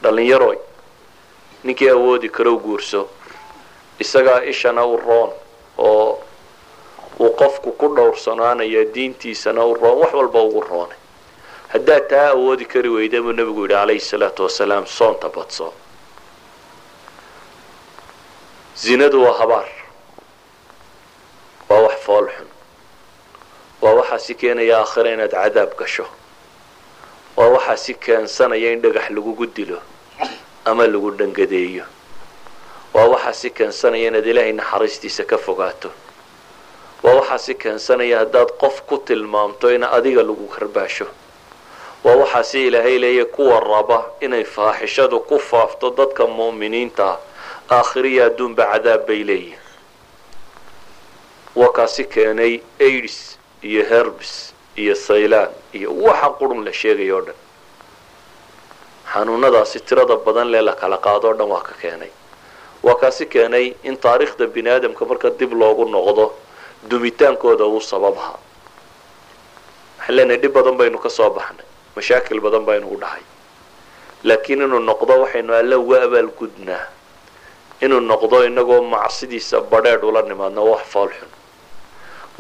Dhallinyaroy 0.04 0.58
ninkii 1.64 1.90
awoodi 1.90 2.30
karow 2.30 2.58
guurso 2.66 3.02
isagaa 4.00 4.42
ishana 4.52 4.86
u 4.86 4.98
roon 4.98 5.30
oo 5.78 6.20
uu 7.20 7.30
qofku 7.42 7.72
ku 7.80 7.88
dhowrsanaanaya 7.96 8.82
diintiisana 8.96 9.62
u 9.66 9.74
roon 9.82 9.98
wax 10.02 10.14
walba 10.14 10.40
ugu 10.48 10.62
roonay. 10.70 10.98
Haddaad 11.74 12.08
taa 12.10 12.28
awoodi 12.36 12.66
kari 12.66 12.90
weyda 12.90 13.22
buu 13.22 13.32
nebigu 13.32 13.62
yidhi 13.62 13.74
calayhi 13.76 14.00
salaatu 14.12 14.44
wasalaam 14.44 14.86
soonta 14.98 15.30
badso 15.30 15.74
zinadu 18.78 19.24
waa 19.24 19.34
habaar. 19.40 19.68
Waa 21.70 21.80
wax 21.82 21.96
fool 22.06 22.28
xun. 22.38 22.48
Waa 23.82 23.94
waxaa 24.00 24.20
si 24.20 24.34
keenaya 24.36 24.78
aakhira 24.80 25.10
inaad 25.14 25.32
cadaab 25.32 25.72
gasho. 25.80 26.06
Waa 27.38 27.48
waxaa 27.56 27.78
si 27.78 27.94
keensanaya 27.94 28.72
in 28.74 28.82
dhagax 28.82 29.10
lagugu 29.10 29.46
dilo 29.46 29.80
ama 30.66 30.88
lagu 30.88 31.12
dhangadeeyo. 31.12 31.86
Waa 32.94 33.06
waxaa 33.14 33.34
si 33.34 33.50
keensanaya 33.50 34.08
inaad 34.08 34.28
ilaahay 34.28 34.54
naxariistiisa 34.54 35.24
ka 35.26 35.38
fogaato. 35.38 35.90
Waa 37.04 37.14
waxaa 37.20 37.38
si 37.38 37.54
keensanaya 37.56 38.20
haddaad 38.20 38.52
qof 38.62 38.82
ku 38.88 38.98
tilmaamto 38.98 39.72
in 39.76 39.84
adiga 39.84 40.24
lagu 40.24 40.48
karbaasho 40.48 41.08
waa 42.04 42.16
waxaa 42.16 42.44
si 42.44 42.68
ilaahay 42.68 43.00
leeya 43.00 43.26
kuwa 43.26 43.60
raba 43.60 44.06
inay 44.20 44.44
faaxishadu 44.44 45.20
ku 45.20 45.40
faafto 45.40 45.90
dadka 45.90 46.28
mu'miniinta 46.28 47.04
ah 47.08 47.18
aakhiriya 47.76 48.24
adduunba 48.30 48.64
cadaab 48.74 49.02
bay 49.08 49.22
leeyihiin 49.30 49.62
waa 51.60 51.72
kaasi 51.78 52.04
keenay 52.14 52.54
aids 52.88 53.18
iyo 53.70 53.84
herbs 53.92 54.32
iyo 54.82 54.96
saylaan 55.08 55.52
iyo 55.78 55.90
waxa 56.06 56.30
qurun 56.40 56.62
la 56.66 56.74
sheegaya 56.82 57.16
o 57.16 57.22
dhan. 57.28 57.36
Xanuunadaasi 59.14 59.80
tirada 59.88 60.16
badan 60.26 60.48
lee 60.54 60.62
la 60.68 60.74
kala 60.82 60.98
qaado 61.06 61.28
o 61.30 61.34
dhan 61.40 61.48
waa 61.54 61.62
ka 61.68 61.74
keenay. 61.82 62.12
Waa 62.84 62.96
kaasi 63.02 63.26
keenay 63.34 63.66
in 63.84 63.96
taariikhda 63.98 64.46
bini 64.54 64.70
aadamka 64.70 65.06
marka 65.06 65.30
dib 65.40 65.52
loogu 65.54 65.86
noqdo 65.96 66.26
dumitaankooda 66.90 67.66
uu 67.66 67.82
sababaha 67.92 68.34
waxaan 70.00 70.16
leenahay 70.16 70.40
dhib 70.42 70.54
badan 70.58 70.76
baynu 70.80 70.98
ka 71.06 71.10
soo 71.10 71.30
baxnay 71.38 71.66
mashaakil 71.96 72.40
badan 72.46 72.64
baynu 72.68 72.88
u 72.94 72.98
dhahay. 73.02 73.22
Laakiin 74.28 74.62
inuu 74.66 74.80
noqdo 74.90 75.14
waxaynu 75.24 75.52
alle 75.60 75.76
uga 75.76 75.98
abaalgudnaa 76.08 76.84
inuu 77.84 78.00
noqdo 78.12 78.38
inagoo 78.50 78.82
macsidiisa 78.94 79.58
badheedh 79.72 80.04
ula 80.10 80.22
nimaadno 80.30 80.62
wax 80.72 80.84
foolxun 80.94 81.30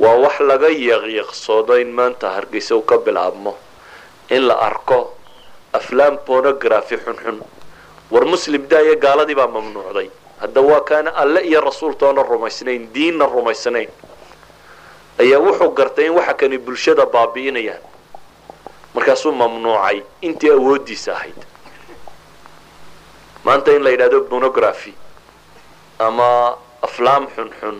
waa 0.03 0.15
wax 0.23 0.35
laga 0.49 0.69
yaqyaqsoodo 0.89 1.73
in 1.83 1.89
maanta 1.97 2.27
hargeysa 2.35 2.75
uu 2.75 2.81
ka 2.91 2.97
bilaabmo. 3.05 3.53
In 4.35 4.47
la 4.47 4.55
arko 4.69 4.99
aflaam 5.73 6.17
pornography 6.25 6.97
xunxun 7.05 7.37
war 8.11 8.25
muslim 8.33 8.61
daaya 8.71 8.95
gaaladii 8.95 9.35
baa 9.39 9.47
mamnuucday. 9.55 10.09
Hadda 10.41 10.61
waa 10.61 10.81
kaana 10.89 11.09
alle 11.21 11.39
iyo 11.49 11.61
rasuultoona 11.61 12.23
rumaysnayn 12.23 12.89
diinna 12.93 13.25
rumaysnayn. 13.25 13.89
Ayaa 15.21 15.39
wuxuu 15.45 15.69
gartay 15.77 16.05
in 16.05 16.13
waxa 16.17 16.33
kani 16.33 16.57
bulshada 16.57 17.05
baabi'inayaan 17.05 17.83
markaasuu 18.95 19.31
mamnuucay 19.31 19.97
intii 20.21 20.49
awooddiisa 20.57 21.11
ahayd. 21.15 21.39
Maanta 23.45 23.71
in 23.75 23.83
la 23.83 23.89
yidhahdo 23.91 24.21
pornography 24.31 24.93
ama 26.07 26.57
aflaam 26.87 27.23
xunxun 27.35 27.77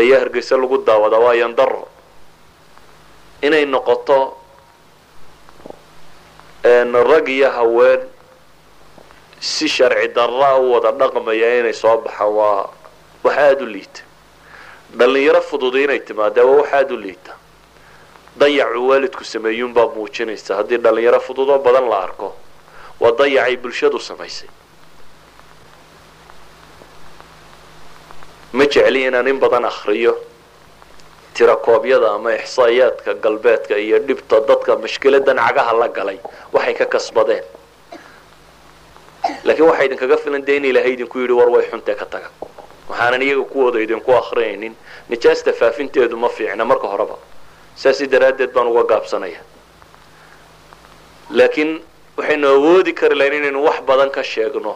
ayaa 0.00 0.18
hargeysa 0.22 0.54
lagu 0.62 0.76
daawadaa 0.88 1.18
waa 1.26 1.34
yandaro 1.42 1.82
inay 3.46 3.64
noqoto 3.74 4.18
rag 7.10 7.28
iyo 7.28 7.50
haween 7.50 8.00
si 9.40 9.68
sharci 9.68 10.08
darraa 10.16 10.56
u 10.58 10.72
wada 10.72 10.92
dhaqmaya 10.92 11.48
inay 11.60 11.72
soo 11.72 11.96
baxaan 12.04 12.32
waa 12.38 12.68
wax 13.24 13.36
aada 13.38 13.64
u 13.64 13.66
liita 13.66 14.02
dhalinyaro 14.98 15.40
fududi 15.48 15.82
inay 15.84 16.00
timaadee 16.00 16.42
waa 16.44 16.56
wax 16.60 16.72
aada 16.72 16.94
u 16.94 16.96
liita 17.04 17.32
dayacuu 18.40 18.88
waalidku 18.88 19.24
sameeyuunbaa 19.24 19.86
muujinaysa 19.94 20.56
haddii 20.56 20.76
dhalinyaro 20.84 21.20
fududoo 21.20 21.58
badan 21.58 21.88
la 21.88 21.98
arko. 22.02 22.28
Waa 23.00 23.12
dayacay 23.18 23.56
bulshadu 23.56 23.98
samaysay 24.00 24.48
ma 28.52 28.64
jecli 28.66 29.00
inaan 29.08 29.28
in 29.28 29.38
badan 29.42 29.64
akriyo 29.64 30.12
tirakoobyada 31.34 32.08
ama 32.16 32.30
ixsaayaadka 32.34 33.14
galbeedka 33.24 33.74
iyo 33.78 33.98
dhibta 34.06 34.36
dadka 34.48 34.76
mashkiladan 34.76 35.36
cagaha 35.46 35.72
la 35.80 35.88
galay 35.88 36.18
waxay 36.52 36.74
ka 36.74 36.86
kasbadeen. 36.94 37.44
Laakiin 39.44 39.66
waxaa 39.70 39.84
idinkaga 39.86 40.16
filan 40.16 40.42
dee 40.46 40.56
in 40.56 40.64
ilaahay 40.64 40.92
idinku 40.96 41.16
yidhi 41.22 41.32
war 41.38 41.48
way 41.54 41.64
xuntee 41.70 41.94
ka 42.00 42.06
taga. 42.12 42.28
Waxaanan 42.88 43.22
iyaga 43.22 43.44
kuwooda 43.52 43.78
idinku 43.84 44.10
akrinaynin 44.20 44.74
nijaasta 45.08 45.52
faafinteedu 45.52 46.16
ma 46.16 46.28
fiicna 46.28 46.64
marka 46.64 46.86
horeba 46.92 47.16
saasi 47.76 48.06
daraaddeed 48.12 48.50
baan 48.54 48.66
uga 48.72 48.82
gaabsanaya 48.90 49.40
laakiin 51.38 51.72
waxaynu 52.18 52.46
awoodi 52.54 52.92
kari 53.00 53.14
lahayn 53.14 53.34
inaynu 53.40 53.60
wax 53.64 53.78
badan 53.88 54.10
ka 54.10 54.22
sheegno 54.22 54.72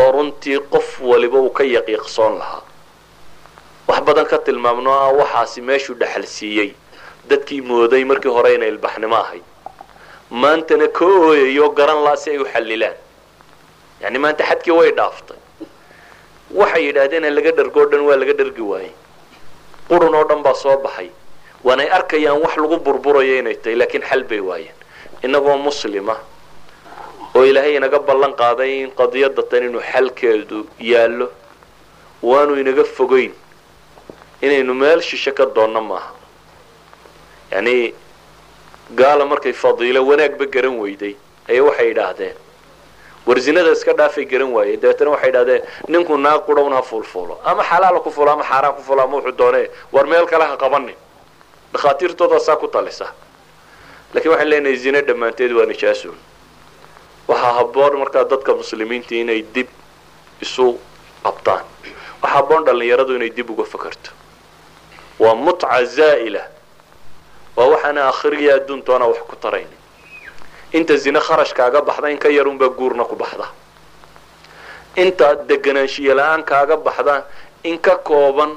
oo 0.00 0.10
runtii 0.16 0.58
qof 0.72 0.88
waliba 1.10 1.38
uu 1.38 1.50
ka 1.50 1.64
yaqiiqsoon 1.64 2.34
lahaa. 2.40 2.62
Wax 3.88 4.00
badan 4.06 4.26
ka 4.30 4.38
tilmaamno 4.38 4.90
ah 4.92 5.12
waxaasi 5.20 5.60
meeshuu 5.68 5.94
dhexal 6.00 6.26
siiyey. 6.26 6.70
Dadkii 7.28 7.60
mooday 7.70 8.04
markii 8.04 8.28
hore 8.36 8.54
inay 8.54 8.68
ilbaxnimo 8.74 9.16
ahayd. 9.16 9.42
Maantana 10.30 10.88
ka 10.88 11.04
ooyayo 11.04 11.70
garan 11.78 12.00
laa 12.04 12.16
si 12.16 12.30
ay 12.30 12.38
u 12.38 12.44
xallilaan. 12.52 12.96
Yacni 14.02 14.18
maanta 14.18 14.44
xadkii 14.44 14.72
way 14.78 14.90
dhaaftay. 14.98 15.36
Waxay 16.58 16.82
yidhaahdeen 16.86 17.24
in 17.24 17.34
laga 17.34 17.52
dhargo 17.52 17.80
o 17.82 17.86
dhan 17.90 18.00
waa 18.08 18.16
laga 18.16 18.32
dhargi 18.40 18.62
waayey. 18.70 18.92
Qurun 19.88 20.14
oo 20.14 20.24
dhan 20.28 20.42
baa 20.42 20.54
soo 20.54 20.76
baxay. 20.84 21.08
Waanay 21.64 21.88
arkayaan 21.90 22.40
wax 22.44 22.56
lagu 22.56 22.76
burburayo 22.78 23.38
inay 23.40 23.54
tahay 23.56 23.76
laakiin 23.76 24.02
xal 24.10 24.22
bay 24.24 24.40
waayeen. 24.40 24.74
Innagoo 25.24 25.56
muslima 25.58 26.16
oo 27.38 27.44
ilaahay 27.50 27.74
inaga 27.80 27.98
ballan 28.08 28.32
qaaday 28.42 28.70
in 28.82 28.90
qadiyadda 29.00 29.42
tan 29.50 29.62
inuu 29.68 29.82
xalkeedu 29.92 30.58
yaallo 30.90 31.26
waanu 32.30 32.52
inaga 32.62 32.84
fogeyn 32.96 33.32
inaynu 34.46 34.72
meel 34.82 35.00
shishe 35.08 35.32
ka 35.38 35.44
doonno 35.56 35.80
maaha. 35.90 36.10
Yacni 37.52 37.94
gaala 39.00 39.24
markay 39.30 39.52
fadiilo 39.62 40.00
wanaagba 40.10 40.44
garan 40.54 40.76
weyday 40.82 41.14
ayaa 41.50 41.64
waxay 41.68 41.88
yidhaahdeen 41.90 42.36
war 43.26 43.38
zinada 43.46 43.70
iska 43.76 43.92
dhaafay 43.98 44.24
garan 44.32 44.50
waayeen 44.56 44.80
dabeetana 44.82 45.10
waxay 45.14 45.28
yidhahdeen 45.30 45.62
ninku 45.92 46.14
naag 46.24 46.40
qudhowna 46.48 46.76
ha 46.76 46.82
fuulfuulo 46.90 47.34
ama 47.50 47.62
xalaala 47.70 48.00
ku 48.04 48.10
fulo 48.16 48.30
ama 48.34 48.44
xaaraan 48.50 48.74
ku 48.76 48.82
fulo 48.88 49.00
ama 49.02 49.14
wuxuu 49.16 49.36
doonee 49.40 49.66
war 49.92 50.06
meel 50.06 50.26
kale 50.26 50.44
ha 50.50 50.56
qabanin. 50.56 50.96
Dhakhaatiirtooda 51.72 52.38
saa 52.40 52.56
ku 52.56 52.68
talisa. 52.68 53.06
Lakiin 54.14 54.30
waxaan 54.32 54.48
leenahay 54.50 54.76
zine 54.76 55.00
dhammaanteed 55.08 55.52
waa 55.52 55.66
nijaasun 55.66 56.16
waxaa 57.28 57.52
haboon 57.58 57.92
markaa 58.02 58.24
dadka 58.30 58.52
muslimiinta 58.54 59.14
inay 59.14 59.42
dib 59.54 59.68
isu 60.44 60.66
qabtaan. 61.24 61.64
Waxaa 62.22 62.34
haboon 62.36 62.64
dhallinyaradu 62.66 63.12
inay 63.16 63.30
dib 63.36 63.50
uga 63.50 63.64
fakarto. 63.64 64.10
Waa 65.18 65.34
mutca 65.34 65.84
zaa'ila 65.96 66.42
waa 67.56 67.66
waxaana 67.72 68.08
akhriya 68.12 68.54
adduuntoona 68.58 69.06
wax 69.10 69.18
ku 69.28 69.36
taraynin. 69.36 69.76
Inta 70.72 70.96
zine 70.96 71.20
kharashkaaga 71.20 71.80
baxda 71.82 72.08
in 72.10 72.18
ka 72.18 72.28
yarunbaa 72.28 72.68
guurna 72.78 73.04
ku 73.04 73.16
baxda. 73.16 73.46
Inta 74.96 75.34
deganaanshiya 75.48 76.14
la'aan 76.14 76.42
kaaga 76.44 76.76
baxda 76.76 77.24
in 77.64 77.78
ka 77.78 77.96
kooban 78.08 78.52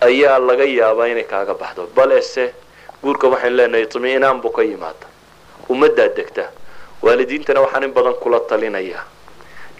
ayaa 0.00 0.38
laga 0.38 0.64
yaabaa 0.64 1.06
inay 1.12 1.24
kaaga 1.24 1.54
baxdo. 1.54 1.86
Balese 1.96 2.54
guurka 3.02 3.26
waxaynu 3.28 3.56
leenahay 3.56 3.86
tmi-inaan 3.86 4.40
buu 4.42 4.50
ka 4.56 4.62
yimaada. 4.62 5.06
Ummaddaa 5.68 6.08
degta 6.16 6.44
waalidiintana 7.04 7.60
waxaan 7.64 7.84
in 7.86 7.92
badan 7.96 8.14
kula 8.22 8.40
talinayaa 8.50 9.04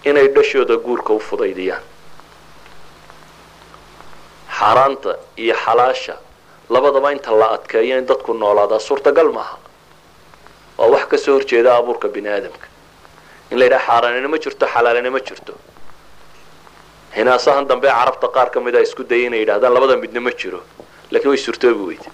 inay 0.08 0.26
dhashooda 0.36 0.76
guurka 0.86 1.12
u 1.12 1.20
fudaydiyaan. 1.28 1.82
Xaaraanta 4.58 5.12
iyo 5.42 5.54
xalaasha 5.64 6.14
labadaba 6.70 7.08
inta 7.12 7.30
la 7.40 7.46
adkeeyo 7.56 7.98
in 7.98 8.06
dadku 8.06 8.32
noolaadaa 8.34 8.78
suurtagal 8.88 9.28
maaha. 9.38 9.56
Waa 10.78 10.88
wax 10.94 11.04
ka 11.10 11.16
soo 11.18 11.34
horjeeda 11.38 11.70
abuurka 11.76 12.08
bini 12.14 12.28
aadamka 12.28 12.66
in 13.50 13.58
la 13.58 13.64
yidhaha 13.64 13.86
xaaraanina 13.88 14.28
ma 14.28 14.38
jirto 14.38 14.66
xalaalina 14.74 15.10
ma 15.10 15.20
jirto. 15.20 15.52
Hinaasahan 17.16 17.66
dambe 17.68 17.88
carabta 17.88 18.28
qaar 18.34 18.48
ka 18.50 18.60
mid 18.60 18.74
a 18.74 18.80
isku 18.82 19.02
dayay 19.04 19.26
inay 19.28 19.40
yidhahdaan 19.44 19.72
labada 19.74 19.96
midna 20.02 20.20
ma 20.20 20.30
jiro 20.40 20.60
lakiin 21.12 21.30
way 21.32 21.38
suurtoobi 21.46 21.82
weyde 21.88 22.08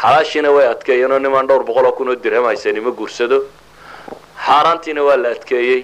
xalaashiina 0.00 0.48
way 0.56 0.66
adkeeyeen 0.72 1.12
oo 1.12 1.18
nimaan 1.18 1.46
dhowr 1.48 1.64
boqol 1.68 1.86
oo 1.88 1.92
kun 1.92 2.08
oo 2.08 2.14
dirham 2.24 2.44
haysani 2.44 2.80
guursado 2.80 3.36
xaaraantiina 4.46 5.02
waa 5.08 5.16
la 5.16 5.28
adkeeyey. 5.36 5.80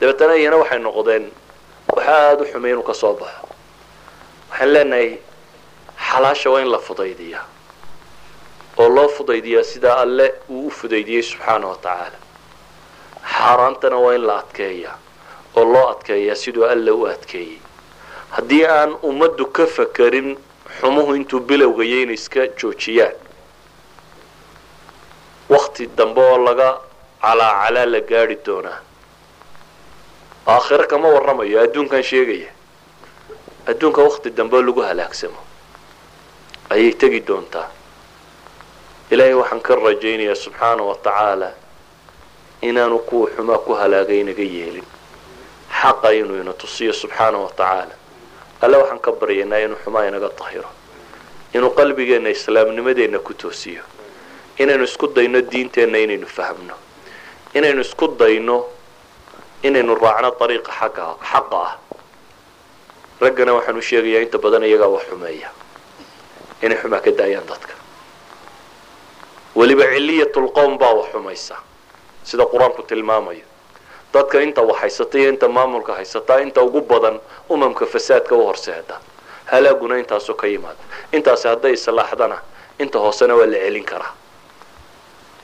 Dabeetana 0.00 0.34
iyana 0.36 0.56
waxay 0.62 0.78
noqdeen 0.78 1.24
waxa 1.96 2.12
aada 2.12 2.42
u 2.42 2.46
xumay 2.52 2.70
inuu 2.72 2.82
ka 2.82 2.94
soo 2.94 3.14
baxo. 3.20 3.46
Waxaan 4.50 4.72
leenahay 4.74 5.08
xalaasha 6.08 6.50
waa 6.50 6.60
in 6.60 6.70
la 6.70 6.78
fudaydiyaa. 6.78 7.44
Oo 8.78 8.88
loo 8.88 9.08
fudaydiyaa 9.08 9.64
sidaa 9.64 9.96
alle 10.04 10.26
uu 10.48 10.66
u 10.66 10.70
fudaydiyey 10.70 11.22
subxaana 11.22 11.66
wa 11.66 11.76
tacaala. 11.76 12.18
Xaaraantana 13.34 13.96
waa 14.04 14.14
in 14.14 14.24
la 14.26 14.38
adkeeyaa. 14.38 14.96
Oo 15.56 15.64
loo 15.72 15.86
adkeeyaa 15.90 16.34
siduu 16.36 16.64
alle 16.64 16.90
u 16.90 17.06
adkeeyey. 17.06 17.58
Haddii 18.30 18.64
aan 18.66 18.96
ummaddu 19.02 19.46
ka 19.46 19.66
fakarin 19.66 20.36
xumuhu 20.80 21.14
intuu 21.16 21.40
bilowgaya 21.40 22.02
inay 22.02 22.14
iska 22.14 22.46
joojiyaan. 22.58 23.14
Wakti 25.48 25.86
dambe 25.96 26.20
oo 26.20 26.38
laga 26.44 26.68
calaacalaa 27.22 27.86
la 27.86 28.00
gaadhi 28.00 28.36
doonaa. 28.46 28.78
Aakhiro 30.46 30.84
kama 30.86 31.08
warramayo 31.08 31.60
adduunkan 31.64 32.02
sheegaya. 32.02 32.50
Adduunka 33.66 34.00
wakti 34.02 34.30
dambe 34.30 34.62
lagu 34.62 34.80
halaagsamo. 34.80 35.40
Ayay 36.70 36.92
tegi 37.00 37.20
doontaa. 37.28 37.68
Ilaahay 39.10 39.34
waxaan 39.34 39.60
ka 39.60 39.74
rajaynayaa 39.74 40.34
subxaana 40.34 40.82
wa 40.82 40.94
tacaala 40.94 41.50
inaanu 42.62 42.98
kuwa 42.98 43.30
xumaa 43.36 43.58
ku 43.58 43.72
halaagay 43.74 44.20
inaga 44.20 44.42
yeelin. 44.42 44.84
Xaqa 45.80 46.12
inuu 46.14 46.40
ina 46.40 46.52
tusiyo 46.52 46.92
subxaana 46.92 47.38
wa 47.38 47.50
tacaala. 47.50 47.94
Alle 48.62 48.76
waxaan 48.76 48.98
ka 49.00 49.12
baryaynaa 49.12 49.58
inuu 49.58 49.76
xumaa 49.84 50.06
inaga 50.08 50.28
tahiro. 50.28 50.68
Inuu 51.54 51.70
qalbigeenna 51.70 52.30
islaamnimadeenna 52.30 53.18
ku 53.18 53.34
toosiyo. 53.34 53.82
Inaynu 54.58 54.84
isku 54.84 55.06
dayno 55.06 55.40
diinteenna 55.40 55.98
inaynu 55.98 56.26
fahmno 56.26 56.74
inaynu 57.54 57.80
isku 57.80 58.08
dayno 58.18 58.64
inaynu 59.62 59.94
raacno 59.94 60.30
dariiqa 60.40 60.72
xagga 60.80 61.06
xaqa 61.30 61.56
ah. 61.66 61.72
Raggana 63.20 63.52
waxaan 63.56 63.76
u 63.78 63.82
sheegayaa 63.82 64.22
inta 64.26 64.38
badan 64.38 64.62
iyagaa 64.68 64.88
wax 64.94 65.04
xumeeya. 65.10 65.48
Inay 66.62 66.76
xumaa 66.82 67.00
ka 67.00 67.10
daayaan 67.18 67.46
dadka. 67.48 67.72
Weliba 69.56 69.84
ciliyatulqowm 69.94 70.78
baa 70.78 70.94
wax 70.98 71.08
xumaysa 71.12 71.56
sida 72.24 72.44
qur'aanku 72.52 72.82
tilmaamayo. 72.82 73.44
Dadka 74.12 74.40
inta 74.46 74.62
wax 74.62 74.78
haysata 74.82 75.18
iyo 75.18 75.28
inta 75.32 75.48
maamulka 75.48 75.92
haysataa 75.96 76.40
inta 76.44 76.60
ugu 76.62 76.80
badan 76.80 77.20
umamka 77.48 77.86
fasaadka 77.86 78.34
u 78.36 78.44
horseeda. 78.46 79.00
Halaaguna 79.46 79.98
intaasoo 79.98 80.34
ka 80.34 80.46
yimaada. 80.46 80.82
Intaasi 81.12 81.48
hadday 81.48 81.72
islaaxdana 81.72 82.38
inta 82.78 82.98
hoosena 82.98 83.34
waa 83.34 83.46
la 83.46 83.56
celin 83.64 83.84
karaa 83.84 84.12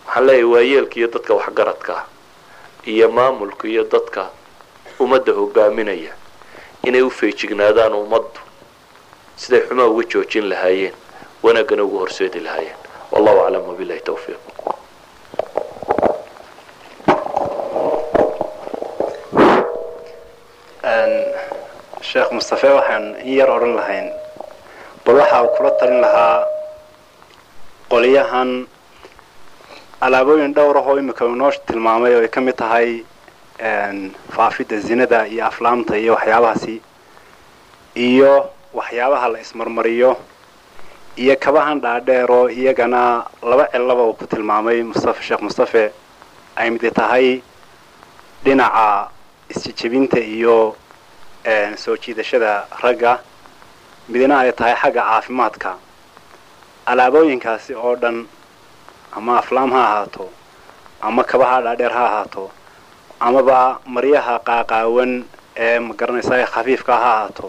waxaan 0.07 0.27
leeyahay 0.27 0.45
waayeelka 0.53 0.95
iyo 0.99 1.09
dadka 1.15 1.33
waxgaradka 1.41 1.95
iyo 2.93 3.07
maamulka 3.17 3.65
iyo 3.73 3.83
dadka 3.95 4.23
ummadda 5.03 5.33
hogaaminaya 5.39 6.13
inay 6.89 7.03
u 7.09 7.11
feejignaadaan 7.19 7.95
ummaddu. 8.03 8.41
Siday 9.41 9.63
xumaa 9.69 9.91
uga 9.93 10.05
joojin 10.13 10.47
lahaayeen 10.53 10.95
wanaaggana 11.45 11.83
uga 11.89 11.99
horseedi 12.03 12.39
lahaayeen. 12.47 12.79
Wallahu 13.13 13.39
aclam 13.45 13.65
wabilahi 13.71 14.03
tawfiiq. 14.09 14.41
Sheekh 22.03 22.29
mustafe 22.35 22.69
waxaan 22.69 23.05
in 23.25 23.35
yar 23.39 23.49
odhan 23.57 23.75
lahayn 23.79 24.09
bal 25.05 25.17
waxa 25.23 25.39
uu 25.45 25.51
kula 25.57 25.71
talin 25.81 26.01
lahaa 26.05 26.45
qoliyahan 27.93 28.51
alaabooyin 30.07 30.55
dhowr 30.57 30.77
ah 30.79 30.87
oo 30.91 30.97
imika 31.03 31.25
uu 31.27 31.35
noo 31.41 31.51
tilmaamay 31.67 32.13
oo 32.17 32.21
ay 32.25 32.29
ka 32.35 32.41
mid 32.41 32.57
tahay 32.57 32.89
faafidda 34.35 34.77
zinada 34.87 35.27
iyo 35.33 35.45
aflaamta 35.51 35.95
iyo 36.03 36.13
waxyaabahaasi 36.15 36.75
iyo 38.07 38.33
waxyaabaha 38.79 39.27
la 39.33 39.39
ismarmariyo 39.45 40.11
iyo 41.23 41.35
kabahan 41.45 41.79
dhaadheero 41.85 42.41
iyagana 42.51 43.25
laba 43.51 43.65
cillaba 43.73 44.03
uu 44.09 44.15
ku 44.19 44.25
tilmaamay 44.27 44.83
mustafe 44.83 45.23
sheekh 45.23 45.43
mustafe 45.47 45.85
ay 46.57 46.71
midi 46.71 46.91
tahay 46.91 47.27
dhinaca 48.45 49.09
isjejebinta 49.53 50.19
iyo 50.21 50.57
soo 51.83 51.97
jiidashada 52.03 52.67
ragga 52.83 53.13
midna 54.09 54.35
ay 54.43 54.53
tahay 54.53 54.75
xagga 54.83 55.03
caafimaadka. 55.03 55.71
Alaabooyinkaasi 56.87 57.75
oo 57.75 57.95
dhan 57.97 58.27
ama 59.17 59.39
aflaam 59.39 59.71
ha 59.73 59.81
ahaato 59.89 60.25
ama 61.01 61.23
kabaha 61.25 61.57
dhaadheer 61.65 61.93
ha 61.93 62.05
ahaato 62.09 62.45
amaba 63.21 63.81
maryaha 63.95 64.35
qaaqaawan 64.49 65.13
ee 65.57 65.79
magaranaysa 65.79 66.35
ee 66.41 66.47
khafiifka 66.55 66.93
ha 67.03 67.09
ahaato 67.17 67.49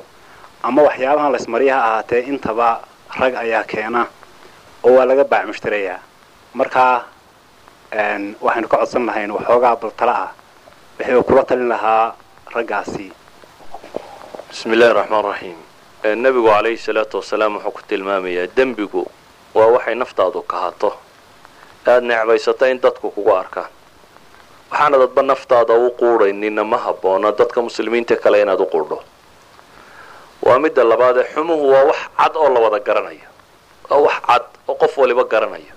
ama 0.68 0.80
waxyaabahan 0.88 1.32
laysmarya 1.34 1.76
ha 1.76 1.82
ahaatee 1.90 2.22
intaba 2.32 2.70
rag 3.20 3.34
ayaa 3.36 3.64
keena. 3.72 4.02
Oo 4.84 4.94
waa 4.98 5.06
laga 5.10 5.24
baac 5.32 5.46
mushtarayaa 5.48 6.00
markaa 6.54 6.96
waxaynu 8.46 8.68
ka 8.72 8.78
codsan 8.78 9.06
lahayn 9.06 9.32
waxoogaa 9.32 9.76
baltala 9.82 10.14
ah. 10.26 10.32
Wixii 11.00 11.16
uu 11.16 11.24
kula 11.24 11.44
talin 11.44 11.70
lahaa 11.70 12.16
raggaasi. 12.56 13.12
Bismi 14.50 14.74
illahi 14.76 14.94
raxmaan 14.94 15.26
raxiim 15.26 15.58
nebigu 16.24 16.48
calayhi 16.48 16.78
salaatu 16.78 17.18
wasalaam 17.18 17.54
wuxuu 17.58 17.72
ku 17.72 17.82
tilmaamayaa 17.88 18.48
dembigu 18.58 19.02
waa 19.56 19.68
waxay 19.76 19.96
naftaadu 19.96 20.42
kahato 20.42 20.90
aada 21.86 22.02
necbaysata 22.02 22.68
in 22.72 22.80
dadku 22.82 23.12
kugu 23.12 23.32
arkaan. 23.36 23.70
Waxaana 24.72 24.98
dadba 24.98 25.22
naftaada 25.22 25.74
u 25.74 25.92
quudhaynina 26.00 26.64
ma 26.64 26.78
habboona 26.78 27.32
dadka 27.32 27.62
muslimiinta 27.62 28.16
kale 28.16 28.42
inaad 28.42 28.62
u 28.62 28.66
quudho. 28.66 29.00
Waa 30.42 30.60
midda 30.60 30.84
labaadee 30.84 31.24
xumuhu 31.34 31.66
waa 31.74 31.84
wax 31.90 32.00
cad 32.18 32.36
oo 32.36 32.50
la 32.54 32.60
wada 32.60 32.80
garanayo. 32.80 33.28
Waa 33.90 33.98
wax 34.06 34.18
cad 34.28 34.44
oo 34.68 34.76
qof 34.76 34.98
waliba 34.98 35.24
garanayo. 35.24 35.74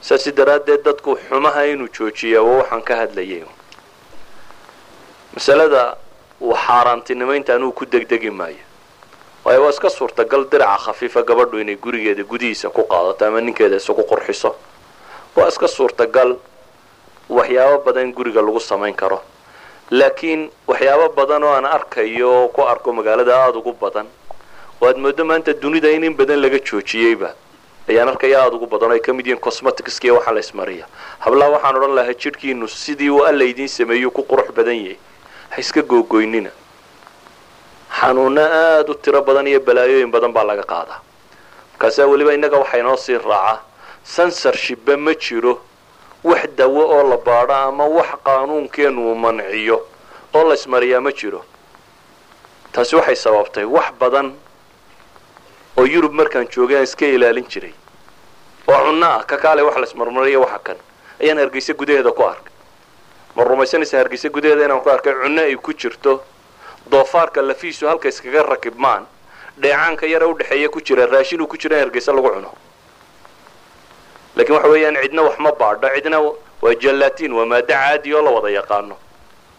Saasi 0.00 0.32
daraaddeed 0.32 0.82
dadku 0.84 1.16
xumaha 1.28 1.64
inuu 1.66 1.88
joojiyaa 1.88 2.42
waa 2.42 2.58
waxaan 2.58 2.82
ka 2.82 2.96
hadlayay. 2.96 3.42
Masalada 5.34 5.96
xaaraantinimaynta 6.40 7.54
anuu 7.54 7.72
ku 7.72 7.84
degdegi 7.86 8.30
maayo. 8.30 8.62
Waayo 9.44 9.62
waa 9.62 9.70
iska 9.70 9.90
suurtagal 9.90 10.44
diraca 10.50 10.78
khafiifa 10.84 11.22
gabadhu 11.22 11.58
inay 11.60 11.76
gurigeeda 11.76 12.22
gudihiisa 12.24 12.70
ku 12.70 12.82
qaadato 12.84 13.26
ama 13.26 13.40
ninkeeda 13.40 13.76
isagu 13.76 14.02
qurxiso 14.04 14.54
waa 15.38 15.48
iska 15.52 15.68
suurtagal 15.76 16.30
waxyaabo 17.38 17.78
badan 17.86 18.12
guriga 18.16 18.40
lagu 18.42 18.60
samayn 18.60 18.94
karo. 18.94 19.18
Laakiin 19.90 20.50
waxyaabo 20.70 21.06
badan 21.18 21.42
oo 21.44 21.52
aan 21.56 21.66
arkayo 21.76 22.48
ku 22.54 22.62
arko 22.72 22.92
magaalada 22.92 23.34
aada 23.42 23.58
ugu 23.58 23.72
badan 23.82 24.06
oo 24.80 24.86
aad 24.88 24.96
moodo 25.04 25.24
maanta 25.24 25.52
dunida 25.62 25.90
in 25.96 26.04
in 26.04 26.14
badan 26.20 26.40
laga 26.42 26.58
joojiyeyba 26.68 27.30
ayaan 27.88 28.08
arkaya 28.12 28.36
aada 28.42 28.56
ugu 28.56 28.66
badan 28.66 28.90
oo 28.90 28.94
ay 28.96 29.00
ka 29.00 29.12
mid 29.12 29.26
yihiin 29.26 29.40
cosmeticskiiyo 29.46 30.14
waxaa 30.18 30.32
la 30.34 30.40
ismariya. 30.40 30.86
Hablaha 31.24 31.50
waxaan 31.56 31.76
odhan 31.76 31.94
lahaa 31.98 32.14
jidhkiinu 32.22 32.68
sidii 32.68 33.10
uu 33.10 33.22
alla 33.24 33.44
idiin 33.44 33.68
sameeyo 33.68 34.10
ku 34.10 34.22
qurux 34.30 34.48
badan 34.56 34.76
yahay. 34.76 34.98
Ha 35.50 35.56
iska 35.60 35.82
googoynina 35.82 36.50
xanuuno 38.00 38.40
aada 38.42 38.90
u 38.92 38.94
tiro 38.94 39.22
badan 39.22 39.46
iyo 39.46 39.60
balaayooyin 39.60 40.10
badan 40.10 40.32
baa 40.32 40.44
laga 40.44 40.62
qaadaa. 40.62 41.00
Markaasaa 41.72 42.06
weliba 42.06 42.32
innaga 42.34 42.56
waxaa 42.58 42.78
inoo 42.80 42.96
sii 42.96 43.18
raacaa 43.18 43.60
sensorshipba 44.14 44.96
ma 44.96 45.12
jiro 45.14 45.52
wax 46.24 46.46
dawo 46.58 46.82
oo 46.94 47.02
la 47.10 47.16
baadho 47.16 47.54
ama 47.54 47.84
wax 47.96 48.10
qaanuunkeenu 48.24 49.00
uu 49.10 49.14
manciyo 49.14 49.76
oo 50.34 50.44
la 50.48 50.54
ismariyaa 50.54 51.00
ma 51.00 51.12
jiro. 51.12 51.44
Taasi 52.72 52.96
waxay 52.96 53.16
sababtay 53.16 53.64
wax 53.64 53.92
badan 54.00 54.32
oo 55.78 55.84
yurub 55.86 56.12
markaan 56.12 56.48
joogay 56.48 56.76
aan 56.76 56.82
iska 56.88 57.06
ilaalin 57.06 57.46
jiray. 57.52 57.72
Oo 58.68 58.80
cunno 58.86 59.06
ah 59.06 59.24
ka 59.24 59.36
kaale 59.36 59.62
wax 59.62 59.76
la 59.76 59.86
ismarmariyo 59.86 60.40
waxa 60.40 60.58
kan. 60.58 60.76
Ayaan 61.20 61.38
hargeysa 61.38 61.72
gudaheeda 61.74 62.12
ku 62.12 62.22
arkay. 62.22 62.52
Ma 63.36 63.44
rumaysanaysa 63.44 63.98
hargeysa 63.98 64.28
gudaheeda 64.28 64.64
inaan 64.64 64.80
ku 64.80 64.90
arkay 64.90 65.12
cunno 65.12 65.42
ay 65.42 65.56
ku 65.56 65.72
jirto. 65.72 66.22
Doofaarka 66.90 67.42
lafiisu 67.42 67.86
halka 67.86 68.08
iskaga 68.08 68.42
rakibmaan 68.42 69.04
dheecaanka 69.60 70.06
yara 70.06 70.26
udhexeeya 70.26 70.68
ku 70.68 70.80
jira 70.80 71.06
raashin 71.06 71.40
uu 71.40 71.46
ku 71.46 71.56
jira 71.56 71.76
in 71.76 71.82
hargeysa 71.84 72.12
lagu 72.12 72.30
cuno 72.30 72.50
lakiin 74.38 74.54
waxa 74.56 74.68
weeyaan 74.72 74.96
cidna 75.02 75.22
wax 75.26 75.36
ma 75.44 75.50
baadho 75.60 75.88
cidna 75.94 76.18
waa 76.62 76.74
jallatin 76.82 77.32
waa 77.38 77.46
maado 77.46 77.66
caadi 77.72 78.14
oo 78.14 78.22
la 78.22 78.30
wada 78.30 78.50
yaqaano. 78.58 78.96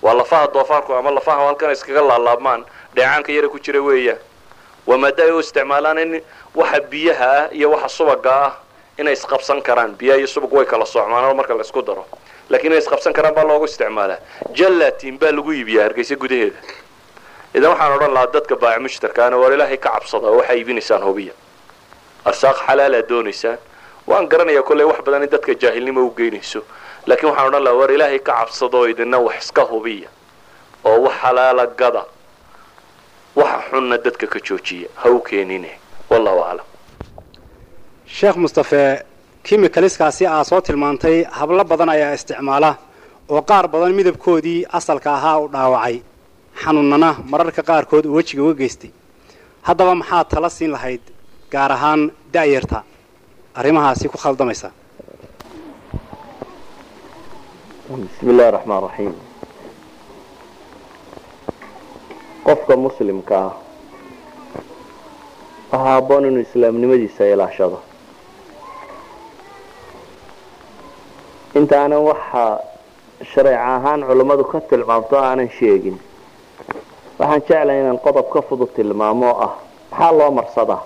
Waa 0.01 0.13
lafaha 0.13 0.47
doofaarku 0.53 0.93
ama 0.93 1.11
lafaha 1.11 1.45
halkan 1.47 1.71
iskaga 1.75 2.01
laalaabmaan 2.01 2.61
dheecaanka 2.95 3.32
yara 3.32 3.49
ku 3.49 3.59
jira 3.59 3.82
weeyaan 3.82 4.19
waa 4.88 4.97
maado 4.97 5.23
ay 5.23 5.32
u 5.32 5.39
isticmaalaan 5.39 5.97
in 5.99 6.21
waxa 6.55 6.80
biyaha 6.91 7.30
ah 7.38 7.47
iyo 7.51 7.71
waxa 7.71 7.89
subaga 7.89 8.32
ah 8.45 8.51
inay 8.99 9.13
isqabsan 9.13 9.61
karaan. 9.61 9.91
Biyaha 9.99 10.17
iyo 10.19 10.27
subag 10.27 10.51
way 10.53 10.65
kala 10.65 10.86
socmaan 10.86 11.36
marka 11.36 11.53
la 11.53 11.61
isku 11.67 11.82
daro. 11.82 12.05
Lakiin 12.49 12.71
inay 12.71 12.80
isqabsan 12.84 13.13
karaan 13.13 13.36
baa 13.36 13.43
loogu 13.43 13.65
isticmaalaa. 13.65 14.17
Jallatin 14.57 15.19
baa 15.19 15.32
lagu 15.32 15.51
iibiyaa 15.51 15.84
hargeysa 15.88 16.15
gudaheeda. 16.15 16.57
Idan 17.55 17.69
waxaan 17.71 17.91
odhan 17.97 18.13
lahaa 18.13 18.32
dadka 18.34 18.55
baaci 18.55 18.80
mushtarkaana 18.80 19.36
waar 19.41 19.51
ilaahay 19.53 19.77
ka 19.77 19.89
cabsada 19.95 20.27
oo 20.27 20.38
waxaa 20.39 20.55
iibinaysaan 20.59 21.03
hubiya 21.03 21.34
arsaaq 22.25 22.57
xalaalaad 22.67 23.07
doonaysaan 23.09 23.57
waan 24.10 24.26
garanayaa 24.32 24.64
kolley 24.70 24.86
wax 24.91 24.99
badan 25.05 25.24
in 25.24 25.30
dadka 25.34 25.53
jaahilnimo 25.62 26.01
u 26.07 26.12
geynayso. 26.18 26.62
Laakiin 27.07 27.30
waxaan 27.30 27.47
odhan 27.49 27.64
lahaa 27.66 27.80
waar 27.80 27.91
ilaahay 27.95 28.20
ka 28.28 28.34
cabsadoo 28.39 28.86
idina 28.91 29.18
wax 29.28 29.38
iska 29.43 29.64
hubiya 29.72 30.10
oo 30.89 30.97
wax 31.05 31.14
xalaala 31.22 31.66
gada. 31.80 32.03
Waxa 33.39 33.60
xunna 33.70 33.97
dadka 34.05 34.26
ka 34.34 34.39
joojiya. 34.47 34.89
Ha 35.01 35.10
u 35.10 35.20
keenine. 35.28 35.72
Wallahu 36.10 36.39
aclam. 36.49 36.66
Sheekh 38.05 38.36
mustafe 38.43 39.03
kimikaliskaasi 39.43 40.24
aa 40.28 40.43
soo 40.43 40.62
tilmaantay 40.62 41.24
hablo 41.38 41.64
badan 41.64 41.89
ayaa 41.89 42.14
isticmaala 42.18 42.72
oo 43.30 43.41
qaar 43.49 43.68
badan 43.68 43.93
midabkoodii 43.99 44.66
asalka 44.78 45.10
ahaa 45.18 45.38
u 45.39 45.47
dhaawacay. 45.53 45.95
Xanuunnana 46.64 47.10
mararka 47.32 47.62
qaarkood 47.70 48.05
uu 48.05 48.16
wejiga 48.16 48.43
uga 48.43 48.53
geystay. 48.53 48.91
Haddaba 49.68 49.95
maxaad 49.95 50.28
tala 50.30 50.49
siin 50.49 50.72
lahayd 50.72 51.01
gaar 51.51 51.72
ahaan 51.72 52.12
da'yarta 52.34 52.84
arrimahaasi 53.60 54.07
ku 54.12 54.18
khaldamaysa 54.24 54.70
bismi 57.89 58.32
illahi 58.34 58.51
raxmaan 58.55 58.82
raxiim 58.88 59.14
qofka 62.47 62.74
muslimka 62.86 63.38
ah 63.47 63.53
waxaa 65.72 66.24
inuu 66.30 66.43
islaamnimadiisa 66.47 67.24
ilaashado 67.34 67.80
intaanan 71.60 72.01
waxa 72.10 72.43
shareec 73.32 73.60
ahaan 73.76 74.01
culammadu 74.10 74.43
ka 74.51 74.57
tilmaamto 74.70 75.16
aanan 75.28 75.49
sheegin 75.57 75.97
waxaan 77.20 77.41
jeclahay 77.47 77.80
inaan 77.82 77.99
qodob 78.05 78.28
ka 78.34 78.39
fudud 78.47 78.72
tilmaamo 78.78 79.30
ah 79.47 79.53
maxaa 79.91 80.12
loo 80.20 80.32
marsadaa 80.39 80.82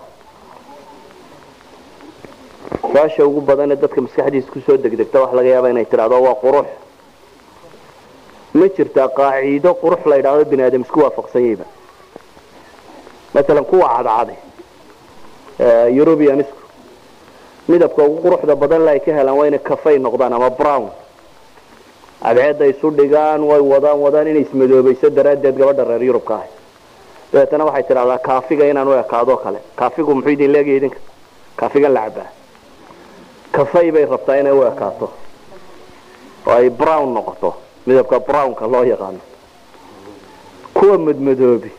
su'aasha 2.91 3.26
ugu 3.26 3.41
badanee 3.41 3.76
dadka 3.76 4.01
maskaxdiisa 4.01 4.51
ku 4.51 4.59
soo 4.66 4.78
degdegta 4.78 5.20
waxa 5.22 5.36
laga 5.36 5.49
yaaba 5.49 5.70
inay 5.70 5.86
tidhahdo 5.86 6.22
waa 6.22 6.36
qurux. 6.43 6.68
Ma 8.53 8.68
jirtaa 8.76 9.07
qaaciido 9.09 9.74
qurux 9.82 10.01
la 10.05 10.16
yidhaahdo 10.18 10.45
bini 10.45 10.64
aadam 10.64 10.82
isku 10.82 10.99
waafaqsanyayba 10.99 11.66
matalan 13.34 13.66
kuwa 13.66 13.88
cadcade 13.95 14.36
eurubianisku 15.97 16.57
midabka 17.68 18.03
ugu 18.03 18.22
quruxda 18.22 18.55
badan 18.55 18.82
la 18.86 18.91
ay 18.91 18.99
ka 18.99 19.11
helaan 19.18 19.38
waa 19.38 19.47
inay 19.47 19.59
cafay 19.59 19.97
noqdaan 19.99 20.34
ama 20.34 20.49
brown. 20.49 20.89
Cadceedda 22.24 22.66
isu 22.68 22.91
dhigaan 22.91 23.41
way 23.43 23.59
wadaan 23.59 23.99
wadaan 24.05 24.28
inay 24.28 24.41
ismadoobayso 24.45 25.09
daraaddeed 25.09 25.55
gabadha 25.57 25.84
reer 25.84 26.03
yurubka 26.03 26.34
ahay 26.36 26.49
dabeetana 27.34 27.66
waxay 27.66 27.84
tidhahdaa 27.84 28.18
kaafiga 28.28 28.66
inaan 28.70 28.88
u 28.88 28.93
ekaadoo 28.93 29.38
kale. 29.38 29.59
Kaafigu 29.76 30.16
muxuu 30.16 30.30
idin 30.32 30.51
leegaya 30.51 30.78
idinka? 30.78 30.99
Kaafigan 31.57 31.93
la 31.93 32.01
cabaa 32.05 32.30
kafay 33.55 33.87
bay 33.95 34.05
rabtaa 34.13 34.37
inay 34.41 34.51
u 34.59 34.63
ekaato 34.71 35.07
oo 36.47 36.53
ay 36.59 36.69
brown 36.69 37.13
noqoto. 37.13 37.49
Midabka 37.85 38.19
brownka 38.19 38.65
loo 38.73 38.83
yaqaano 38.83 39.19
kuwa 40.73 40.97
madmadoobi. 40.97 41.71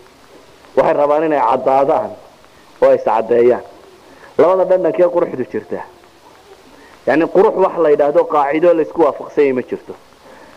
Waxay 0.77 0.93
rabaan 1.01 1.25
inay 1.29 1.41
caddaadaan 1.51 2.11
oo 2.83 2.89
ay 2.91 2.97
iscaddeeyaan 2.97 3.65
labada 4.39 4.65
dhandhankee 4.71 5.09
quruxdu 5.15 5.45
jirtaa 5.53 5.85
yani 7.07 7.25
qurux 7.35 7.55
wax 7.65 7.75
la 7.83 7.89
yidhaahdo 7.91 8.25
qaacido 8.25 8.75
laysku 8.75 9.01
waafaqsanyay 9.03 9.53
ma 9.53 9.63
jirto. 9.63 9.95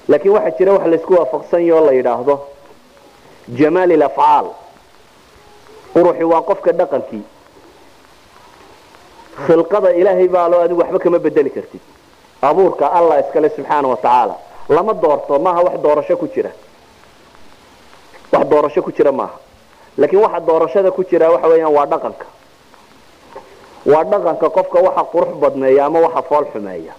Laakiin 0.09 0.33
waxaa 0.35 0.57
jira 0.57 0.71
wax 0.73 0.85
laysku 0.91 1.13
waafaqsanya 1.19 1.75
oo 1.75 1.85
la 1.85 1.91
yidhaahdo 1.99 2.35
jamaal 3.59 3.91
ilafcaal. 3.91 4.47
Quruxi 5.93 6.23
waa 6.23 6.41
qofka 6.49 6.71
dhaqankii 6.79 7.23
khilqada 9.45 9.89
ilaahay 9.99 10.27
baa 10.27 10.47
loo 10.51 10.61
adigu 10.65 10.81
waxba 10.81 10.99
kama 10.99 11.19
bedeli 11.19 11.49
kartid. 11.49 11.81
Abuurka 12.41 12.85
allah 12.91 13.19
iskale 13.23 13.49
subxaana 13.49 13.87
wa 13.87 13.97
tacaala. 13.97 14.35
Lama 14.69 14.93
doorto 14.93 15.39
maaha 15.39 15.61
wax 15.67 15.75
doorasho 15.85 16.17
ku 16.17 16.27
jira. 16.33 16.51
Wax 18.33 18.45
doorasho 18.51 18.81
ku 18.81 18.91
jira 18.91 19.11
maaha. 19.11 19.37
Laakiin 19.97 20.21
waxa 20.21 20.39
doorashada 20.39 20.91
ku 20.91 21.03
jira 21.09 21.31
waxa 21.31 21.47
weeyaan 21.47 21.73
waa 21.77 21.85
dhaqanka. 21.85 22.25
Waa 23.85 24.03
dhaqanka 24.03 24.49
qofka 24.49 24.79
waxa 24.87 25.03
qurux 25.13 25.31
badneeya 25.41 25.85
ama 25.85 25.99
waxa 25.99 26.21
fool 26.29 26.45
xumeeya. 26.53 26.93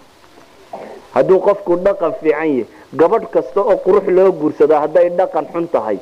Hadduu 1.15 1.39
qofku 1.41 1.77
dhaqan 1.77 2.13
fiican 2.21 2.49
yahy 2.49 2.67
gabadh 2.95 3.27
kasta 3.35 3.61
oo 3.61 3.77
qurux 3.85 4.07
loo 4.17 4.33
guursado 4.33 4.75
hadday 4.75 5.09
dhaqan 5.11 5.47
xun 5.53 5.67
tahay 5.69 5.99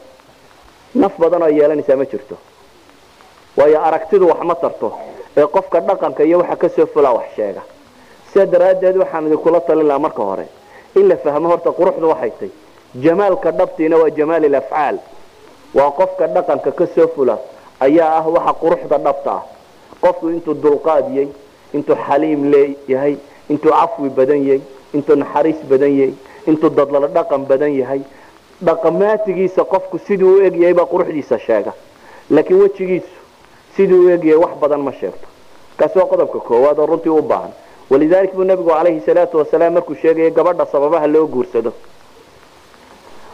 naf 0.94 1.12
badan 1.18 1.42
oo 1.42 1.48
yeelanaysaa 1.48 1.96
ma 1.96 2.04
jirto. 2.04 2.36
Waayo 3.56 3.78
aragtidu 3.88 4.28
wax 4.28 4.40
ma 4.44 4.54
tarto 4.54 4.92
ee 5.36 5.46
qofka 5.46 5.80
dhaqanka 5.80 6.24
iyo 6.24 6.38
waxa 6.38 6.56
ka 6.56 6.68
soo 6.68 6.86
fulaa 6.86 7.12
wax 7.12 7.26
sheega. 7.36 7.62
Sidaa 8.32 8.46
daraaddeed 8.46 8.96
waxaan 8.96 9.26
idinkula 9.26 9.60
talin 9.60 9.86
lahaa 9.86 9.98
marka 9.98 10.22
hore 10.22 10.46
in 10.96 11.08
la 11.08 11.16
fahmo 11.16 11.48
horta 11.48 11.70
quruxdu 11.72 12.08
waxay 12.08 12.30
tay 12.40 12.50
jamaalka 13.04 13.50
dhabtiina 13.52 13.96
waa 13.96 14.10
jamaal 14.10 14.44
ilafcaal 14.44 14.96
waa 15.74 15.90
qofka 15.90 16.26
dhaqanka 16.28 16.70
ka 16.72 16.86
soo 16.94 17.08
fula 17.14 17.38
ayaa 17.80 18.18
ah 18.18 18.26
waxa 18.36 18.52
quruxda 18.62 18.98
dhabta 18.98 19.30
ah. 19.32 19.42
Qofku 20.00 20.28
intuu 20.30 20.54
dulqaadiyey 20.54 21.28
intuu 21.74 21.96
xaliim 22.06 22.50
leeyahay 22.52 23.16
intuu 23.48 23.70
cafwi 23.70 24.08
badan 24.08 24.40
yahay 24.46 24.60
intuu 24.94 25.16
naxariis 25.16 25.60
badan 25.70 25.92
yahay 25.98 26.14
intuu 26.46 26.70
dadlala 26.70 27.06
dhaqan 27.08 27.44
badan 27.50 27.72
yahay 27.80 28.00
dhaqamaatigiisa 28.62 29.64
qofku 29.64 29.98
siduu 30.06 30.32
u 30.38 30.42
egyahay 30.48 30.74
baa 30.74 30.86
quruxdiisa 30.92 31.38
sheega. 31.38 31.72
Laakiin 32.30 32.60
wejigiisu 32.62 33.15
siduu 33.76 34.06
u 34.06 34.10
egyahay 34.10 34.38
wax 34.44 34.52
badan 34.62 34.80
ma 34.86 34.92
sheegto. 34.92 35.26
Kaasi 35.78 35.98
waa 35.98 36.06
qodobka 36.12 36.38
koowaad 36.48 36.78
oo 36.78 36.86
runtii 36.86 37.10
u 37.18 37.22
baahan. 37.22 37.52
Walidalik 37.90 38.32
buu 38.34 38.44
nabigu 38.44 38.70
calayhi 38.70 39.00
salaatu 39.06 39.38
wasalaam 39.38 39.72
markuu 39.74 39.94
sheegaya 39.94 40.30
gabadha 40.30 40.66
sababaha 40.66 41.06
loo 41.06 41.26
guursado. 41.26 41.72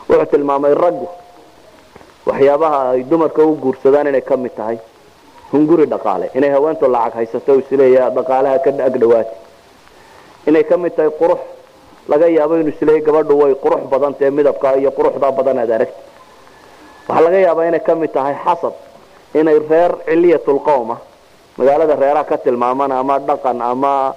Wuxuu 0.09 0.27
tilmaamay 0.31 0.75
raggu 0.75 1.09
waxyaabaha 2.27 2.81
ay 2.91 3.03
dumarka 3.11 3.43
u 3.45 3.55
guursadaan 3.63 4.07
inay 4.07 4.21
ka 4.23 4.37
mid 4.37 4.55
tahay. 4.57 4.79
Hunguri 5.53 5.87
dhaqaale 5.87 6.31
inay 6.35 6.51
haweentu 6.51 6.89
lacag 6.89 7.15
haysato 7.15 7.55
isleeya 7.61 8.11
dhaqaalaha 8.11 8.59
ka 8.65 8.71
agdhawaati 8.89 9.35
inay 10.49 10.65
ka 10.65 10.77
mid 10.77 10.95
tahay 10.97 11.11
qurux 11.21 11.41
laga 12.09 12.27
yaabo 12.29 12.55
inuu 12.61 12.73
isleeya 12.75 13.01
gabadhu 13.07 13.35
way 13.43 13.55
qurux 13.65 13.83
badan 13.93 14.15
tahe 14.15 14.31
midabka 14.31 14.77
iyo 14.81 14.91
quruxdaa 14.91 15.33
badan 15.39 15.59
aad 15.59 15.71
aragti 15.77 16.01
waxaa 17.09 17.25
laga 17.25 17.39
yaabaa 17.47 17.67
inay 17.71 17.81
ka 17.89 17.95
mid 17.95 18.13
tahay 18.17 18.35
xasab 18.45 18.73
inay 19.35 19.59
reer 19.71 19.93
ciliyatulqowma 20.07 20.97
magaalada 21.57 21.95
reeraha 21.97 22.25
ka 22.25 22.37
tilmaaman 22.39 22.93
ama 22.93 23.19
dhaqan 23.19 23.61
ama 23.63 24.15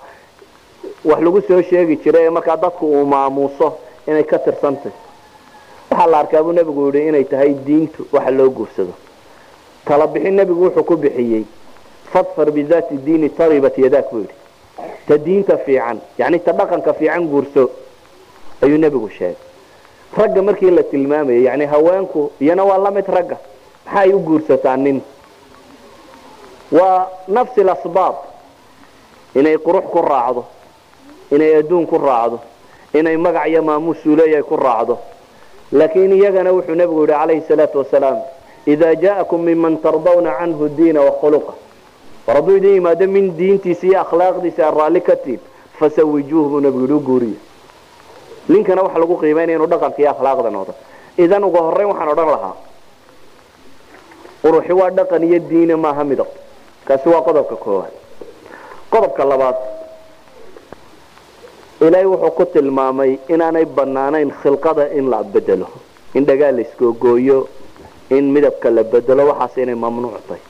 wax 1.10 1.20
lagu 1.26 1.42
soo 1.48 1.62
sheegi 1.70 1.96
jiray 2.04 2.26
ee 2.28 2.30
markaa 2.30 2.58
dadku 2.58 2.86
uu 2.86 3.06
maamuuso 3.06 3.68
inay 4.08 4.24
ka 4.24 4.38
tirsantay. 4.40 4.92
Waxaa 5.92 6.08
la 6.12 6.18
arkaa 6.20 6.44
buu 6.44 6.52
nebigu 6.54 6.92
yihi 6.94 7.08
inay 7.10 7.24
tahay 7.24 7.54
diintu 7.68 8.08
waxa 8.12 8.32
loo 8.32 8.50
guursado. 8.50 8.94
Tala 9.86 10.08
bixin 10.08 10.36
nebigu 10.36 10.64
wuxuu 10.66 10.84
ku 10.84 10.96
bixiyey 10.98 11.44
fadfar 12.12 12.52
bidaati 12.52 12.98
diini 13.06 13.30
taribat 13.30 13.78
yadaak 13.78 14.12
buu 14.12 14.20
yidhi. 14.20 14.36
Ta 15.08 15.18
diinta 15.18 15.58
fiican 15.58 16.00
yani 16.18 16.40
ta 16.40 16.52
dhaqanka 16.54 16.94
fiican 16.94 17.28
guurso 17.28 17.70
ayuu 18.62 18.78
nebigu 18.78 19.10
sheegay. 19.10 19.36
Ragga 20.18 20.42
markii 20.42 20.72
la 20.72 20.84
tilmaamayay 20.84 21.44
yani 21.44 21.66
haweenku 21.66 22.32
iyana 22.40 22.64
waa 22.64 22.78
la 22.78 22.92
mid 22.92 23.08
ragga 23.08 23.38
maxaa 23.86 24.00
ay 24.02 24.14
u 24.14 24.20
guursataa 24.20 24.78
nin? 24.78 25.02
Waa 26.72 27.08
nafsi 27.28 27.64
lasbaab 27.64 28.16
inay 29.36 29.58
qurux 29.58 29.86
ku 29.92 30.02
raacdo 30.02 30.46
inay 31.32 31.56
adduun 31.60 31.86
ku 31.88 31.98
raacdo 31.98 32.40
inay 32.94 33.18
magac 33.18 33.48
iyo 33.48 33.62
maamuusuu 33.64 34.16
leeyahay 34.16 34.44
ku 34.44 34.56
raacdo. 34.58 34.98
Laakiin 35.72 36.14
iyagana 36.14 36.52
wuxuu 36.54 36.76
nebigu 36.76 37.02
yidhi 37.02 37.14
calayhi 37.14 37.42
salaatu 37.48 37.78
wasalaam 37.78 38.18
idaa 38.66 38.96
jaa'akum 38.96 39.42
minman 39.42 39.78
tardawna 39.78 40.32
canhu 40.40 40.70
diina 40.70 41.02
wakhuluqa 41.02 41.54
war 42.28 42.36
hadduu 42.38 42.58
idin 42.58 42.74
yimaado 42.74 43.08
min 43.08 43.36
diintiisa 43.38 43.88
iyo 43.88 44.00
akhlaaqdiisa 44.02 44.62
aad 44.68 44.78
raalli 44.78 45.02
ka 45.02 45.16
tihin 45.16 45.40
fasawijuuh 45.80 46.48
buu 46.50 46.60
nebigu 46.60 46.82
yidhi 46.82 46.94
u 46.94 47.00
guuriya 47.00 47.40
ninkana 48.50 48.82
waxa 48.84 49.00
lagu 49.00 49.18
qiimaynaya 49.18 49.56
inuu 49.58 49.68
dhaqanka 49.68 50.00
iyo 50.02 50.10
akhlaaqda 50.12 50.50
noqdo. 50.50 50.74
Idan 51.18 51.44
uga 51.44 51.60
horreyn 51.62 51.90
waxaan 51.90 52.10
odhan 52.14 52.30
lahaa 52.36 52.56
quruxi 54.46 54.74
waa 54.80 54.90
dhaqan 54.98 55.24
iyo 55.26 55.40
diina 55.50 55.76
maaha 55.78 56.04
midab 56.04 56.30
kaasi 56.88 57.10
waa 57.10 57.22
qodobka 57.28 57.56
koowaad. 57.56 57.94
Qodobka 58.94 59.26
labaad 59.26 59.58
ilaahay 61.82 62.06
wuxuu 62.14 62.32
ku 62.38 62.46
tilmaamay 62.54 63.12
inaanay 63.34 63.66
banaanayn 63.66 64.30
khilqada 64.42 64.86
in 64.98 65.10
la 65.10 65.24
bedelo 65.24 65.68
in 66.14 66.26
dhagaa 66.26 66.52
la 66.52 66.62
iskoogooyo 66.62 67.48
in 68.10 68.26
midabka 68.36 68.70
la 68.70 68.84
bedelo 68.84 69.24
waxaas 69.30 69.58
inay 69.64 69.76
mamnuuc 69.76 70.16
tahay. 70.28 70.42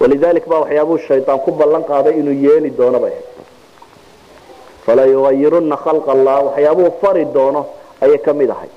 Walidalik 0.00 0.46
baa 0.50 0.60
waxyaabuu 0.62 0.98
shaydaan 1.08 1.40
ku 1.44 1.50
ballan 1.52 1.82
qaaday 1.90 2.14
inuu 2.20 2.36
yeeli 2.44 2.70
doono 2.70 2.98
bay 3.04 3.16
fala 4.86 5.06
yugayiruna 5.06 5.76
khalqa 5.76 6.10
allah 6.16 6.36
waxyaabuu 6.46 6.90
fari 7.00 7.24
doono 7.24 7.66
ayay 8.00 8.18
ka 8.18 8.32
mid 8.32 8.50
ahay. 8.50 8.70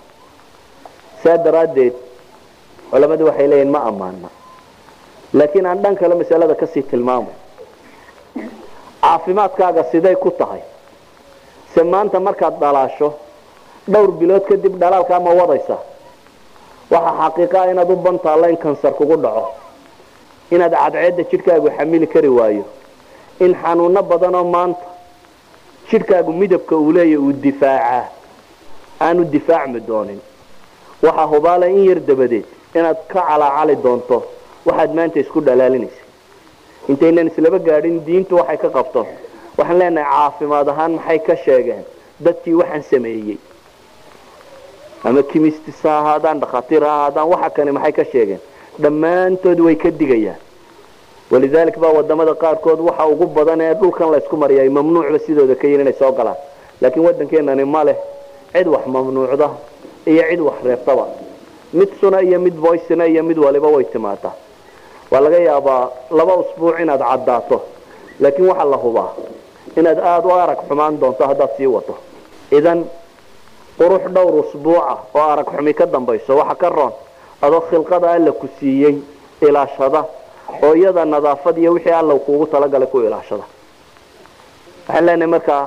Saa 1.24 1.38
daraaddeed 1.38 1.94
culamadu 2.92 3.26
waxay 3.30 3.48
leeyihiin 3.52 3.72
ma 3.76 3.80
ammaana 3.90 4.30
laakiin 5.34 5.66
aan 5.66 5.80
dhan 5.84 5.96
kale 5.96 6.16
masalada 6.16 6.56
ka 6.56 6.68
sii 6.74 6.84
tilmaamo. 6.92 7.32
Caafimaadkaaga 9.02 9.84
siday 9.92 10.16
ku 10.16 10.32
tahay. 10.32 10.62
Se 11.74 11.84
maanta 11.84 12.20
markaad 12.20 12.60
dhalaasho 12.60 13.10
dhowr 13.92 14.12
bilood 14.20 14.44
kadib 14.50 14.74
dhalaalkaa 14.82 15.20
ma 15.20 15.32
wadaysa. 15.40 15.78
Waxaa 16.92 17.16
xaqiiqaa 17.22 17.66
inaad 17.72 17.90
u 17.92 17.96
bantaalla 17.96 18.50
in 18.50 18.58
kansar 18.58 18.94
kugu 18.94 19.18
dhaco. 19.24 19.46
Inaad 20.52 20.74
cadceedda 20.82 21.24
jidhkaagu 21.32 21.70
xamili 21.78 22.08
kari 22.08 22.30
waayo. 22.38 22.66
In 23.40 23.56
xanuuno 23.62 24.02
badanoo 24.04 24.44
maanta 24.56 24.86
jidhkaagu 25.92 26.32
midabka 26.34 26.76
uu 26.76 26.92
leeya 26.92 27.20
uu 27.20 27.32
difaacaa. 27.34 28.06
Aanu 29.02 29.24
difaacmi 29.26 29.80
doonin. 29.88 30.20
Waxaa 31.04 31.26
hubaala 31.34 31.66
in 31.70 31.84
yar 31.90 32.00
dabadeed 32.00 32.46
inaad 32.76 32.98
ka 33.12 33.22
calaacali 33.30 33.76
doonto 33.84 34.18
waxaad 34.66 34.92
maanta 34.98 35.20
isku 35.20 35.40
dhalaalinaysa. 35.48 36.02
Intaynan 36.90 37.28
islaba 37.28 37.60
gaadhin 37.60 37.98
diintu 38.06 38.36
waxay 38.40 38.58
ka 38.58 38.70
qabto. 38.70 39.02
Waxaan 39.58 39.78
leenahay 39.80 40.12
caafimaad 40.14 40.68
ahaan 40.70 40.92
maxay 40.98 41.20
ka 41.28 41.36
sheegeen? 41.46 41.84
Dadkii 42.26 42.54
waxaan 42.62 42.84
sameeyey. 42.92 43.38
Ama 45.04 45.24
kimistis 45.24 45.82
ha 45.84 45.92
ahaadaan 46.00 46.40
dhakhaatiir 46.42 46.84
ha 46.84 46.92
ahaadaan 47.00 47.28
waxa 47.34 47.50
kani 47.56 47.72
maxay 47.72 47.92
ka 47.92 48.04
sheegeen? 48.12 48.40
Dhammaantood 48.82 49.60
way 49.66 49.76
ka 49.76 49.90
digayaan. 49.92 50.40
Walidalik 51.32 51.78
baa 51.80 51.92
waddamada 51.98 52.34
qaarkood 52.44 52.80
waxa 52.88 53.06
ugu 53.08 53.26
badan 53.28 53.62
ee 53.62 53.74
dhulkan 53.82 54.12
laysku 54.12 54.36
mariyay 54.38 54.70
mamnuucba 54.70 55.20
sidooda 55.26 55.56
ka 55.56 55.68
yihiin 55.68 55.82
inay 55.82 55.94
soo 56.00 56.12
galaan. 56.12 56.38
Laakiin 56.82 57.06
waddankeenani 57.06 57.66
ma 57.66 57.84
leh. 57.84 57.98
Cid 58.54 58.68
wax 58.68 58.84
mamnuucda 58.88 59.50
iyo 60.06 60.24
cid 60.30 60.40
wax 60.48 60.58
reebtaba 60.64 61.06
mid 61.74 61.90
suna 62.00 62.22
iyo 62.22 62.40
mid 62.40 62.54
boysina 62.56 63.06
iyo 63.08 63.24
mid 63.24 63.38
waliba 63.38 63.68
way 63.68 63.84
timaadaa 63.94 64.34
waa 65.12 65.20
laga 65.26 65.38
yaabaa 65.40 65.90
laba 66.18 66.34
usbuuc 66.42 66.80
inaad 66.80 67.00
caddaato 67.10 67.58
laakiin 68.20 68.48
waxaa 68.50 68.66
la 68.74 68.78
hubaa 68.78 69.12
inaad 69.78 70.00
aada 70.00 70.28
u 70.28 70.32
arag 70.44 70.60
xumaan 70.68 71.00
doonto 71.00 71.24
haddaad 71.28 71.50
sii 71.58 71.66
wato. 71.76 71.96
Idan 72.52 72.80
qurux 73.80 74.04
dhowr 74.16 74.34
usbuuca 74.46 74.98
oo 75.14 75.22
arag 75.34 75.48
xumi 75.56 75.74
ka 75.74 75.86
dambayso 75.86 76.36
waxa 76.38 76.56
ka 76.56 76.70
roon 76.70 76.94
adoo 77.42 77.62
khilqada 77.70 78.08
alla 78.12 78.32
ku 78.32 78.48
siiyey 78.60 78.96
ilaashada 79.42 80.06
oo 80.64 80.74
iyada 80.76 81.06
nadaafad 81.06 81.58
iyo 81.58 81.72
wixii 81.74 81.92
alla 82.02 82.16
kuugu 82.16 82.46
talagalay 82.48 82.88
ku 82.88 83.00
ilaashada. 83.02 83.44
Waxaan 84.88 85.06
leenahay 85.06 85.28
markaa 85.32 85.64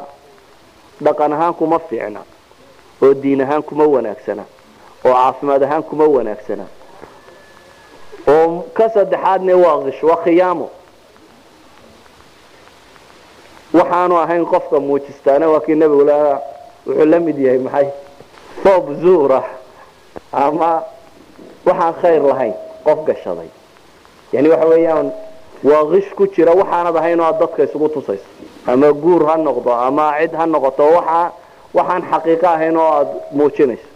dhaqan 1.05 1.33
ahaan 1.33 1.55
kuma 1.55 1.79
fiicna 1.79 2.21
oo 3.03 3.15
diin 3.23 3.41
ahaan 3.41 3.63
kuma 3.63 3.85
wanaagsana 3.95 4.45
oo 5.05 5.13
caafimaad 5.13 5.63
ahaan 5.63 5.83
kuma 5.83 6.05
wanaagsana. 6.17 6.67
Oo 8.29 8.63
ka 8.77 8.89
saddexaadne 8.95 9.55
waa 9.55 9.83
kish 9.85 10.03
waa 10.03 10.17
khiyaamo. 10.25 10.69
Waxaanu 13.75 14.15
ahayn 14.23 14.45
qofka 14.53 14.81
muujistaana 14.81 15.47
waa 15.49 15.61
kii 15.61 15.75
nebigu 15.75 16.05
lahaa 16.05 16.39
wuxuu 16.87 17.05
la 17.13 17.21
mid 17.21 17.39
yahay 17.39 17.59
maxay? 17.59 17.87
Thoob 18.63 18.85
zuura 19.03 19.43
ama 20.33 20.83
waxaan 21.67 21.95
khayr 22.03 22.23
lahayn 22.23 22.55
qof 22.87 22.99
gashaday. 23.07 23.49
Yani 24.33 24.49
waxa 24.49 24.67
weeyaan 24.73 25.09
waa 25.65 25.85
kish 25.93 26.11
ku 26.17 26.27
jira 26.35 26.53
waxaanad 26.61 26.97
ahayn 26.97 27.21
oo 27.21 27.27
aad 27.27 27.39
dadka 27.41 27.63
isugu 27.65 27.89
tusayso. 27.89 28.25
Ama 28.67 28.93
guur 28.93 29.27
ha 29.29 29.37
noqdo 29.37 29.73
ama 29.73 30.07
cid 30.21 30.33
ha 30.39 30.47
noqoto 30.47 30.85
waxa 30.97 31.33
waxaan 31.75 32.03
xaqiiqo 32.11 32.47
ahayn 32.47 32.77
oo 32.77 32.89
aada 32.93 33.11
muujinayso 33.33 33.89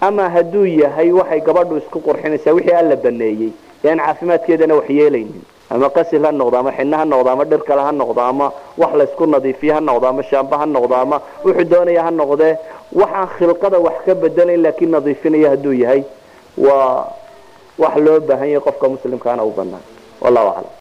ama 0.00 0.28
hadduu 0.34 0.66
yahay 0.66 1.12
waxay 1.12 1.40
gabadhu 1.40 1.76
isku 1.82 1.98
qurxinaysaa 2.06 2.52
wixii 2.56 2.74
alla 2.82 2.96
baneeyey 2.96 3.50
ee 3.84 3.90
aan 3.90 3.98
caafimaadkeedana 4.06 4.74
wax 4.78 4.88
yeelaynin. 4.90 5.42
Ama 5.70 5.88
qasil 5.96 6.24
ha 6.26 6.32
noqdo 6.32 6.56
ama 6.58 6.72
xidno 6.78 6.96
ha 7.00 7.04
noqdo 7.04 7.30
ama 7.30 7.44
dhir 7.50 7.60
kale 7.68 7.82
ha 7.86 7.92
noqdo 7.92 8.20
ama 8.30 8.46
wax 8.82 8.92
laysku 9.00 9.26
nadiifiye 9.26 9.72
ha 9.72 9.80
noqdo 9.80 10.06
ama 10.12 10.22
shaamba 10.30 10.58
ha 10.60 10.66
noqdo 10.66 10.94
ama 11.02 11.16
wuxuu 11.44 11.64
doonaya 11.72 12.02
ha 12.06 12.10
noqdee 12.10 12.52
waxaan 13.00 13.28
khilqada 13.38 13.78
wax 13.86 13.96
ka 14.06 14.14
bedelayn 14.22 14.62
laakiin 14.64 14.90
nadiifinaya 14.96 15.48
hadduu 15.52 15.72
yahay 15.82 16.02
waa 16.58 17.06
wax 17.82 17.94
loo 18.04 18.18
baahan 18.28 18.48
yahay 18.52 18.60
qofka 18.66 18.86
muslimkaana 18.94 19.42
u 19.44 19.50
banaan 19.58 19.84
wallahu 20.22 20.48
aclam 20.48 20.72